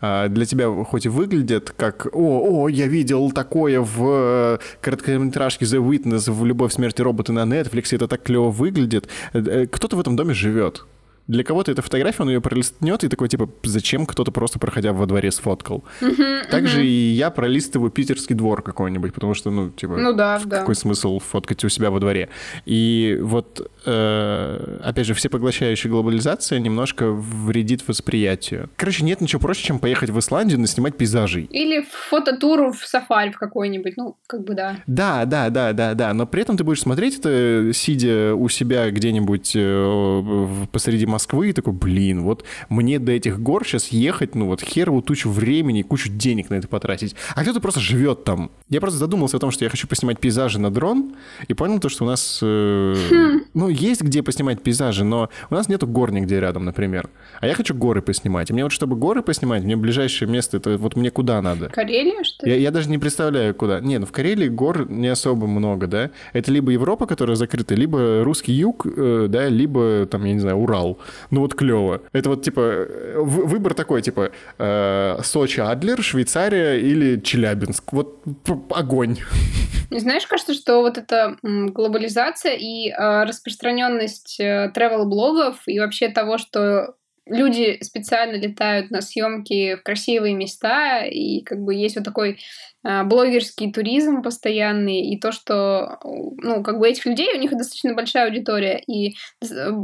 э, 0.00 0.28
для 0.28 0.46
тебя 0.46 0.70
хоть 0.84 1.06
и 1.06 1.08
выглядят 1.08 1.70
как 1.76 2.06
«О, 2.12 2.62
о, 2.62 2.68
я 2.68 2.86
видел 2.86 3.30
такое 3.32 3.80
в 3.80 4.02
э, 4.02 4.58
короткометражке 4.80 5.64
The 5.64 5.84
Witness 5.86 6.30
в 6.30 6.44
«Любовь, 6.44 6.72
смерти 6.72 7.02
роботы» 7.02 7.32
на 7.32 7.44
Netflix, 7.44 7.94
это 7.94 8.08
так 8.08 8.22
клево 8.22 8.50
выглядит». 8.50 9.08
Э, 9.32 9.66
кто-то 9.66 9.96
в 9.96 10.00
этом 10.00 10.16
доме 10.16 10.34
живет. 10.34 10.84
Для 11.30 11.44
кого-то 11.44 11.70
эта 11.70 11.80
фотография, 11.80 12.24
он 12.24 12.30
ее 12.30 12.40
пролистнет 12.40 13.04
и 13.04 13.08
такой, 13.08 13.28
типа, 13.28 13.48
зачем 13.62 14.04
кто-то 14.04 14.32
просто 14.32 14.58
проходя 14.58 14.92
во 14.92 15.06
дворе 15.06 15.30
сфоткал. 15.30 15.84
Также 16.50 16.84
и 16.84 17.12
я 17.12 17.30
пролистываю 17.30 17.92
питерский 17.92 18.34
двор 18.34 18.62
какой-нибудь, 18.62 19.14
потому 19.14 19.34
что, 19.34 19.50
ну, 19.50 19.70
типа, 19.70 19.96
ну, 19.96 20.12
да, 20.12 20.40
да. 20.44 20.58
какой 20.58 20.74
смысл 20.74 21.20
фоткать 21.20 21.64
у 21.64 21.68
себя 21.68 21.92
во 21.92 22.00
дворе? 22.00 22.30
И 22.66 23.16
вот, 23.22 23.70
э, 23.86 24.78
опять 24.82 25.06
же, 25.06 25.14
всепоглощающая 25.14 25.88
глобализация 25.88 26.58
немножко 26.58 27.12
вредит 27.12 27.86
восприятию. 27.86 28.68
Короче, 28.74 29.04
нет 29.04 29.20
ничего 29.20 29.40
проще, 29.40 29.62
чем 29.62 29.78
поехать 29.78 30.10
в 30.10 30.18
Исландию, 30.18 30.58
наснимать 30.58 30.96
пейзажей. 30.96 31.44
Или 31.44 31.86
фототур 32.08 32.72
в 32.72 32.84
сафари 32.84 33.30
в 33.30 33.38
какой-нибудь, 33.38 33.96
ну, 33.96 34.16
как 34.26 34.42
бы 34.42 34.54
да. 34.54 34.78
Да, 34.88 35.24
да, 35.26 35.48
да, 35.50 35.72
да, 35.72 35.94
да, 35.94 36.12
но 36.12 36.26
при 36.26 36.42
этом 36.42 36.56
ты 36.56 36.64
будешь 36.64 36.80
смотреть 36.80 37.20
это, 37.20 37.70
сидя 37.72 38.34
у 38.34 38.48
себя 38.48 38.90
где-нибудь 38.90 39.52
э, 39.54 40.66
посреди 40.72 41.06
Москвы, 41.06 41.19
и 41.50 41.52
такой, 41.52 41.72
блин, 41.72 42.22
вот 42.22 42.44
мне 42.68 42.98
до 42.98 43.12
этих 43.12 43.40
гор 43.40 43.66
сейчас 43.66 43.88
ехать, 43.88 44.34
ну 44.34 44.46
вот 44.46 44.60
херову 44.60 45.02
тучу 45.02 45.30
времени, 45.30 45.82
кучу 45.82 46.10
денег 46.10 46.50
на 46.50 46.54
это 46.54 46.68
потратить. 46.68 47.14
А 47.34 47.42
кто-то 47.42 47.60
просто 47.60 47.80
живет 47.80 48.24
там. 48.24 48.50
Я 48.68 48.80
просто 48.80 48.98
задумался 48.98 49.36
о 49.36 49.40
том, 49.40 49.50
что 49.50 49.64
я 49.64 49.70
хочу 49.70 49.86
поснимать 49.88 50.20
пейзажи 50.20 50.58
на 50.60 50.70
дрон, 50.70 51.14
и 51.48 51.54
понял 51.54 51.80
то, 51.80 51.88
что 51.88 52.04
у 52.04 52.06
нас, 52.06 52.40
э, 52.42 52.94
хм. 53.10 53.40
ну, 53.54 53.68
есть 53.68 54.02
где 54.02 54.22
поснимать 54.22 54.62
пейзажи, 54.62 55.04
но 55.04 55.28
у 55.50 55.54
нас 55.54 55.68
нету 55.68 55.86
гор 55.86 56.12
нигде 56.12 56.40
рядом, 56.40 56.64
например. 56.64 57.10
А 57.40 57.46
я 57.46 57.54
хочу 57.54 57.74
горы 57.74 58.02
поснимать. 58.02 58.50
И 58.50 58.52
мне 58.52 58.64
вот, 58.64 58.72
чтобы 58.72 58.96
горы 58.96 59.22
поснимать, 59.22 59.64
мне 59.64 59.76
ближайшее 59.76 60.28
место, 60.28 60.58
это 60.58 60.76
вот 60.76 60.96
мне 60.96 61.10
куда 61.10 61.42
надо? 61.42 61.68
Карелия, 61.68 62.22
что 62.22 62.46
ли? 62.46 62.52
Я, 62.52 62.58
я 62.58 62.70
даже 62.70 62.88
не 62.88 62.98
представляю, 62.98 63.54
куда. 63.54 63.80
Не, 63.80 63.98
ну 63.98 64.06
в 64.06 64.12
Карелии 64.12 64.48
гор 64.48 64.90
не 64.90 65.08
особо 65.08 65.46
много, 65.46 65.86
да? 65.86 66.10
Это 66.32 66.52
либо 66.52 66.70
Европа, 66.70 67.06
которая 67.06 67.36
закрыта, 67.36 67.74
либо 67.74 68.22
русский 68.24 68.52
юг, 68.52 68.86
э, 68.86 69.26
да, 69.28 69.48
либо, 69.48 70.06
там, 70.06 70.24
я 70.24 70.34
не 70.34 70.40
знаю, 70.40 70.56
Урал. 70.56 70.98
Ну 71.30 71.40
вот 71.40 71.54
клево. 71.54 72.02
Это 72.12 72.30
вот, 72.30 72.42
типа, 72.42 72.86
выбор 73.16 73.74
такой, 73.74 74.02
типа, 74.02 74.30
э, 74.58 75.18
Сочи, 75.22 75.60
Адлер, 75.60 76.02
Швейцария 76.02 76.74
или 76.74 77.20
Челябинск. 77.20 77.92
Вот 77.92 78.22
огонь. 78.70 79.18
Знаешь, 79.90 80.26
кажется, 80.26 80.54
что 80.54 80.82
вот 80.82 80.98
эта 80.98 81.36
глобализация 81.42 82.54
и 82.54 82.90
э, 82.90 83.24
распространенность 83.24 84.38
э, 84.38 84.70
travel-блогов 84.74 85.62
и 85.66 85.80
вообще 85.80 86.08
того, 86.08 86.38
что 86.38 86.94
люди 87.26 87.78
специально 87.82 88.36
летают 88.36 88.90
на 88.90 89.00
съемки 89.00 89.76
в 89.76 89.82
красивые 89.82 90.34
места, 90.34 91.04
и 91.04 91.42
как 91.42 91.60
бы 91.60 91.74
есть 91.74 91.96
вот 91.96 92.04
такой 92.04 92.38
блогерский 92.82 93.72
туризм 93.72 94.22
постоянный, 94.22 95.02
и 95.02 95.18
то, 95.18 95.32
что, 95.32 95.98
ну, 96.02 96.62
как 96.62 96.78
бы 96.78 96.88
этих 96.88 97.06
людей, 97.06 97.34
у 97.34 97.38
них 97.38 97.50
достаточно 97.50 97.94
большая 97.94 98.26
аудитория, 98.26 98.82
и 98.86 99.14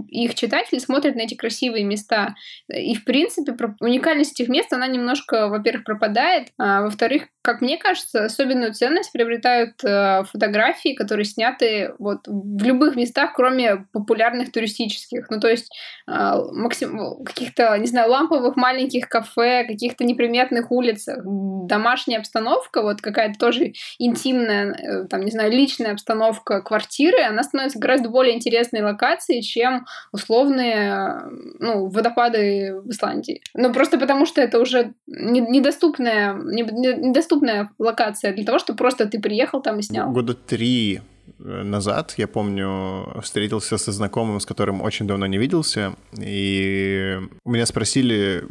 их 0.09 0.35
читатели 0.35 0.79
смотрят 0.79 1.15
на 1.15 1.23
эти 1.23 1.35
красивые 1.35 1.85
места. 1.85 2.35
И, 2.69 2.95
в 2.95 3.05
принципе, 3.05 3.55
уникальность 3.81 4.41
этих 4.41 4.49
мест, 4.49 4.73
она 4.73 4.87
немножко, 4.87 5.49
во-первых, 5.49 5.85
пропадает, 5.85 6.49
а 6.59 6.83
во-вторых, 6.83 7.25
как 7.47 7.61
мне 7.61 7.79
кажется, 7.79 8.25
особенную 8.25 8.75
ценность 8.75 9.13
приобретают 9.13 9.75
э, 9.85 10.25
фотографии, 10.25 10.95
которые 10.95 11.25
сняты 11.25 11.95
вот 12.01 12.27
в 12.27 12.65
любых 12.65 12.97
местах, 12.97 13.35
кроме 13.37 13.87
популярных 13.93 14.51
туристических. 14.51 15.31
Ну, 15.31 15.39
то 15.39 15.49
есть 15.49 15.71
э, 16.09 16.35
максим... 16.51 17.23
каких-то, 17.25 17.79
не 17.79 17.87
знаю, 17.87 18.11
ламповых 18.11 18.57
маленьких 18.57 19.09
кафе, 19.09 19.65
каких-то 19.65 20.03
неприметных 20.03 20.73
улицах, 20.73 21.19
домашняя 21.25 22.19
обстановка, 22.19 22.83
вот 22.83 23.01
какая-то 23.01 23.39
тоже 23.39 23.75
интимная, 24.01 24.73
э, 24.73 25.05
там, 25.05 25.21
не 25.21 25.31
знаю, 25.31 25.53
личная 25.53 25.93
обстановка 25.93 26.63
квартиры, 26.63 27.23
она 27.23 27.45
становится 27.45 27.79
гораздо 27.79 28.09
более 28.09 28.35
интересной 28.35 28.83
локацией, 28.83 29.43
чем 29.43 29.87
условные, 30.11 31.21
ну, 31.61 31.87
водопады 31.87 32.81
в 32.81 32.91
Исландии. 32.91 33.41
Ну, 33.55 33.73
просто 33.73 33.99
потому 33.99 34.27
что 34.27 34.41
это 34.41 34.59
уже 34.59 34.95
недоступная, 35.07 36.35
недоступная 36.35 37.36
локация 37.79 38.33
для 38.33 38.45
того, 38.45 38.59
чтобы 38.59 38.77
просто 38.77 39.07
ты 39.07 39.21
приехал 39.21 39.61
там 39.63 39.79
и 39.79 39.83
снял. 39.83 40.11
Года 40.11 40.35
три 40.35 41.01
назад, 41.39 42.15
я 42.17 42.27
помню, 42.27 43.21
встретился 43.23 43.79
со 43.79 43.93
знакомым, 43.93 44.41
с 44.41 44.47
которым 44.47 44.83
очень 44.83 45.07
давно 45.07 45.27
не 45.27 45.39
виделся, 45.39 45.95
и 46.19 47.19
меня 47.45 47.67
спросили, 47.67 48.45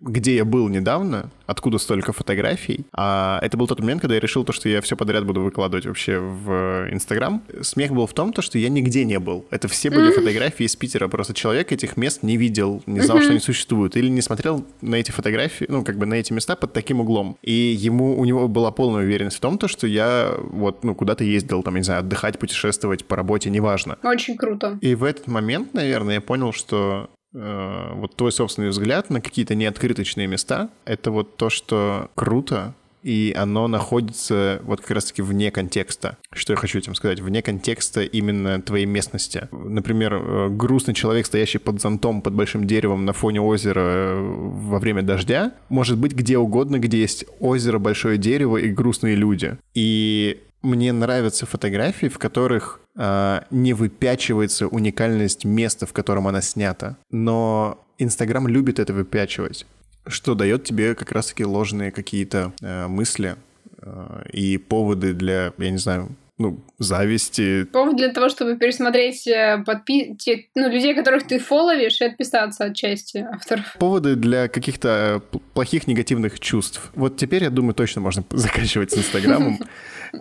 где 0.00 0.36
я 0.36 0.44
был 0.44 0.68
недавно, 0.68 1.30
откуда 1.46 1.78
столько 1.78 2.12
фотографий. 2.12 2.84
А 2.92 3.38
это 3.42 3.56
был 3.56 3.66
тот 3.66 3.80
момент, 3.80 4.00
когда 4.00 4.14
я 4.14 4.20
решил 4.20 4.44
то, 4.44 4.52
что 4.52 4.68
я 4.68 4.80
все 4.80 4.96
подряд 4.96 5.24
буду 5.24 5.40
выкладывать 5.42 5.86
вообще 5.86 6.18
в 6.18 6.88
Инстаграм. 6.90 7.42
Смех 7.62 7.92
был 7.92 8.06
в 8.06 8.12
том, 8.12 8.32
то, 8.32 8.42
что 8.42 8.58
я 8.58 8.68
нигде 8.68 9.04
не 9.04 9.18
был. 9.18 9.46
Это 9.50 9.68
все 9.68 9.90
были 9.90 10.12
фотографии 10.12 10.64
из 10.64 10.76
Питера. 10.76 11.08
Просто 11.08 11.34
человек 11.34 11.72
этих 11.72 11.96
мест 11.96 12.22
не 12.22 12.36
видел, 12.36 12.82
не 12.86 13.00
знал, 13.00 13.20
что 13.20 13.30
они 13.30 13.40
существуют. 13.40 13.96
Или 13.96 14.08
не 14.08 14.20
смотрел 14.20 14.64
на 14.80 14.96
эти 14.96 15.10
фотографии, 15.10 15.66
ну, 15.68 15.84
как 15.84 15.98
бы 15.98 16.06
на 16.06 16.14
эти 16.14 16.32
места 16.32 16.56
под 16.56 16.72
таким 16.72 17.00
углом. 17.00 17.36
И 17.42 17.52
ему, 17.52 18.18
у 18.18 18.24
него 18.24 18.48
была 18.48 18.70
полная 18.70 19.04
уверенность 19.04 19.38
в 19.38 19.40
том, 19.40 19.58
то, 19.58 19.68
что 19.68 19.86
я 19.86 20.34
вот, 20.38 20.84
ну, 20.84 20.94
куда-то 20.94 21.24
ездил, 21.24 21.62
там, 21.62 21.76
не 21.76 21.82
знаю, 21.82 22.02
отдыхать, 22.14 22.38
путешествовать 22.38 23.04
по 23.04 23.16
работе, 23.16 23.50
неважно. 23.50 23.98
Очень 24.02 24.36
круто. 24.36 24.78
И 24.80 24.94
в 24.94 25.04
этот 25.04 25.26
момент, 25.26 25.74
наверное, 25.74 26.14
я 26.14 26.20
понял, 26.20 26.52
что 26.52 27.10
э, 27.34 27.90
вот 27.94 28.16
твой 28.16 28.32
собственный 28.32 28.68
взгляд 28.68 29.10
на 29.10 29.20
какие-то 29.20 29.54
неоткрыточные 29.54 30.26
места, 30.26 30.70
это 30.84 31.10
вот 31.10 31.36
то, 31.36 31.50
что 31.50 32.10
круто, 32.14 32.74
и 33.02 33.34
оно 33.36 33.68
находится 33.68 34.62
вот 34.64 34.80
как 34.80 34.92
раз-таки 34.92 35.20
вне 35.20 35.50
контекста. 35.50 36.16
Что 36.32 36.54
я 36.54 36.56
хочу 36.56 36.78
этим 36.78 36.94
сказать? 36.94 37.20
Вне 37.20 37.42
контекста 37.42 38.00
именно 38.02 38.62
твоей 38.62 38.86
местности. 38.86 39.46
Например, 39.52 40.48
грустный 40.48 40.94
человек, 40.94 41.26
стоящий 41.26 41.58
под 41.58 41.82
зонтом, 41.82 42.22
под 42.22 42.32
большим 42.32 42.66
деревом 42.66 43.04
на 43.04 43.12
фоне 43.12 43.42
озера 43.42 44.14
во 44.16 44.78
время 44.78 45.02
дождя, 45.02 45.52
может 45.68 45.98
быть 45.98 46.14
где 46.14 46.38
угодно, 46.38 46.78
где 46.78 46.98
есть 46.98 47.26
озеро, 47.40 47.78
большое 47.78 48.16
дерево 48.16 48.56
и 48.56 48.70
грустные 48.70 49.16
люди. 49.16 49.58
И 49.74 50.40
мне 50.64 50.92
нравятся 50.92 51.46
фотографии, 51.46 52.06
в 52.06 52.18
которых 52.18 52.80
э, 52.96 53.40
не 53.50 53.74
выпячивается 53.74 54.66
уникальность 54.66 55.44
места, 55.44 55.86
в 55.86 55.92
котором 55.92 56.26
она 56.26 56.40
снята. 56.40 56.96
Но 57.10 57.84
Инстаграм 57.98 58.48
любит 58.48 58.78
это 58.78 58.92
выпячивать, 58.92 59.66
что 60.06 60.34
дает 60.34 60.64
тебе 60.64 60.94
как 60.94 61.12
раз-таки 61.12 61.44
ложные 61.44 61.92
какие-то 61.92 62.52
э, 62.60 62.86
мысли 62.88 63.36
э, 63.78 64.24
и 64.32 64.58
поводы 64.58 65.12
для, 65.12 65.52
я 65.58 65.70
не 65.70 65.78
знаю, 65.78 66.08
ну, 66.36 66.60
зависти. 66.78 67.64
Повод 67.64 67.96
для 67.96 68.08
того, 68.08 68.28
чтобы 68.28 68.56
пересмотреть 68.56 69.26
э, 69.28 69.62
подпи... 69.64 70.16
те, 70.18 70.46
ну, 70.56 70.68
людей, 70.68 70.94
которых 70.94 71.26
ты 71.26 71.38
фоловишь, 71.38 72.00
и 72.00 72.04
отписаться 72.06 72.64
от 72.64 72.74
части 72.74 73.18
авторов. 73.18 73.76
Поводы 73.78 74.16
для 74.16 74.48
каких-то 74.48 75.22
э, 75.32 75.38
плохих 75.54 75.86
негативных 75.86 76.40
чувств. 76.40 76.90
Вот 76.96 77.16
теперь, 77.16 77.44
я 77.44 77.50
думаю, 77.50 77.74
точно 77.74 78.00
можно 78.00 78.24
заканчивать 78.30 78.90
с 78.92 78.98
Инстаграмом. 78.98 79.58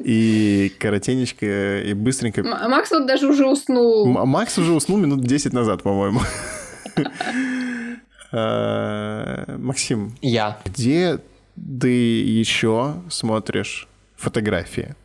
И 0.03 0.71
коротенечко, 0.79 1.81
и 1.81 1.93
быстренько... 1.93 2.41
М- 2.41 2.71
Макс 2.71 2.89
вот 2.89 3.05
даже 3.05 3.27
уже 3.27 3.45
уснул. 3.45 4.07
М- 4.07 4.27
Макс 4.27 4.57
уже 4.57 4.73
уснул 4.73 4.97
минут 4.97 5.21
10 5.21 5.53
назад, 5.53 5.83
по-моему. 5.83 6.19
Э, 8.31 9.55
Максим, 9.59 10.15
Я. 10.21 10.57
где 10.65 11.19
ты 11.79 11.89
еще 12.23 12.95
смотришь 13.09 13.87
фотографии? 14.15 14.95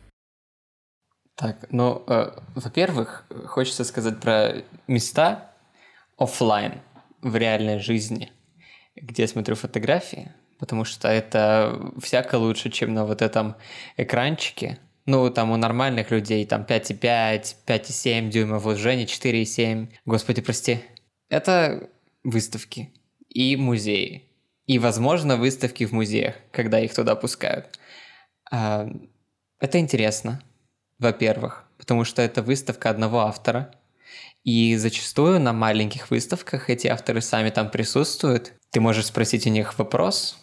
Так, 1.39 1.67
ну, 1.71 2.03
э, 2.05 2.31
во-первых, 2.55 3.25
хочется 3.45 3.85
сказать 3.85 4.19
про 4.19 4.55
места 4.87 5.53
оффлайн 6.17 6.81
в 7.21 7.33
реальной 7.37 7.79
жизни, 7.79 8.33
где 8.97 9.21
я 9.21 9.27
смотрю 9.29 9.55
фотографии, 9.55 10.33
потому 10.59 10.83
что 10.83 11.07
это 11.07 11.93
всяко 12.03 12.35
лучше, 12.35 12.69
чем 12.69 12.93
на 12.93 13.05
вот 13.05 13.21
этом 13.21 13.55
экранчике. 13.95 14.79
Ну, 15.05 15.29
там 15.29 15.51
у 15.51 15.55
нормальных 15.55 16.11
людей 16.11 16.45
там 16.45 16.63
5,5, 16.63 17.55
5,7 17.65 18.29
дюймов, 18.29 18.63
вот 18.63 18.75
Женя 18.75 19.05
4,7. 19.05 19.87
Господи, 20.03 20.41
прости. 20.41 20.81
Это 21.29 21.89
выставки 22.21 22.89
и 23.29 23.55
музеи. 23.55 24.25
И, 24.65 24.77
возможно, 24.77 25.37
выставки 25.37 25.85
в 25.85 25.93
музеях, 25.93 26.35
когда 26.51 26.81
их 26.81 26.93
туда 26.93 27.15
пускают. 27.15 27.79
А, 28.51 28.89
Это 29.61 29.79
интересно, 29.79 30.41
во-первых, 30.99 31.65
потому 31.77 32.03
что 32.03 32.21
это 32.21 32.41
выставка 32.41 32.89
одного 32.89 33.21
автора. 33.21 33.73
И 34.43 34.75
зачастую 34.77 35.39
на 35.39 35.53
маленьких 35.53 36.11
выставках 36.11 36.69
эти 36.69 36.87
авторы 36.87 37.21
сами 37.21 37.49
там 37.49 37.69
присутствуют. 37.69 38.53
Ты 38.71 38.79
можешь 38.79 39.07
спросить 39.07 39.47
у 39.47 39.49
них 39.49 39.77
вопрос, 39.77 40.37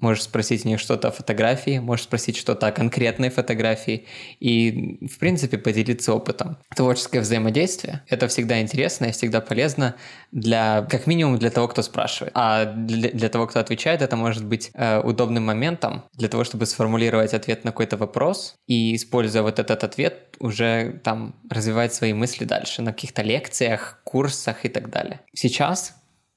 можешь 0.00 0.24
спросить 0.24 0.64
у 0.64 0.68
них 0.68 0.80
что-то 0.80 1.08
о 1.08 1.10
фотографии, 1.10 1.78
можешь 1.78 2.04
спросить 2.04 2.36
что-то 2.36 2.66
о 2.66 2.72
конкретной 2.72 3.30
фотографии 3.30 4.06
и, 4.40 5.06
в 5.06 5.18
принципе, 5.18 5.58
поделиться 5.58 6.14
опытом. 6.14 6.58
Творческое 6.74 7.20
взаимодействие— 7.20 8.02
это 8.08 8.28
всегда 8.28 8.60
интересно 8.60 9.06
и 9.06 9.12
всегда 9.12 9.40
полезно 9.40 9.96
для, 10.32 10.82
как 10.90 11.06
минимум, 11.06 11.38
для 11.38 11.50
того, 11.50 11.68
кто 11.68 11.82
спрашивает. 11.82 12.32
А 12.34 12.64
для, 12.64 13.10
для 13.10 13.28
того, 13.28 13.46
кто 13.46 13.60
отвечает, 13.60 14.02
это 14.02 14.16
может 14.16 14.44
быть 14.44 14.70
э, 14.74 15.00
удобным 15.00 15.44
моментом 15.44 16.04
для 16.14 16.28
того, 16.28 16.44
чтобы 16.44 16.66
сформулировать 16.66 17.34
ответ 17.34 17.64
на 17.64 17.70
какой-то 17.70 17.96
вопрос 17.96 18.54
и, 18.66 18.94
используя 18.94 19.42
вот 19.42 19.58
этот 19.58 19.84
ответ, 19.84 20.36
уже 20.38 21.00
там 21.04 21.36
развивать 21.50 21.94
свои 21.94 22.12
мысли 22.12 22.44
дальше 22.44 22.82
на 22.82 22.92
каких-то 22.92 23.22
лекциях, 23.22 24.00
курсах 24.04 24.64
и 24.64 24.68
так 24.68 24.90
далее. 24.90 25.20
Сейчас, 25.34 25.94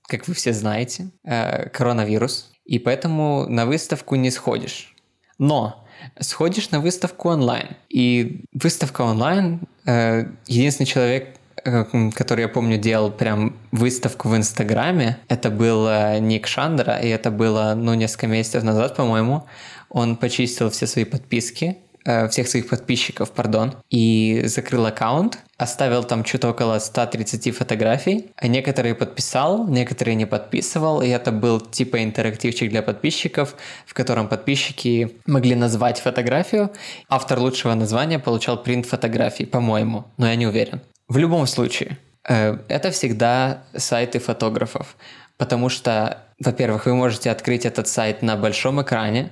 как 0.08 0.28
вы 0.28 0.34
все 0.34 0.54
знаете, 0.54 1.12
э, 1.24 1.70
коронавирус, 1.70 2.53
и 2.66 2.80
поэтому 2.80 3.46
на 3.48 3.66
выставку 3.66 4.16
не 4.16 4.32
сходишь. 4.32 4.96
Но 5.38 5.86
сходишь 6.20 6.72
на 6.72 6.80
выставку 6.80 7.30
онлайн. 7.30 7.70
И 7.90 8.46
выставка 8.54 9.02
онлайн, 9.02 9.62
э, 9.86 10.26
единственный 10.48 10.86
человек, 10.86 11.36
э, 11.64 11.86
который, 12.16 12.42
я 12.42 12.48
помню, 12.48 12.78
делал 12.78 13.12
прям 13.12 13.56
выставку 13.72 14.30
в 14.30 14.36
Инстаграме, 14.36 15.18
это 15.28 15.50
был 15.50 15.88
э, 15.88 16.20
Ник 16.20 16.48
Шандра, 16.48 16.98
и 16.98 17.08
это 17.08 17.32
было, 17.32 17.74
ну, 17.76 17.94
несколько 17.94 18.28
месяцев 18.28 18.64
назад, 18.64 18.96
по-моему. 18.96 19.46
Он 19.90 20.16
почистил 20.16 20.70
все 20.70 20.88
свои 20.88 21.06
подписки, 21.06 21.78
э, 22.06 22.28
всех 22.30 22.48
своих 22.48 22.70
подписчиков, 22.70 23.32
пардон, 23.32 23.74
и 23.90 24.44
закрыл 24.46 24.86
аккаунт, 24.86 25.40
оставил 25.58 26.04
там 26.04 26.26
что-то 26.26 26.50
около 26.50 26.80
130 26.80 27.56
фотографий, 27.56 28.32
а 28.36 28.48
некоторые 28.48 28.96
подписал, 28.96 29.68
некоторые 29.68 30.16
не 30.16 30.26
подписывал, 30.26 31.02
и 31.02 31.08
это 31.08 31.32
был 31.32 31.60
типа 31.60 32.04
интерактивчик 32.04 32.70
для 32.70 32.82
подписчиков, 32.82 33.56
в 33.86 33.94
котором 33.94 34.28
подписчики 34.28 35.18
могли 35.26 35.56
назвать 35.56 36.00
фотографию. 36.00 36.72
Автор 37.10 37.40
лучшего 37.40 37.74
названия 37.74 38.20
получал 38.20 38.62
принт 38.62 38.86
фотографий, 38.86 39.46
по-моему, 39.46 40.06
но 40.18 40.28
я 40.28 40.36
не 40.36 40.48
уверен. 40.48 40.82
В 41.08 41.18
любом 41.18 41.48
случае, 41.48 41.98
э, 42.28 42.58
это 42.68 42.92
всегда 42.92 43.64
сайты 43.76 44.20
фотографов, 44.20 44.96
потому 45.38 45.70
что, 45.70 46.18
во-первых, 46.40 46.86
вы 46.86 46.96
можете 46.96 47.32
открыть 47.32 47.66
этот 47.66 47.88
сайт 47.88 48.22
на 48.22 48.36
большом 48.36 48.82
экране, 48.82 49.32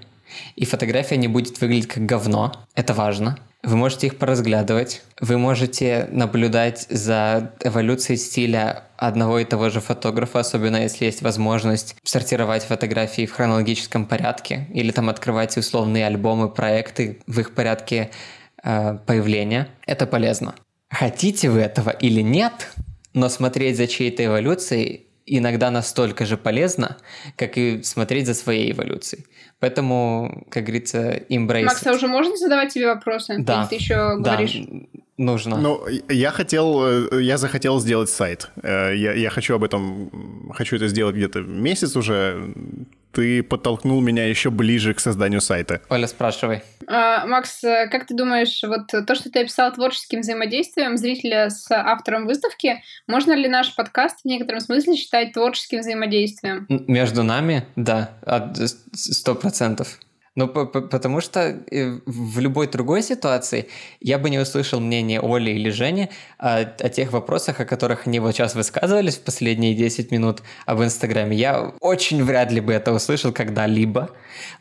и 0.55 0.65
фотография 0.65 1.17
не 1.17 1.27
будет 1.27 1.59
выглядеть 1.61 1.87
как 1.87 2.05
говно. 2.05 2.51
Это 2.75 2.93
важно. 2.93 3.37
Вы 3.63 3.75
можете 3.75 4.07
их 4.07 4.17
поразглядывать. 4.17 5.03
Вы 5.19 5.37
можете 5.37 6.07
наблюдать 6.11 6.87
за 6.89 7.53
эволюцией 7.63 8.17
стиля 8.17 8.85
одного 8.97 9.39
и 9.39 9.45
того 9.45 9.69
же 9.69 9.81
фотографа, 9.81 10.39
особенно 10.39 10.77
если 10.77 11.05
есть 11.05 11.21
возможность 11.21 11.95
сортировать 12.03 12.63
фотографии 12.63 13.25
в 13.27 13.33
хронологическом 13.33 14.05
порядке 14.05 14.67
или 14.73 14.91
там 14.91 15.09
открывать 15.09 15.57
условные 15.57 16.07
альбомы, 16.07 16.49
проекты 16.49 17.19
в 17.27 17.39
их 17.39 17.53
порядке 17.53 18.09
э, 18.63 18.97
появления. 19.05 19.67
Это 19.85 20.07
полезно. 20.07 20.55
Хотите 20.89 21.49
вы 21.49 21.59
этого 21.59 21.91
или 21.91 22.21
нет, 22.21 22.73
но 23.13 23.29
смотреть 23.29 23.77
за 23.77 23.87
чьей-то 23.87 24.25
эволюцией 24.25 25.07
иногда 25.25 25.71
настолько 25.71 26.25
же 26.25 26.37
полезно, 26.37 26.97
как 27.37 27.57
и 27.57 27.83
смотреть 27.83 28.27
за 28.27 28.33
своей 28.33 28.71
эволюцией. 28.71 29.25
Поэтому, 29.59 30.45
как 30.49 30.63
говорится, 30.63 31.17
embrace. 31.29 31.63
Макс, 31.65 31.85
а 31.85 31.93
уже 31.93 32.07
можно 32.07 32.35
задавать 32.37 32.73
тебе 32.73 32.87
вопросы? 32.87 33.35
Да. 33.39 33.61
Или 33.61 33.69
ты 33.69 33.75
еще 33.75 33.95
Да, 33.95 34.15
говоришь? 34.33 34.57
нужно. 35.17 35.57
Ну, 35.57 35.81
я 36.09 36.31
хотел, 36.31 36.83
э, 37.11 37.21
я 37.23 37.37
захотел 37.37 37.79
сделать 37.79 38.09
сайт. 38.09 38.49
Э, 38.63 38.95
Я, 38.95 39.13
я 39.13 39.29
хочу 39.29 39.55
об 39.55 39.63
этом, 39.63 40.51
хочу 40.53 40.75
это 40.75 40.87
сделать 40.87 41.15
где-то 41.15 41.41
месяц 41.41 41.95
уже. 41.95 42.53
Ты 43.13 43.43
подтолкнул 43.43 43.99
меня 44.01 44.25
еще 44.25 44.49
ближе 44.51 44.93
к 44.93 44.99
созданию 44.99 45.41
сайта. 45.41 45.81
Оля, 45.89 46.07
спрашивай. 46.07 46.61
А, 46.87 47.25
Макс, 47.25 47.63
э, 47.63 47.87
как 47.89 48.07
ты 48.07 48.15
думаешь, 48.15 48.61
вот 48.63 48.87
то, 48.87 49.15
что 49.15 49.29
ты 49.29 49.41
описал 49.41 49.73
творческим 49.73 50.21
взаимодействием 50.21 50.97
зрителя 50.97 51.49
с 51.49 51.69
автором 51.71 52.25
выставки, 52.25 52.81
можно 53.07 53.33
ли 53.33 53.47
наш 53.47 53.75
подкаст 53.75 54.21
в 54.21 54.25
некотором 54.25 54.59
смысле 54.61 54.95
считать 54.95 55.33
творческим 55.33 55.79
взаимодействием? 55.79 56.65
Между 56.69 57.23
нами, 57.23 57.65
да, 57.75 58.11
от- 58.25 58.57
сто 58.93 59.35
процентов. 59.35 59.99
Ну, 60.35 60.47
по- 60.47 60.65
по- 60.65 60.81
потому 60.81 61.19
что 61.21 61.39
э, 61.41 61.99
в 62.05 62.39
любой 62.39 62.67
другой 62.67 63.03
ситуации 63.03 63.67
я 63.99 64.17
бы 64.17 64.29
не 64.29 64.39
услышал 64.39 64.79
мнение 64.79 65.19
Оли 65.21 65.51
или 65.51 65.69
Жени 65.71 66.09
о, 66.37 66.59
о 66.59 66.89
тех 66.89 67.11
вопросах, 67.11 67.59
о 67.59 67.65
которых 67.65 68.07
они 68.07 68.19
вот 68.19 68.33
сейчас 68.33 68.55
высказывались 68.55 69.17
в 69.17 69.23
последние 69.23 69.75
10 69.75 70.11
минут 70.11 70.41
об 70.65 70.81
Инстаграме. 70.81 71.35
Я 71.35 71.73
очень 71.81 72.23
вряд 72.23 72.51
ли 72.51 72.61
бы 72.61 72.71
это 72.71 72.93
услышал 72.93 73.33
когда-либо, 73.33 74.09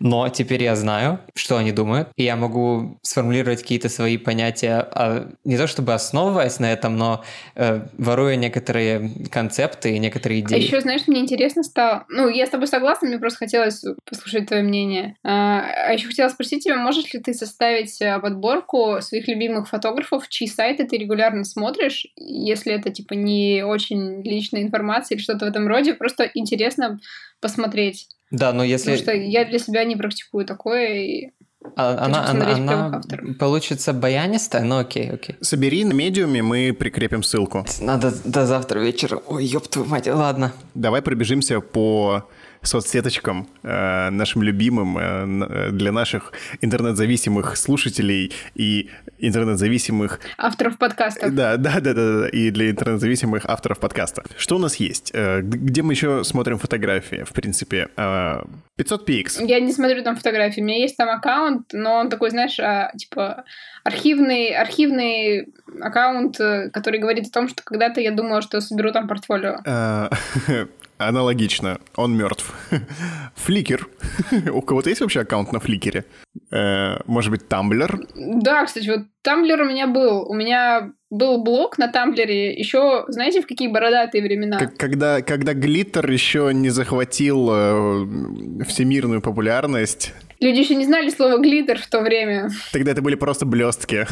но 0.00 0.28
теперь 0.28 0.62
я 0.64 0.74
знаю, 0.74 1.20
что 1.36 1.56
они 1.56 1.70
думают, 1.72 2.08
и 2.16 2.24
я 2.24 2.34
могу 2.36 2.98
сформулировать 3.02 3.62
какие-то 3.62 3.88
свои 3.88 4.16
понятия, 4.18 4.86
а, 4.92 5.30
не 5.44 5.56
то 5.56 5.66
чтобы 5.68 5.94
основываясь 5.94 6.58
на 6.58 6.72
этом, 6.72 6.96
но 6.96 7.22
э, 7.54 7.86
воруя 7.96 8.34
некоторые 8.34 9.10
концепты 9.30 9.94
и 9.94 9.98
некоторые 10.00 10.40
А 10.42 10.46
идеи. 10.46 10.62
еще, 10.62 10.80
знаешь, 10.80 11.02
мне 11.06 11.20
интересно 11.20 11.62
стало... 11.62 12.06
Ну, 12.08 12.28
я 12.28 12.46
с 12.46 12.50
тобой 12.50 12.66
согласна, 12.66 13.06
мне 13.08 13.18
просто 13.18 13.38
хотелось 13.38 13.84
послушать 14.04 14.46
твое 14.48 14.62
мнение. 14.64 15.14
А 15.60 15.90
а 15.90 15.92
еще 15.92 16.06
хотела 16.06 16.28
спросить 16.28 16.64
тебя, 16.64 16.76
можешь 16.76 17.12
ли 17.12 17.20
ты 17.20 17.34
составить 17.34 18.00
э, 18.00 18.18
подборку 18.20 18.98
своих 19.00 19.28
любимых 19.28 19.68
фотографов, 19.68 20.28
чьи 20.28 20.46
сайты 20.46 20.86
ты 20.86 20.96
регулярно 20.96 21.44
смотришь, 21.44 22.06
если 22.16 22.72
это, 22.72 22.90
типа, 22.90 23.14
не 23.14 23.64
очень 23.64 24.22
личная 24.22 24.62
информация 24.62 25.16
или 25.16 25.22
что-то 25.22 25.46
в 25.46 25.48
этом 25.48 25.66
роде, 25.66 25.94
просто 25.94 26.30
интересно 26.34 26.98
посмотреть. 27.40 28.08
Да, 28.30 28.52
но 28.52 28.62
если... 28.62 28.90
Потому 28.96 29.02
что 29.02 29.12
я 29.12 29.44
для 29.44 29.58
себя 29.58 29.84
не 29.84 29.96
практикую 29.96 30.46
такое, 30.46 30.88
и 31.00 31.30
А- 31.76 32.04
Она, 32.04 32.30
она, 32.30 32.44
посмотреть 32.44 32.58
она 32.58 33.02
получится 33.38 33.92
баянистая, 33.92 34.62
ну 34.62 34.78
окей, 34.78 35.10
окей. 35.10 35.36
Собери 35.40 35.84
на 35.84 35.92
медиуме, 35.92 36.42
мы 36.42 36.72
прикрепим 36.72 37.22
ссылку. 37.22 37.66
Надо 37.80 38.12
до 38.24 38.46
завтра 38.46 38.78
вечера. 38.78 39.20
Ой, 39.26 39.44
ёб 39.44 39.66
твою 39.68 39.88
мать, 39.88 40.06
ладно. 40.06 40.52
Давай 40.74 41.02
пробежимся 41.02 41.60
по 41.60 42.28
соцсеточкам, 42.62 43.48
э, 43.62 44.10
нашим 44.10 44.42
любимым 44.42 44.98
э, 44.98 45.46
э, 45.48 45.70
для 45.72 45.92
наших 45.92 46.32
интернет-зависимых 46.60 47.56
слушателей 47.56 48.32
и 48.54 48.90
интернет-зависимых 49.18 50.20
авторов 50.38 50.78
подкастов. 50.78 51.34
Да, 51.34 51.56
да, 51.56 51.80
да, 51.80 51.94
да, 51.94 52.20
да, 52.20 52.28
и 52.28 52.50
для 52.50 52.70
интернет-зависимых 52.70 53.46
авторов 53.46 53.78
подкаста. 53.78 54.22
Что 54.36 54.56
у 54.56 54.58
нас 54.58 54.76
есть? 54.76 55.10
Э, 55.14 55.40
Где 55.42 55.82
мы 55.82 55.92
еще 55.92 56.24
смотрим 56.24 56.58
фотографии, 56.58 57.24
в 57.24 57.32
принципе? 57.32 57.88
Э, 57.96 58.42
500px. 58.78 59.46
Я 59.46 59.60
не 59.60 59.72
смотрю 59.72 60.02
там 60.02 60.16
фотографии. 60.16 60.60
У 60.60 60.64
меня 60.64 60.78
есть 60.78 60.96
там 60.96 61.08
аккаунт, 61.08 61.72
но 61.72 61.96
он 61.96 62.10
такой, 62.10 62.30
знаешь, 62.30 62.58
а, 62.60 62.92
типа 62.96 63.44
архивный, 63.84 64.54
архивный 64.54 65.48
аккаунт, 65.80 66.38
э, 66.40 66.70
который 66.70 67.00
говорит 67.00 67.26
о 67.26 67.30
том, 67.30 67.48
что 67.48 67.62
когда-то 67.62 68.00
я 68.00 68.10
думала, 68.10 68.42
что 68.42 68.60
соберу 68.60 68.92
там 68.92 69.08
портфолио. 69.08 69.58
Аналогично. 71.00 71.80
Он 71.96 72.14
мертв. 72.14 72.54
Фликер. 73.34 73.88
У 74.52 74.60
кого-то 74.60 74.90
есть 74.90 75.00
вообще 75.00 75.20
аккаунт 75.20 75.50
на 75.50 75.58
Фликере? 75.58 76.04
Э, 76.52 76.98
может 77.06 77.30
быть, 77.30 77.48
Тамблер? 77.48 78.00
Да, 78.14 78.66
кстати, 78.66 78.86
вот 78.86 79.06
Тамблер 79.22 79.62
у 79.62 79.64
меня 79.64 79.86
был. 79.86 80.28
У 80.28 80.34
меня 80.34 80.92
был 81.08 81.42
блог 81.42 81.78
на 81.78 81.88
Тамблере 81.88 82.52
еще, 82.52 83.06
знаете, 83.08 83.40
в 83.40 83.46
какие 83.46 83.68
бородатые 83.68 84.22
времена? 84.22 84.58
Когда, 84.76 85.22
когда 85.22 85.54
глиттер 85.54 86.10
еще 86.10 86.50
не 86.52 86.68
захватил 86.68 87.48
э, 87.50 88.64
всемирную 88.68 89.22
популярность. 89.22 90.12
Люди 90.38 90.58
еще 90.58 90.74
не 90.74 90.84
знали 90.84 91.08
слова 91.08 91.38
глиттер 91.38 91.78
в 91.78 91.86
то 91.86 92.00
время. 92.00 92.50
Тогда 92.72 92.92
это 92.92 93.00
были 93.00 93.14
просто 93.14 93.46
блестки. 93.46 94.06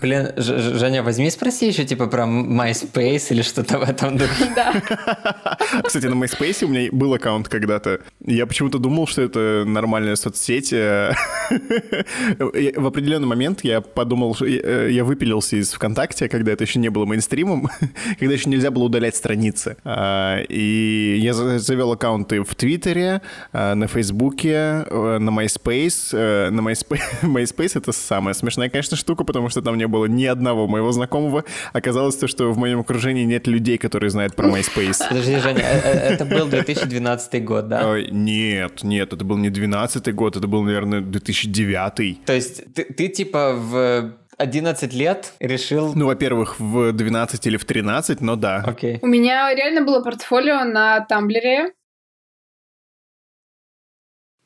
Блин, 0.00 0.32
Ж 0.36 0.78
Женя, 0.78 1.02
возьми 1.02 1.30
спроси 1.30 1.68
еще 1.68 1.84
типа 1.84 2.06
про 2.06 2.24
MySpace 2.24 3.26
или 3.30 3.42
что-то 3.42 3.78
в 3.78 3.82
этом 3.82 4.16
духе. 4.16 4.52
Да. 4.54 4.74
Кстати, 5.84 6.06
на 6.06 6.14
MySpace 6.14 6.64
у 6.64 6.68
меня 6.68 6.88
был 6.92 7.14
аккаунт 7.14 7.48
когда-то. 7.48 8.00
Я 8.24 8.46
почему-то 8.46 8.78
думал, 8.78 9.06
что 9.06 9.22
это 9.22 9.64
нормальная 9.66 10.16
соцсеть. 10.16 10.72
В 12.38 12.86
определенный 12.86 13.26
момент 13.26 13.64
я 13.64 13.80
подумал, 13.80 14.36
я 14.40 15.04
выпилился 15.04 15.56
из 15.56 15.72
ВКонтакте, 15.72 16.28
когда 16.28 16.52
это 16.52 16.64
еще 16.64 16.78
не 16.78 16.88
было 16.88 17.04
мейнстримом, 17.04 17.68
когда 18.18 18.34
еще 18.34 18.50
нельзя 18.50 18.70
было 18.70 18.84
удалять 18.84 19.16
страницы. 19.16 19.76
А, 19.84 20.40
и 20.48 21.18
я 21.20 21.34
завел 21.34 21.92
аккаунты 21.92 22.42
в 22.42 22.54
Твиттере, 22.54 23.22
а, 23.52 23.74
на 23.74 23.86
Фейсбуке, 23.86 24.86
на 24.90 25.30
MySpace. 25.30 26.10
Э, 26.12 26.50
на 26.50 26.60
MySpace, 26.60 27.00
MySpace 27.22 27.72
это 27.78 27.92
самая 27.92 28.34
смешная, 28.34 28.68
конечно, 28.68 28.96
штука, 28.96 29.24
потому 29.24 29.48
что 29.48 29.62
там 29.62 29.76
не 29.76 29.83
было 29.88 30.06
ни 30.06 30.24
одного 30.24 30.66
моего 30.66 30.92
знакомого. 30.92 31.44
Оказалось 31.72 32.16
то, 32.16 32.26
что 32.26 32.50
в 32.52 32.58
моем 32.58 32.80
окружении 32.80 33.24
нет 33.24 33.46
людей, 33.46 33.78
которые 33.78 34.10
знают 34.10 34.34
про 34.34 34.48
MySpace. 34.48 35.08
Подожди, 35.08 35.38
Женя, 35.38 35.60
э, 35.60 35.80
э, 35.84 36.14
это 36.14 36.24
был 36.24 36.46
2012 36.46 37.44
год, 37.44 37.68
да? 37.68 37.88
Ой, 37.88 38.08
нет, 38.10 38.82
нет, 38.82 39.12
это 39.12 39.24
был 39.24 39.36
не 39.36 39.50
2012 39.50 40.14
год, 40.14 40.36
это 40.36 40.46
был, 40.46 40.62
наверное, 40.62 41.00
2009. 41.00 42.24
То 42.24 42.32
есть 42.32 42.74
ты, 42.74 42.84
ты 42.84 43.08
типа 43.08 43.54
в 43.54 44.14
11 44.38 44.92
лет 44.92 45.32
решил... 45.40 45.92
Ну, 45.94 46.06
во-первых, 46.06 46.58
в 46.58 46.92
12 46.92 47.46
или 47.46 47.56
в 47.56 47.64
13, 47.64 48.20
но 48.20 48.36
да. 48.36 48.62
Окей. 48.66 48.96
Okay. 48.96 48.98
У 49.02 49.06
меня 49.06 49.54
реально 49.54 49.82
было 49.82 50.02
портфолио 50.02 50.64
на 50.64 51.00
Тамблере. 51.00 51.72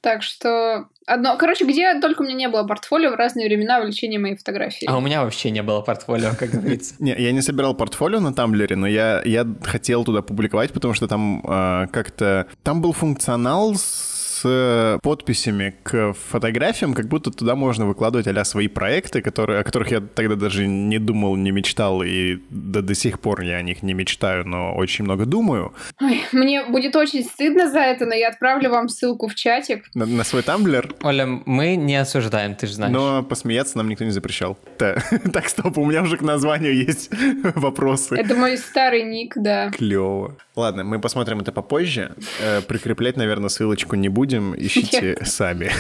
Так 0.01 0.23
что 0.23 0.89
одно... 1.07 1.37
Короче, 1.37 1.65
где 1.65 1.99
только 2.01 2.23
у 2.23 2.25
меня 2.25 2.35
не 2.35 2.49
было 2.49 2.63
портфолио 2.65 3.11
в 3.11 3.15
разные 3.15 3.47
времена 3.49 3.81
увлечения 3.81 4.19
моей 4.19 4.37
фотографии. 4.37 4.87
А 4.87 4.97
у 4.97 5.01
меня 5.01 5.25
вообще 5.25 5.51
не 5.51 5.63
было 5.63 5.81
портфолио, 5.81 6.31
как 6.39 6.51
говорится. 6.51 6.95
Не, 7.03 7.15
я 7.19 7.33
не 7.33 7.43
собирал 7.43 7.75
портфолио 7.75 8.21
на 8.21 8.33
Тамблере, 8.33 8.77
но 8.77 8.87
я, 8.87 9.23
я 9.25 9.47
хотел 9.63 10.05
туда 10.05 10.23
публиковать, 10.23 10.73
потому 10.73 10.95
что 10.95 11.09
там 11.09 11.43
э, 11.45 11.89
как-то... 11.91 12.47
Там 12.63 12.81
был 12.81 12.93
функционал 12.93 13.75
с 13.75 14.08
с 14.41 14.99
подписями 15.03 15.74
к 15.82 16.12
фотографиям, 16.12 16.95
как 16.95 17.09
будто 17.09 17.30
туда 17.30 17.55
можно 17.55 17.86
выкладывать 17.86 18.26
а 18.26 18.45
свои 18.45 18.68
проекты, 18.68 19.20
которые, 19.20 19.61
о 19.61 19.64
которых 19.64 19.91
я 19.91 20.01
тогда 20.01 20.36
даже 20.36 20.66
не 20.66 20.99
думал, 20.99 21.36
не 21.36 21.51
мечтал, 21.51 22.03
и 22.03 22.39
до, 22.51 22.82
до 22.82 22.95
сих 22.95 23.20
пор 23.20 23.41
я 23.41 23.57
о 23.57 23.62
них 23.62 23.82
не 23.82 23.95
мечтаю, 23.95 24.47
но 24.47 24.74
очень 24.74 25.05
много 25.05 25.26
думаю. 25.26 25.72
Ой, 26.01 26.22
мне 26.32 26.64
будет 26.64 26.95
очень 26.95 27.24
стыдно 27.24 27.70
за 27.70 27.80
это, 27.80 28.07
но 28.07 28.14
я 28.14 28.28
отправлю 28.28 28.70
вам 28.70 28.89
ссылку 28.89 29.28
в 29.28 29.34
чатик. 29.34 29.84
На, 29.95 30.07
на 30.07 30.24
свой 30.24 30.43
тамблер? 30.43 30.95
Оля, 31.03 31.26
мы 31.26 31.76
не 31.76 31.97
осуждаем, 31.97 32.55
ты 32.55 32.66
же 32.66 32.74
знаешь. 32.74 32.93
Но 32.93 33.22
посмеяться 33.22 33.76
нам 33.78 33.89
никто 33.89 34.05
не 34.05 34.11
запрещал. 34.11 34.59
Так, 35.32 35.49
стоп, 35.49 35.78
у 35.78 35.84
меня 35.84 36.03
уже 36.03 36.16
к 36.16 36.22
названию 36.22 36.74
есть 36.74 37.11
вопросы. 37.55 38.14
Это 38.16 38.34
мой 38.34 38.57
старый 38.57 39.03
ник, 39.03 39.34
да. 39.36 39.70
Клево. 39.70 40.36
Ладно, 40.55 40.84
мы 40.84 41.01
посмотрим 41.01 41.41
это 41.41 41.53
попозже. 41.53 42.14
Э, 42.41 42.61
прикреплять, 42.62 43.16
наверное, 43.16 43.49
ссылочку 43.49 43.97
не 43.97 44.09
будем. 44.09 44.28
Ищите 44.57 45.01
Нет. 45.01 45.26
сами. 45.26 45.70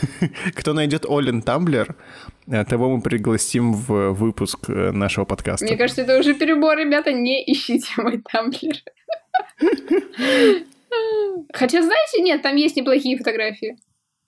Кто 0.54 0.72
найдет 0.72 1.04
Олин 1.08 1.42
Тамблер, 1.42 1.94
э, 2.46 2.64
того 2.64 2.96
мы 2.96 3.02
пригласим 3.02 3.72
в 3.72 4.12
выпуск 4.12 4.68
э, 4.68 4.90
нашего 4.92 5.24
подкаста. 5.24 5.64
Мне 5.64 5.76
кажется, 5.76 6.02
это 6.02 6.18
уже 6.18 6.34
перебор, 6.34 6.78
ребята. 6.78 7.12
Не 7.12 7.42
ищите 7.44 7.90
мой 7.98 8.22
Тамблер. 8.32 8.76
Хотя, 11.52 11.82
знаете, 11.82 12.22
нет, 12.22 12.42
там 12.42 12.56
есть 12.56 12.76
неплохие 12.76 13.16
фотографии. 13.18 13.76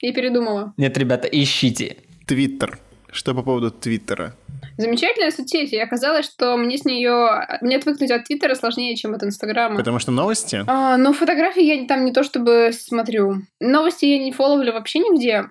Я 0.01 0.13
передумала. 0.13 0.73
Нет, 0.77 0.97
ребята, 0.99 1.29
ищите. 1.29 1.97
Твиттер. 2.27 2.79
Что 3.11 3.35
по 3.35 3.43
поводу 3.43 3.71
Твиттера? 3.71 4.35
Замечательная 4.81 5.31
соцсеть. 5.31 5.73
И 5.73 5.79
оказалось, 5.79 6.27
что 6.27 6.57
мне 6.57 6.79
с 6.79 6.85
нее... 6.85 7.47
Мне 7.61 7.77
отвыкнуть 7.77 8.11
от 8.11 8.25
Твиттера 8.25 8.55
сложнее, 8.55 8.97
чем 8.97 9.15
от 9.15 9.23
Инстаграма. 9.23 9.77
Потому 9.77 9.99
что 9.99 10.11
новости? 10.11 10.65
А, 10.67 10.97
ну, 10.97 11.13
фотографии 11.13 11.63
я 11.63 11.87
там 11.87 12.05
не 12.05 12.13
то 12.13 12.23
чтобы 12.23 12.71
смотрю. 12.73 13.43
Новости 13.61 14.07
я 14.07 14.19
не 14.19 14.33
фолловлю 14.33 14.73
вообще 14.73 15.01
нигде. 15.01 15.47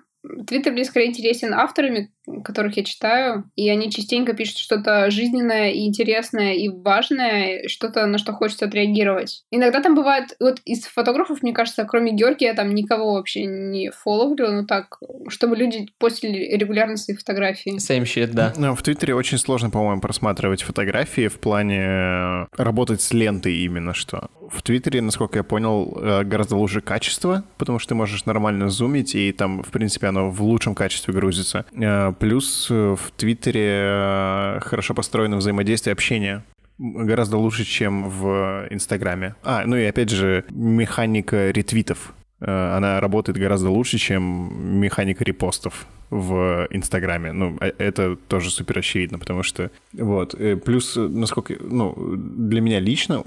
Твиттер 0.46 0.72
мне 0.72 0.84
скорее 0.84 1.06
интересен 1.06 1.54
авторами, 1.54 2.12
которых 2.44 2.76
я 2.76 2.84
читаю, 2.84 3.50
и 3.56 3.68
они 3.68 3.90
частенько 3.90 4.32
пишут 4.32 4.58
что-то 4.58 5.10
жизненное 5.10 5.70
и 5.70 5.86
интересное 5.86 6.54
и 6.54 6.68
важное, 6.68 7.68
что-то, 7.68 8.06
на 8.06 8.18
что 8.18 8.32
хочется 8.32 8.66
отреагировать. 8.66 9.44
Иногда 9.50 9.80
там 9.80 9.94
бывает, 9.94 10.36
вот 10.40 10.60
из 10.64 10.84
фотографов, 10.84 11.42
мне 11.42 11.52
кажется, 11.52 11.84
кроме 11.84 12.12
Георгия, 12.12 12.46
я 12.46 12.54
там 12.54 12.74
никого 12.74 13.14
вообще 13.14 13.46
не 13.46 13.90
фолловлю, 13.90 14.50
ну 14.52 14.66
так, 14.66 14.98
чтобы 15.28 15.56
люди 15.56 15.88
постили 15.98 16.56
регулярно 16.56 16.96
свои 16.96 17.16
фотографии. 17.16 17.76
Same 17.76 18.04
shit, 18.04 18.30
да. 18.32 18.52
Но 18.56 18.74
в 18.74 18.82
Твиттере 18.82 19.14
очень 19.14 19.38
сложно, 19.38 19.70
по-моему, 19.70 20.00
просматривать 20.00 20.62
фотографии 20.62 21.28
в 21.28 21.38
плане 21.38 21.80
э, 21.80 22.46
работать 22.56 23.00
с 23.00 23.12
лентой 23.12 23.54
именно 23.56 23.94
что. 23.94 24.30
В 24.50 24.62
Твиттере, 24.62 25.00
насколько 25.00 25.38
я 25.38 25.44
понял, 25.44 25.96
э, 26.00 26.24
гораздо 26.24 26.56
лучше 26.56 26.80
качество, 26.80 27.44
потому 27.56 27.78
что 27.78 27.90
ты 27.90 27.94
можешь 27.94 28.24
нормально 28.24 28.68
зумить, 28.68 29.14
и 29.14 29.32
там, 29.32 29.62
в 29.62 29.70
принципе, 29.70 30.08
оно 30.08 30.30
в 30.30 30.42
лучшем 30.42 30.74
качестве 30.74 31.14
грузится. 31.14 31.64
Э, 32.20 32.26
плюс 32.26 32.68
э, 32.70 32.96
в 32.96 33.10
Твиттере 33.16 34.60
хорошо 34.60 34.94
построено 34.94 35.36
взаимодействие, 35.36 35.92
общение 35.92 36.44
гораздо 36.78 37.36
лучше, 37.36 37.64
чем 37.64 38.08
в 38.08 38.66
Инстаграме. 38.70 39.34
А, 39.42 39.64
ну 39.66 39.76
и 39.76 39.84
опять 39.84 40.08
же, 40.08 40.44
механика 40.50 41.50
ретвитов. 41.50 42.14
Она 42.40 43.00
работает 43.00 43.36
гораздо 43.36 43.68
лучше, 43.68 43.98
чем 43.98 44.80
механика 44.80 45.22
репостов 45.22 45.86
в 46.08 46.66
Инстаграме. 46.70 47.32
Ну, 47.32 47.58
это 47.60 48.16
тоже 48.16 48.50
супер 48.50 48.78
очевидно, 48.78 49.18
потому 49.18 49.42
что... 49.42 49.70
Вот. 49.92 50.34
Плюс, 50.64 50.96
насколько... 50.96 51.56
Ну, 51.60 51.94
для 52.16 52.62
меня 52.62 52.80
лично 52.80 53.24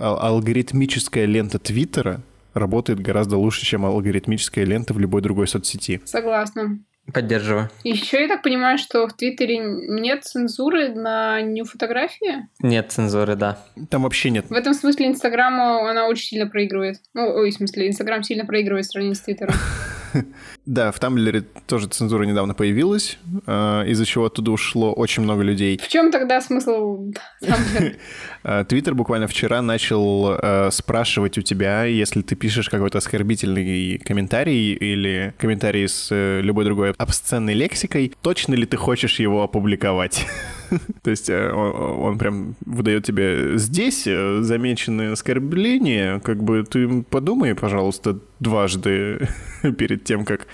алгоритмическая 0.00 1.26
лента 1.26 1.60
Твиттера 1.60 2.22
работает 2.54 2.98
гораздо 2.98 3.36
лучше, 3.36 3.64
чем 3.64 3.86
алгоритмическая 3.86 4.64
лента 4.64 4.94
в 4.94 4.98
любой 4.98 5.22
другой 5.22 5.46
соцсети. 5.46 6.00
Согласна. 6.04 6.80
Поддерживаю. 7.12 7.70
Еще 7.84 8.22
я 8.22 8.28
так 8.28 8.42
понимаю, 8.42 8.78
что 8.78 9.06
в 9.06 9.12
Твиттере 9.12 9.58
нет 9.58 10.24
цензуры 10.24 10.88
на 10.88 11.40
нью 11.40 11.64
фотографии? 11.64 12.48
Нет 12.60 12.90
цензуры, 12.90 13.36
да. 13.36 13.58
Там 13.90 14.02
вообще 14.02 14.30
нет. 14.30 14.46
В 14.48 14.54
этом 14.54 14.74
смысле 14.74 15.06
Инстаграму 15.06 15.86
она 15.86 16.06
очень 16.08 16.26
сильно 16.26 16.46
проигрывает. 16.46 16.96
Ну, 17.14 17.28
ой, 17.28 17.50
в 17.50 17.54
смысле, 17.54 17.88
Инстаграм 17.88 18.22
сильно 18.22 18.44
проигрывает 18.44 18.86
в 18.86 18.90
сравнении 18.90 19.14
с 19.14 19.20
Твиттером. 19.20 19.54
Да, 20.66 20.90
в 20.90 20.98
Тамблере 20.98 21.44
тоже 21.66 21.86
цензура 21.86 22.24
недавно 22.24 22.52
появилась, 22.52 23.18
а, 23.46 23.84
из-за 23.84 24.04
чего 24.04 24.26
оттуда 24.26 24.50
ушло 24.50 24.92
очень 24.92 25.22
много 25.22 25.42
людей. 25.42 25.78
В 25.78 25.86
чем 25.86 26.10
тогда 26.10 26.40
смысл 26.40 27.12
Тамблера? 27.40 27.94
А, 28.42 28.64
Твиттер 28.68 28.94
буквально 28.94 29.28
вчера 29.28 29.62
начал 29.62 30.26
а, 30.30 30.70
спрашивать 30.72 31.38
у 31.38 31.42
тебя, 31.42 31.84
если 31.84 32.22
ты 32.22 32.34
пишешь 32.34 32.68
какой-то 32.68 32.98
оскорбительный 32.98 33.98
комментарий 33.98 34.72
или 34.72 35.34
комментарий 35.38 35.86
с 35.86 36.08
э, 36.10 36.40
любой 36.40 36.64
другой 36.64 36.94
обсценной 36.96 37.54
лексикой, 37.54 38.12
точно 38.22 38.54
ли 38.54 38.66
ты 38.66 38.76
хочешь 38.76 39.18
его 39.20 39.42
опубликовать? 39.42 40.26
То 41.02 41.10
есть 41.10 41.28
э, 41.28 41.52
он 41.52 42.18
прям 42.18 42.56
выдает 42.64 43.04
тебе 43.04 43.58
здесь 43.58 44.06
э, 44.06 44.40
замеченные 44.42 45.12
оскорбления, 45.12 46.20
как 46.20 46.42
бы 46.42 46.64
ты 46.64 47.02
подумай, 47.02 47.54
пожалуйста, 47.54 48.18
дважды 48.40 49.28
перед 49.78 50.04
тем, 50.04 50.24
как 50.24 50.46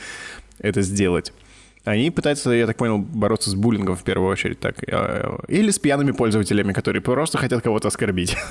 это 0.58 0.82
сделать. 0.82 1.32
Они 1.84 2.10
пытаются, 2.10 2.50
я 2.50 2.66
так 2.66 2.76
понял, 2.76 2.98
бороться 2.98 3.50
с 3.50 3.54
буллингом 3.54 3.96
в 3.96 4.04
первую 4.04 4.30
очередь, 4.30 4.60
так. 4.60 4.76
Э, 4.86 5.38
или 5.48 5.70
с 5.70 5.78
пьяными 5.78 6.12
пользователями, 6.12 6.72
которые 6.72 7.02
просто 7.02 7.38
хотят 7.38 7.62
кого-то 7.62 7.88
оскорбить. 7.88 8.36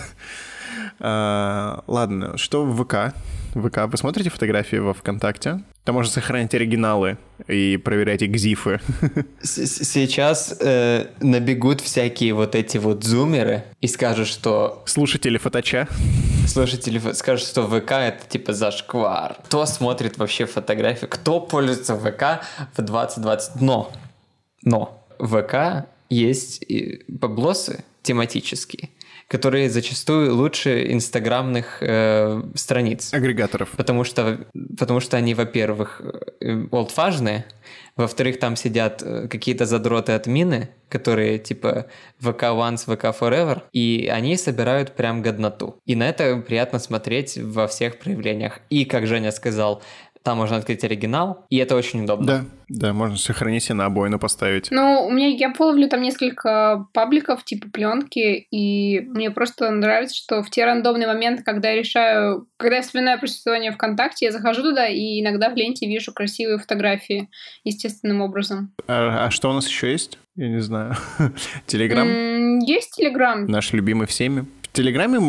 А, 1.03 1.83
ладно, 1.87 2.37
что 2.37 2.63
в 2.63 2.83
ВК? 2.83 3.15
ВК, 3.53 3.79
вы 3.87 3.97
смотрите 3.97 4.29
фотографии 4.29 4.77
во 4.77 4.93
ВКонтакте? 4.93 5.63
Там 5.83 5.95
можно 5.95 6.11
сохранить 6.11 6.53
оригиналы 6.53 7.17
и 7.47 7.77
проверять 7.77 8.21
экзифы. 8.21 8.79
Сейчас 9.41 10.55
э, 10.59 11.07
набегут 11.19 11.81
всякие 11.81 12.33
вот 12.33 12.53
эти 12.53 12.77
вот 12.77 13.03
зумеры 13.03 13.63
и 13.81 13.87
скажут, 13.87 14.27
что... 14.27 14.83
Слушатели 14.85 15.37
фоточа. 15.37 15.87
Слушатели 16.47 17.01
скажут, 17.13 17.47
что 17.47 17.67
ВК 17.67 17.91
это 17.93 18.19
типа 18.29 18.53
зашквар. 18.53 19.37
Кто 19.45 19.65
смотрит 19.65 20.17
вообще 20.17 20.45
фотографии? 20.45 21.07
Кто 21.07 21.39
пользуется 21.39 21.97
ВК 21.97 22.45
в 22.77 22.81
2020? 22.81 23.59
Но, 23.59 23.91
но 24.61 25.03
ВК 25.19 25.87
есть 26.09 26.63
баблосы 27.07 27.83
тематические 28.03 28.89
которые 29.31 29.69
зачастую 29.69 30.35
лучше 30.35 30.91
инстаграмных 30.91 31.77
э, 31.79 32.41
страниц. 32.55 33.13
Агрегаторов. 33.13 33.69
Потому 33.77 34.03
что, 34.03 34.45
потому 34.77 34.99
что 34.99 35.15
они, 35.15 35.33
во-первых, 35.33 36.01
э, 36.41 36.65
олдфажные, 36.69 37.45
во-вторых, 37.95 38.39
там 38.39 38.57
сидят 38.57 39.01
э, 39.01 39.29
какие-то 39.29 39.65
задроты 39.65 40.11
от 40.11 40.27
мины, 40.27 40.67
которые 40.89 41.39
типа 41.39 41.85
ВК 42.19 42.43
Once, 42.43 42.83
ВК 42.83 43.17
Forever, 43.17 43.61
и 43.71 44.09
они 44.11 44.35
собирают 44.35 44.97
прям 44.97 45.21
годноту. 45.21 45.77
И 45.85 45.95
на 45.95 46.09
это 46.09 46.35
приятно 46.35 46.79
смотреть 46.79 47.37
во 47.37 47.67
всех 47.67 47.99
проявлениях. 47.99 48.59
И, 48.69 48.83
как 48.83 49.07
Женя 49.07 49.31
сказал, 49.31 49.81
там 50.23 50.37
можно 50.37 50.57
открыть 50.57 50.83
оригинал, 50.83 51.45
и 51.49 51.57
это 51.57 51.75
очень 51.75 52.03
удобно. 52.03 52.25
Да, 52.25 52.45
да, 52.69 52.93
можно 52.93 53.17
сохранить 53.17 53.69
и 53.69 53.73
на 53.73 53.85
обоину 53.85 54.19
поставить. 54.19 54.69
Ну, 54.69 55.05
у 55.07 55.11
меня 55.11 55.27
я 55.27 55.53
фоловлю 55.53 55.89
там 55.89 56.01
несколько 56.01 56.85
пабликов 56.93 57.43
типа 57.43 57.69
пленки, 57.69 58.47
и 58.51 58.99
мне 59.01 59.31
просто 59.31 59.69
нравится, 59.71 60.15
что 60.15 60.43
в 60.43 60.49
те 60.49 60.65
рандомные 60.65 61.07
моменты, 61.07 61.43
когда 61.43 61.69
я 61.69 61.75
решаю, 61.75 62.47
когда 62.57 62.77
я 62.77 62.81
вспоминаю 62.81 63.19
про 63.19 63.27
существование 63.27 63.71
ВКонтакте, 63.71 64.25
я 64.25 64.31
захожу 64.31 64.61
туда 64.61 64.87
и 64.87 65.21
иногда 65.21 65.49
в 65.49 65.55
ленте 65.55 65.87
вижу 65.87 66.13
красивые 66.13 66.59
фотографии 66.59 67.29
естественным 67.63 68.21
образом. 68.21 68.73
А, 68.87 69.25
а 69.25 69.31
что 69.31 69.49
у 69.49 69.53
нас 69.53 69.67
еще 69.67 69.91
есть? 69.91 70.19
Я 70.35 70.49
не 70.49 70.61
знаю. 70.61 70.95
Телеграм? 71.65 72.59
Есть 72.59 72.95
Телеграм. 72.95 73.47
Наш 73.47 73.73
любимый 73.73 74.07
всеми. 74.07 74.45
В 74.61 74.73
Телеграме, 74.73 75.19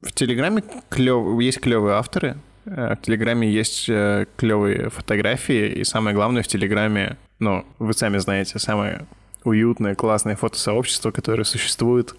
в 0.00 0.12
Телеграме 0.12 0.64
клев, 0.88 1.38
есть 1.40 1.60
клевые 1.60 1.94
авторы, 1.94 2.36
в 2.64 2.98
Телеграме 3.02 3.50
есть 3.50 3.88
э, 3.88 4.26
клевые 4.36 4.90
фотографии, 4.90 5.68
и 5.68 5.84
самое 5.84 6.14
главное 6.14 6.42
в 6.42 6.46
Телеграме, 6.48 7.16
ну, 7.38 7.64
вы 7.78 7.92
сами 7.94 8.18
знаете, 8.18 8.58
самое 8.58 9.06
уютное, 9.44 9.94
классное 9.94 10.36
фотосообщество, 10.36 11.10
которое 11.10 11.44
существует. 11.44 12.14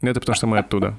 Это 0.00 0.20
потому 0.20 0.36
что 0.36 0.46
мы 0.46 0.58
оттуда. 0.58 0.94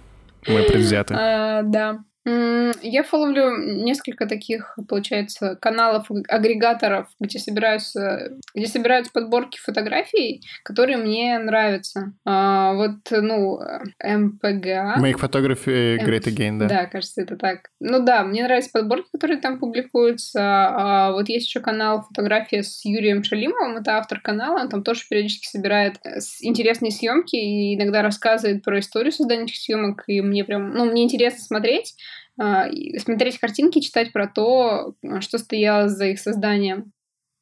Мы 0.47 0.63
предвзяты. 0.63 1.15
А, 1.15 1.61
да. 1.63 2.03
Я 2.25 3.03
фоловлю 3.03 3.57
несколько 3.57 4.25
таких, 4.25 4.77
получается, 4.87 5.57
каналов, 5.61 6.07
агрегаторов, 6.29 7.07
где 7.19 7.37
собираются, 7.37 8.37
где 8.55 8.67
собираются 8.67 9.11
подборки 9.11 9.59
фотографий, 9.59 10.41
которые 10.63 10.97
мне 10.97 11.37
нравятся. 11.39 12.13
А, 12.25 12.73
вот, 12.73 12.99
ну, 13.11 13.59
МПГ. 14.01 14.99
Make 14.99 15.19
Photography 15.19 15.97
Great 15.97 16.25
Again, 16.25 16.59
да? 16.59 16.67
Да, 16.67 16.85
кажется, 16.85 17.21
это 17.21 17.35
так. 17.35 17.69
Ну 17.79 17.99
да, 18.03 18.23
мне 18.23 18.43
нравятся 18.43 18.71
подборки, 18.71 19.09
которые 19.11 19.39
там 19.39 19.59
публикуются. 19.59 20.41
А 20.41 21.11
вот 21.11 21.27
есть 21.27 21.47
еще 21.47 21.59
канал 21.59 22.03
«Фотография» 22.03 22.63
с 22.63 22.85
Юрием 22.85 23.23
Шалимовым, 23.23 23.77
это 23.77 23.97
автор 23.97 24.19
канала, 24.21 24.61
он 24.61 24.69
там 24.69 24.83
тоже 24.83 25.01
периодически 25.09 25.47
собирает 25.47 25.97
э, 26.03 26.19
интересные 26.41 26.91
съемки 26.91 27.35
и 27.35 27.75
иногда 27.75 28.01
рассказывает 28.01 28.63
про 28.63 28.79
историю 28.79 29.11
создания 29.11 29.43
этих 29.43 29.57
съемок, 29.57 30.03
и 30.07 30.21
мне 30.21 30.43
прям, 30.43 30.73
ну, 30.73 30.85
мне 30.85 31.03
интересно 31.03 31.39
смотреть, 31.39 31.95
смотреть 32.37 33.39
картинки, 33.39 33.79
читать 33.79 34.11
про 34.11 34.27
то, 34.27 34.95
что 35.19 35.37
стояло 35.37 35.87
за 35.87 36.07
их 36.07 36.19
созданием. 36.19 36.91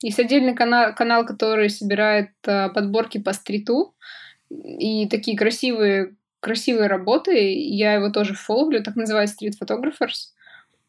Есть 0.01 0.19
отдельный 0.19 0.55
канал, 0.55 0.95
канал 0.95 1.25
который 1.25 1.69
собирает 1.69 2.31
а, 2.45 2.69
подборки 2.69 3.19
по 3.19 3.33
стриту 3.33 3.93
и 4.49 5.07
такие 5.07 5.37
красивые, 5.37 6.15
красивые 6.39 6.87
работы. 6.87 7.53
Я 7.53 7.93
его 7.93 8.09
тоже 8.09 8.33
фоловлю, 8.33 8.83
так 8.83 8.95
называется 8.95 9.35
Street 9.35 9.53
Photographers. 9.61 10.31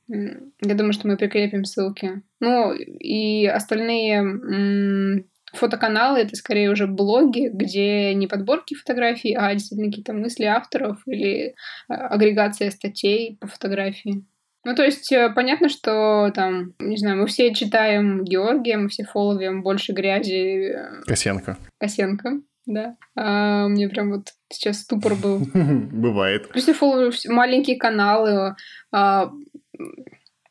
Я 0.08 0.74
думаю, 0.74 0.92
что 0.92 1.08
мы 1.08 1.16
прикрепим 1.16 1.64
ссылки. 1.64 2.22
Ну, 2.40 2.72
и 2.72 3.46
остальные 3.46 5.24
Фотоканалы— 5.52 6.18
это 6.20 6.34
скорее 6.36 6.70
уже 6.70 6.86
блоги, 6.86 7.50
где 7.52 8.14
не 8.14 8.26
подборки 8.26 8.74
фотографий, 8.74 9.34
а 9.34 9.52
действительно 9.52 9.90
какие-то 9.90 10.12
мысли 10.12 10.44
авторов 10.44 11.02
или 11.06 11.54
а, 11.88 12.08
агрегация 12.08 12.70
статей 12.70 13.36
по 13.40 13.46
фотографии. 13.46 14.24
Ну, 14.64 14.74
то 14.76 14.84
есть, 14.84 15.10
э, 15.10 15.30
понятно, 15.34 15.68
что 15.68 16.30
там, 16.34 16.74
не 16.78 16.96
знаю, 16.96 17.18
мы 17.18 17.26
все 17.26 17.52
читаем 17.52 18.22
Георгия, 18.22 18.76
мы 18.76 18.88
все 18.88 19.04
фоловим 19.04 19.62
больше 19.62 19.92
грязи. 19.92 20.72
Э, 20.72 21.02
Косенко. 21.04 21.58
Косенко, 21.78 22.40
да. 22.66 22.96
А, 23.16 23.66
мне 23.66 23.88
прям 23.88 24.12
вот 24.12 24.28
сейчас 24.48 24.80
ступор 24.80 25.16
был. 25.16 25.40
Бывает. 25.54 26.48
Плюс 26.50 26.68
я 26.68 26.74
фоловлю 26.74 27.12
маленькие 27.26 27.76
каналы, 27.76 28.54
а, 28.92 29.32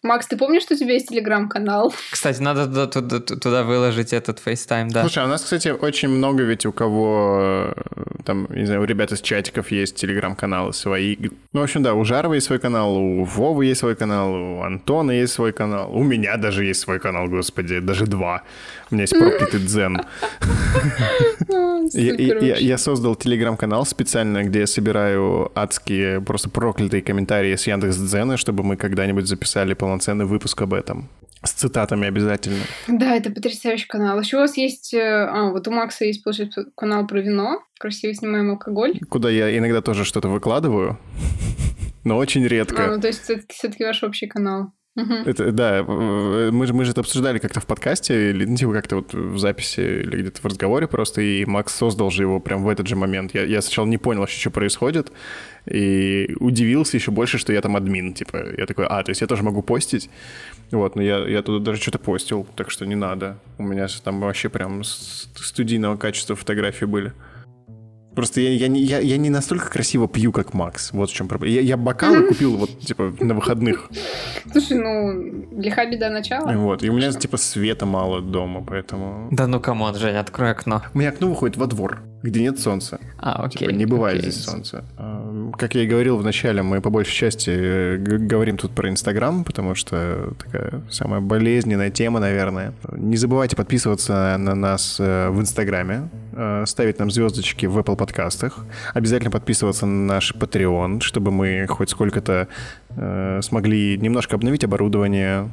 Макс, 0.03 0.25
ты 0.25 0.35
помнишь, 0.35 0.63
что 0.63 0.73
у 0.73 0.77
тебя 0.77 0.93
есть 0.93 1.09
телеграм-канал? 1.09 1.93
Кстати, 2.09 2.41
надо 2.41 2.65
туда, 2.65 2.87
туда, 2.87 3.19
туда 3.19 3.63
выложить 3.63 4.13
этот 4.13 4.41
FaceTime, 4.43 4.89
да. 4.89 5.01
Слушай, 5.01 5.23
а 5.23 5.25
у 5.27 5.29
нас, 5.29 5.43
кстати, 5.43 5.67
очень 5.67 6.09
много 6.09 6.41
ведь 6.41 6.65
у 6.65 6.71
кого, 6.71 7.73
э, 7.75 7.83
там, 8.25 8.47
не 8.49 8.65
знаю, 8.65 8.81
у 8.81 8.85
ребят 8.85 9.11
из 9.11 9.21
чатиков 9.21 9.69
есть 9.69 9.95
телеграм-каналы 9.95 10.73
свои. 10.73 11.17
Ну, 11.53 11.59
в 11.59 11.63
общем, 11.63 11.83
да, 11.83 11.93
у 11.93 12.03
Жарова 12.03 12.33
есть 12.33 12.47
свой 12.47 12.57
канал, 12.57 12.97
у 12.97 13.25
Вовы 13.25 13.65
есть 13.65 13.81
свой 13.81 13.95
канал, 13.95 14.33
у 14.33 14.61
Антона 14.63 15.11
есть 15.11 15.33
свой 15.33 15.53
канал, 15.53 15.95
у 15.95 16.01
меня 16.01 16.37
даже 16.37 16.65
есть 16.65 16.79
свой 16.79 16.99
канал, 16.99 17.27
господи, 17.27 17.79
даже 17.79 18.07
два. 18.07 18.41
У 18.89 18.95
меня 18.95 19.03
есть 19.03 19.13
проклятый 19.19 19.59
дзен. 19.59 20.01
Я 21.93 22.77
создал 22.77 23.15
телеграм-канал 23.15 23.85
специально, 23.85 24.43
где 24.43 24.61
я 24.61 24.67
собираю 24.67 25.51
адские, 25.55 26.21
просто 26.21 26.49
проклятые 26.49 27.01
комментарии 27.01 27.55
с 27.55 27.67
Яндекс 27.67 27.97
Дзена, 27.97 28.37
чтобы 28.37 28.63
мы 28.63 28.77
когда-нибудь 28.77 29.27
записали 29.27 29.73
полноценный 29.73 30.25
выпуск 30.25 30.61
об 30.61 30.73
этом. 30.73 31.09
С 31.43 31.53
цитатами 31.53 32.07
обязательно. 32.07 32.61
Да, 32.87 33.15
это 33.15 33.31
потрясающий 33.31 33.87
канал. 33.87 34.19
Еще 34.19 34.37
у 34.37 34.41
вас 34.41 34.57
есть... 34.57 34.93
Э, 34.93 35.27
а, 35.27 35.49
вот 35.49 35.67
у 35.67 35.71
Макса 35.71 36.05
есть, 36.05 36.23
получается, 36.23 36.65
канал 36.75 37.07
про 37.07 37.19
вино. 37.19 37.63
Красиво 37.79 38.13
снимаем 38.13 38.51
алкоголь. 38.51 38.99
Куда 39.09 39.31
я 39.31 39.57
иногда 39.57 39.81
тоже 39.81 40.05
что-то 40.05 40.29
выкладываю, 40.29 40.99
но 42.03 42.17
очень 42.17 42.45
редко. 42.45 42.85
А, 42.85 42.95
ну, 42.95 43.01
то 43.01 43.07
есть 43.07 43.23
все-таки 43.49 43.83
ваш 43.83 44.03
общий 44.03 44.27
канал. 44.27 44.71
Это, 44.95 45.53
да, 45.53 45.83
мы 45.83 46.67
же, 46.67 46.73
мы 46.73 46.83
же 46.83 46.91
это 46.91 46.99
обсуждали 46.99 47.39
как-то 47.39 47.61
в 47.61 47.65
подкасте, 47.65 48.31
или 48.31 48.43
ну, 48.43 48.57
типа 48.57 48.73
как-то 48.73 48.97
вот 48.97 49.13
в 49.13 49.37
записи, 49.37 49.79
или 49.79 50.21
где-то 50.21 50.41
в 50.41 50.45
разговоре 50.45 50.87
просто, 50.87 51.21
и 51.21 51.45
Макс 51.45 51.73
создал 51.73 52.11
же 52.11 52.23
его 52.23 52.41
прям 52.41 52.63
в 52.63 52.69
этот 52.69 52.87
же 52.87 52.97
момент. 52.97 53.33
Я, 53.33 53.43
я 53.43 53.61
сначала 53.61 53.85
не 53.85 53.97
понял 53.97 54.19
вообще, 54.19 54.39
что 54.39 54.51
происходит, 54.51 55.11
и 55.65 56.35
удивился 56.39 56.97
еще 56.97 57.11
больше, 57.11 57.37
что 57.37 57.53
я 57.53 57.61
там 57.61 57.77
админ, 57.77 58.13
типа, 58.13 58.37
я 58.57 58.65
такой, 58.65 58.85
а, 58.85 59.01
то 59.01 59.11
есть 59.11 59.21
я 59.21 59.27
тоже 59.27 59.43
могу 59.43 59.61
постить, 59.61 60.09
вот, 60.71 60.97
но 60.97 61.01
я, 61.01 61.25
я 61.25 61.41
туда 61.41 61.63
даже 61.63 61.81
что-то 61.81 61.99
постил, 61.99 62.45
так 62.57 62.69
что 62.69 62.85
не 62.85 62.95
надо. 62.95 63.37
У 63.57 63.63
меня 63.63 63.87
там 64.03 64.19
вообще 64.19 64.49
прям 64.49 64.83
студийного 64.83 65.95
качества 65.95 66.35
фотографии 66.35 66.85
были. 66.85 67.13
Просто 68.15 68.41
я, 68.41 68.49
я, 68.51 68.67
не, 68.67 68.81
я, 68.81 68.99
я 68.99 69.17
не 69.17 69.29
настолько 69.29 69.69
красиво 69.69 70.07
пью, 70.07 70.31
как 70.31 70.53
Макс. 70.53 70.91
Вот 70.91 71.09
в 71.09 71.13
чем 71.13 71.27
проблема. 71.27 71.55
Я, 71.55 71.61
я 71.61 71.77
бокалы 71.77 72.27
купил 72.27 72.57
вот, 72.57 72.79
типа, 72.79 73.13
на 73.19 73.33
выходных. 73.33 73.89
Слушай, 74.51 74.77
ну, 74.77 75.47
лиха 75.57 75.85
беда 75.85 76.09
начала. 76.09 76.51
Вот, 76.51 76.83
и 76.83 76.89
у 76.89 76.93
меня, 76.93 77.11
типа, 77.11 77.37
света 77.37 77.85
мало 77.85 78.21
дома, 78.21 78.63
поэтому... 78.67 79.29
Да 79.31 79.47
ну, 79.47 79.59
come 79.59 79.80
on, 79.80 79.95
Женя, 79.95 80.19
открой 80.19 80.51
окно. 80.51 80.83
У 80.93 80.99
меня 80.99 81.09
окно 81.09 81.29
выходит 81.29 81.57
во 81.57 81.67
двор 81.67 82.01
где 82.23 82.41
нет 82.41 82.59
солнца. 82.59 82.99
А, 83.17 83.43
окей. 83.43 83.59
Типа 83.59 83.71
не 83.71 83.85
бывает 83.85 84.19
окей. 84.19 84.31
здесь 84.31 84.43
солнца. 84.43 84.83
А, 84.97 85.51
как 85.57 85.75
я 85.75 85.83
и 85.83 85.87
говорил 85.87 86.17
в 86.17 86.23
начале, 86.23 86.61
мы 86.61 86.81
по 86.81 86.89
большей 86.89 87.13
части 87.13 87.49
э, 87.49 87.97
говорим 87.97 88.57
тут 88.57 88.71
про 88.71 88.89
Инстаграм, 88.89 89.43
потому 89.43 89.75
что 89.75 90.33
такая 90.37 90.81
самая 90.89 91.21
болезненная 91.21 91.89
тема, 91.89 92.19
наверное. 92.19 92.73
Не 92.91 93.17
забывайте 93.17 93.55
подписываться 93.55 94.35
на 94.37 94.55
нас 94.55 94.97
э, 94.99 95.29
в 95.29 95.39
Инстаграме, 95.39 96.09
э, 96.33 96.65
ставить 96.67 96.99
нам 96.99 97.09
звездочки 97.09 97.65
в 97.65 97.77
Apple 97.77 97.95
подкастах, 97.95 98.65
обязательно 98.93 99.31
подписываться 99.31 99.85
на 99.85 100.13
наш 100.13 100.33
Patreon, 100.35 101.01
чтобы 101.01 101.31
мы 101.31 101.65
хоть 101.67 101.89
сколько-то 101.89 102.47
смогли 103.41 103.97
немножко 103.97 104.35
обновить 104.35 104.65
оборудование, 104.65 105.49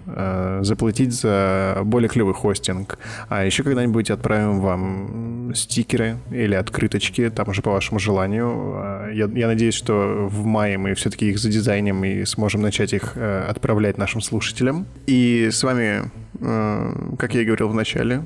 заплатить 0.63 1.13
за 1.13 1.83
более 1.85 2.09
клевый 2.09 2.35
хостинг. 2.35 2.99
А 3.29 3.45
еще 3.45 3.63
когда-нибудь 3.63 4.11
отправим 4.11 4.61
вам 4.61 5.38
стикеры 5.55 6.19
или 6.31 6.55
открыточки, 6.55 7.31
там 7.31 7.49
уже 7.49 7.63
по 7.63 7.71
вашему 7.71 7.99
желанию. 7.99 8.49
А, 8.77 9.11
я, 9.11 9.29
я 9.35 9.47
надеюсь, 9.47 9.75
что 9.75 10.29
в 10.31 10.45
мае 10.45 10.79
мы 10.79 10.95
все-таки 10.95 11.31
их 11.31 11.39
задизайним 11.39 12.05
и 12.05 12.25
сможем 12.25 12.63
начать 12.63 12.93
их 12.93 13.13
э, 13.17 13.45
отправлять 13.49 13.99
нашим 13.99 14.21
слушателям. 14.21 14.87
И 15.07 15.49
с 15.51 15.63
вами, 15.63 16.11
э, 16.41 16.93
как 17.19 17.35
я 17.35 17.43
и 17.43 17.45
говорил 17.45 17.69
в 17.69 17.75
начале, 17.75 18.23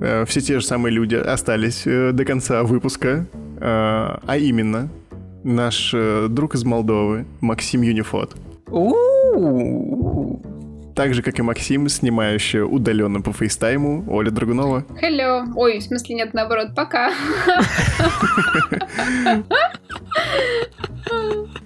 э, 0.00 0.24
все 0.26 0.40
те 0.40 0.60
же 0.60 0.64
самые 0.64 0.92
люди 0.92 1.14
остались 1.14 1.84
до 1.84 2.24
конца 2.24 2.62
выпуска, 2.62 3.26
а 3.58 4.36
именно 4.38 4.90
наш 5.42 5.94
друг 6.28 6.54
из 6.54 6.64
Молдовы 6.64 7.24
Максим 7.40 7.80
Юнифот. 7.80 8.36
Так 10.96 11.12
же, 11.12 11.20
как 11.20 11.38
и 11.38 11.42
Максим, 11.42 11.90
снимающая 11.90 12.64
удаленно 12.64 13.20
по 13.20 13.30
фейстайму, 13.30 14.02
Оля 14.08 14.30
Драгунова. 14.30 14.86
Hello. 15.02 15.44
Ой, 15.54 15.78
в 15.78 15.82
смысле 15.82 16.14
нет, 16.14 16.32
наоборот, 16.32 16.68
пока. 16.74 17.12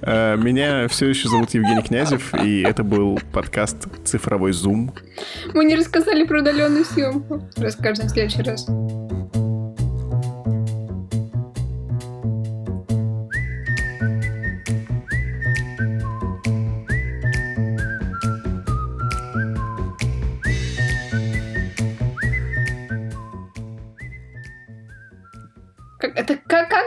Э, 0.03 0.37
меня 0.37 0.89
все 0.89 1.07
еще 1.07 1.28
зовут 1.28 1.51
Евгений 1.51 1.83
Князев, 1.83 2.35
и 2.43 2.62
это 2.62 2.83
был 2.83 3.20
подкаст 3.33 3.87
«Цифровой 4.05 4.53
зум». 4.53 4.93
Мы 5.55 5.64
не 5.64 5.76
рассказали 5.76 6.24
про 6.24 6.41
удаленную 6.41 6.85
съемку. 6.85 7.49
Расскажем 7.57 8.07
в 8.07 8.11
следующий 8.11 8.43
раз. 8.43 8.66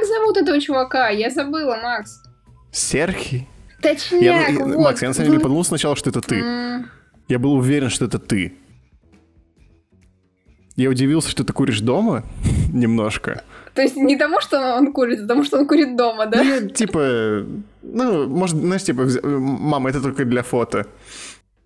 Зовут 0.05 0.37
этого 0.37 0.59
чувака? 0.59 1.09
Я 1.09 1.29
забыла, 1.29 1.75
Макс. 1.81 2.21
Серхи? 2.71 3.47
Точняк, 3.81 4.21
Я, 4.21 4.49
ну, 4.51 4.75
вот. 4.75 4.83
Макс, 4.85 5.01
я 5.01 5.09
на 5.09 5.13
самом 5.13 5.29
деле 5.31 5.41
подумал 5.41 5.63
сначала, 5.63 5.95
что 5.95 6.09
это 6.09 6.21
ты. 6.21 6.39
М, 6.39 6.89
Я 7.27 7.39
был 7.39 7.53
уверен, 7.53 7.89
что 7.89 8.05
это 8.05 8.17
ты. 8.19 8.53
Я 10.75 10.89
удивился, 10.89 11.29
что 11.29 11.43
ты 11.43 11.53
куришь 11.53 11.81
дома 11.81 12.23
немножко. 12.73 13.43
То 13.75 13.81
есть 13.81 13.95
не 13.95 14.17
тому, 14.17 14.39
что 14.41 14.75
он 14.75 14.91
курит, 14.93 15.19
а 15.21 15.27
тому, 15.27 15.43
что 15.43 15.57
он 15.59 15.67
курит 15.67 15.95
дома, 15.95 16.25
да? 16.25 16.43
Ну, 16.43 16.49
я 16.49 16.61
типа... 16.67 17.45
Ну, 17.81 18.27
может, 18.27 18.55
знаешь, 18.57 18.83
типа, 18.83 19.07
мама, 19.23 19.89
это 19.89 20.01
только 20.01 20.25
для 20.25 20.41
фото. 20.43 20.87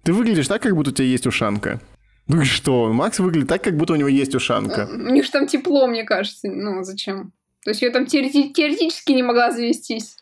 Ты 0.03 0.13
выглядишь 0.13 0.47
так, 0.47 0.61
как 0.61 0.75
будто 0.75 0.89
у 0.89 0.93
тебя 0.93 1.07
есть 1.07 1.27
ушанка. 1.27 1.79
Ну 2.27 2.41
и 2.41 2.45
что? 2.45 2.91
Макс 2.91 3.19
выглядит 3.19 3.47
так, 3.49 3.63
как 3.63 3.77
будто 3.77 3.93
у 3.93 3.95
него 3.95 4.09
есть 4.09 4.35
ушанка. 4.35 4.89
У 4.91 5.11
них 5.13 5.25
же 5.25 5.31
там 5.31 5.47
тепло, 5.47 5.87
мне 5.87 6.03
кажется. 6.03 6.47
Ну, 6.49 6.83
зачем? 6.83 7.31
То 7.67 7.71
есть 7.71 7.81
я 7.81 7.89
там 7.89 8.05
теорети- 8.05 8.53
теоретически 8.53 9.11
не 9.11 9.23
могла 9.23 9.51
завестись. 9.51 10.15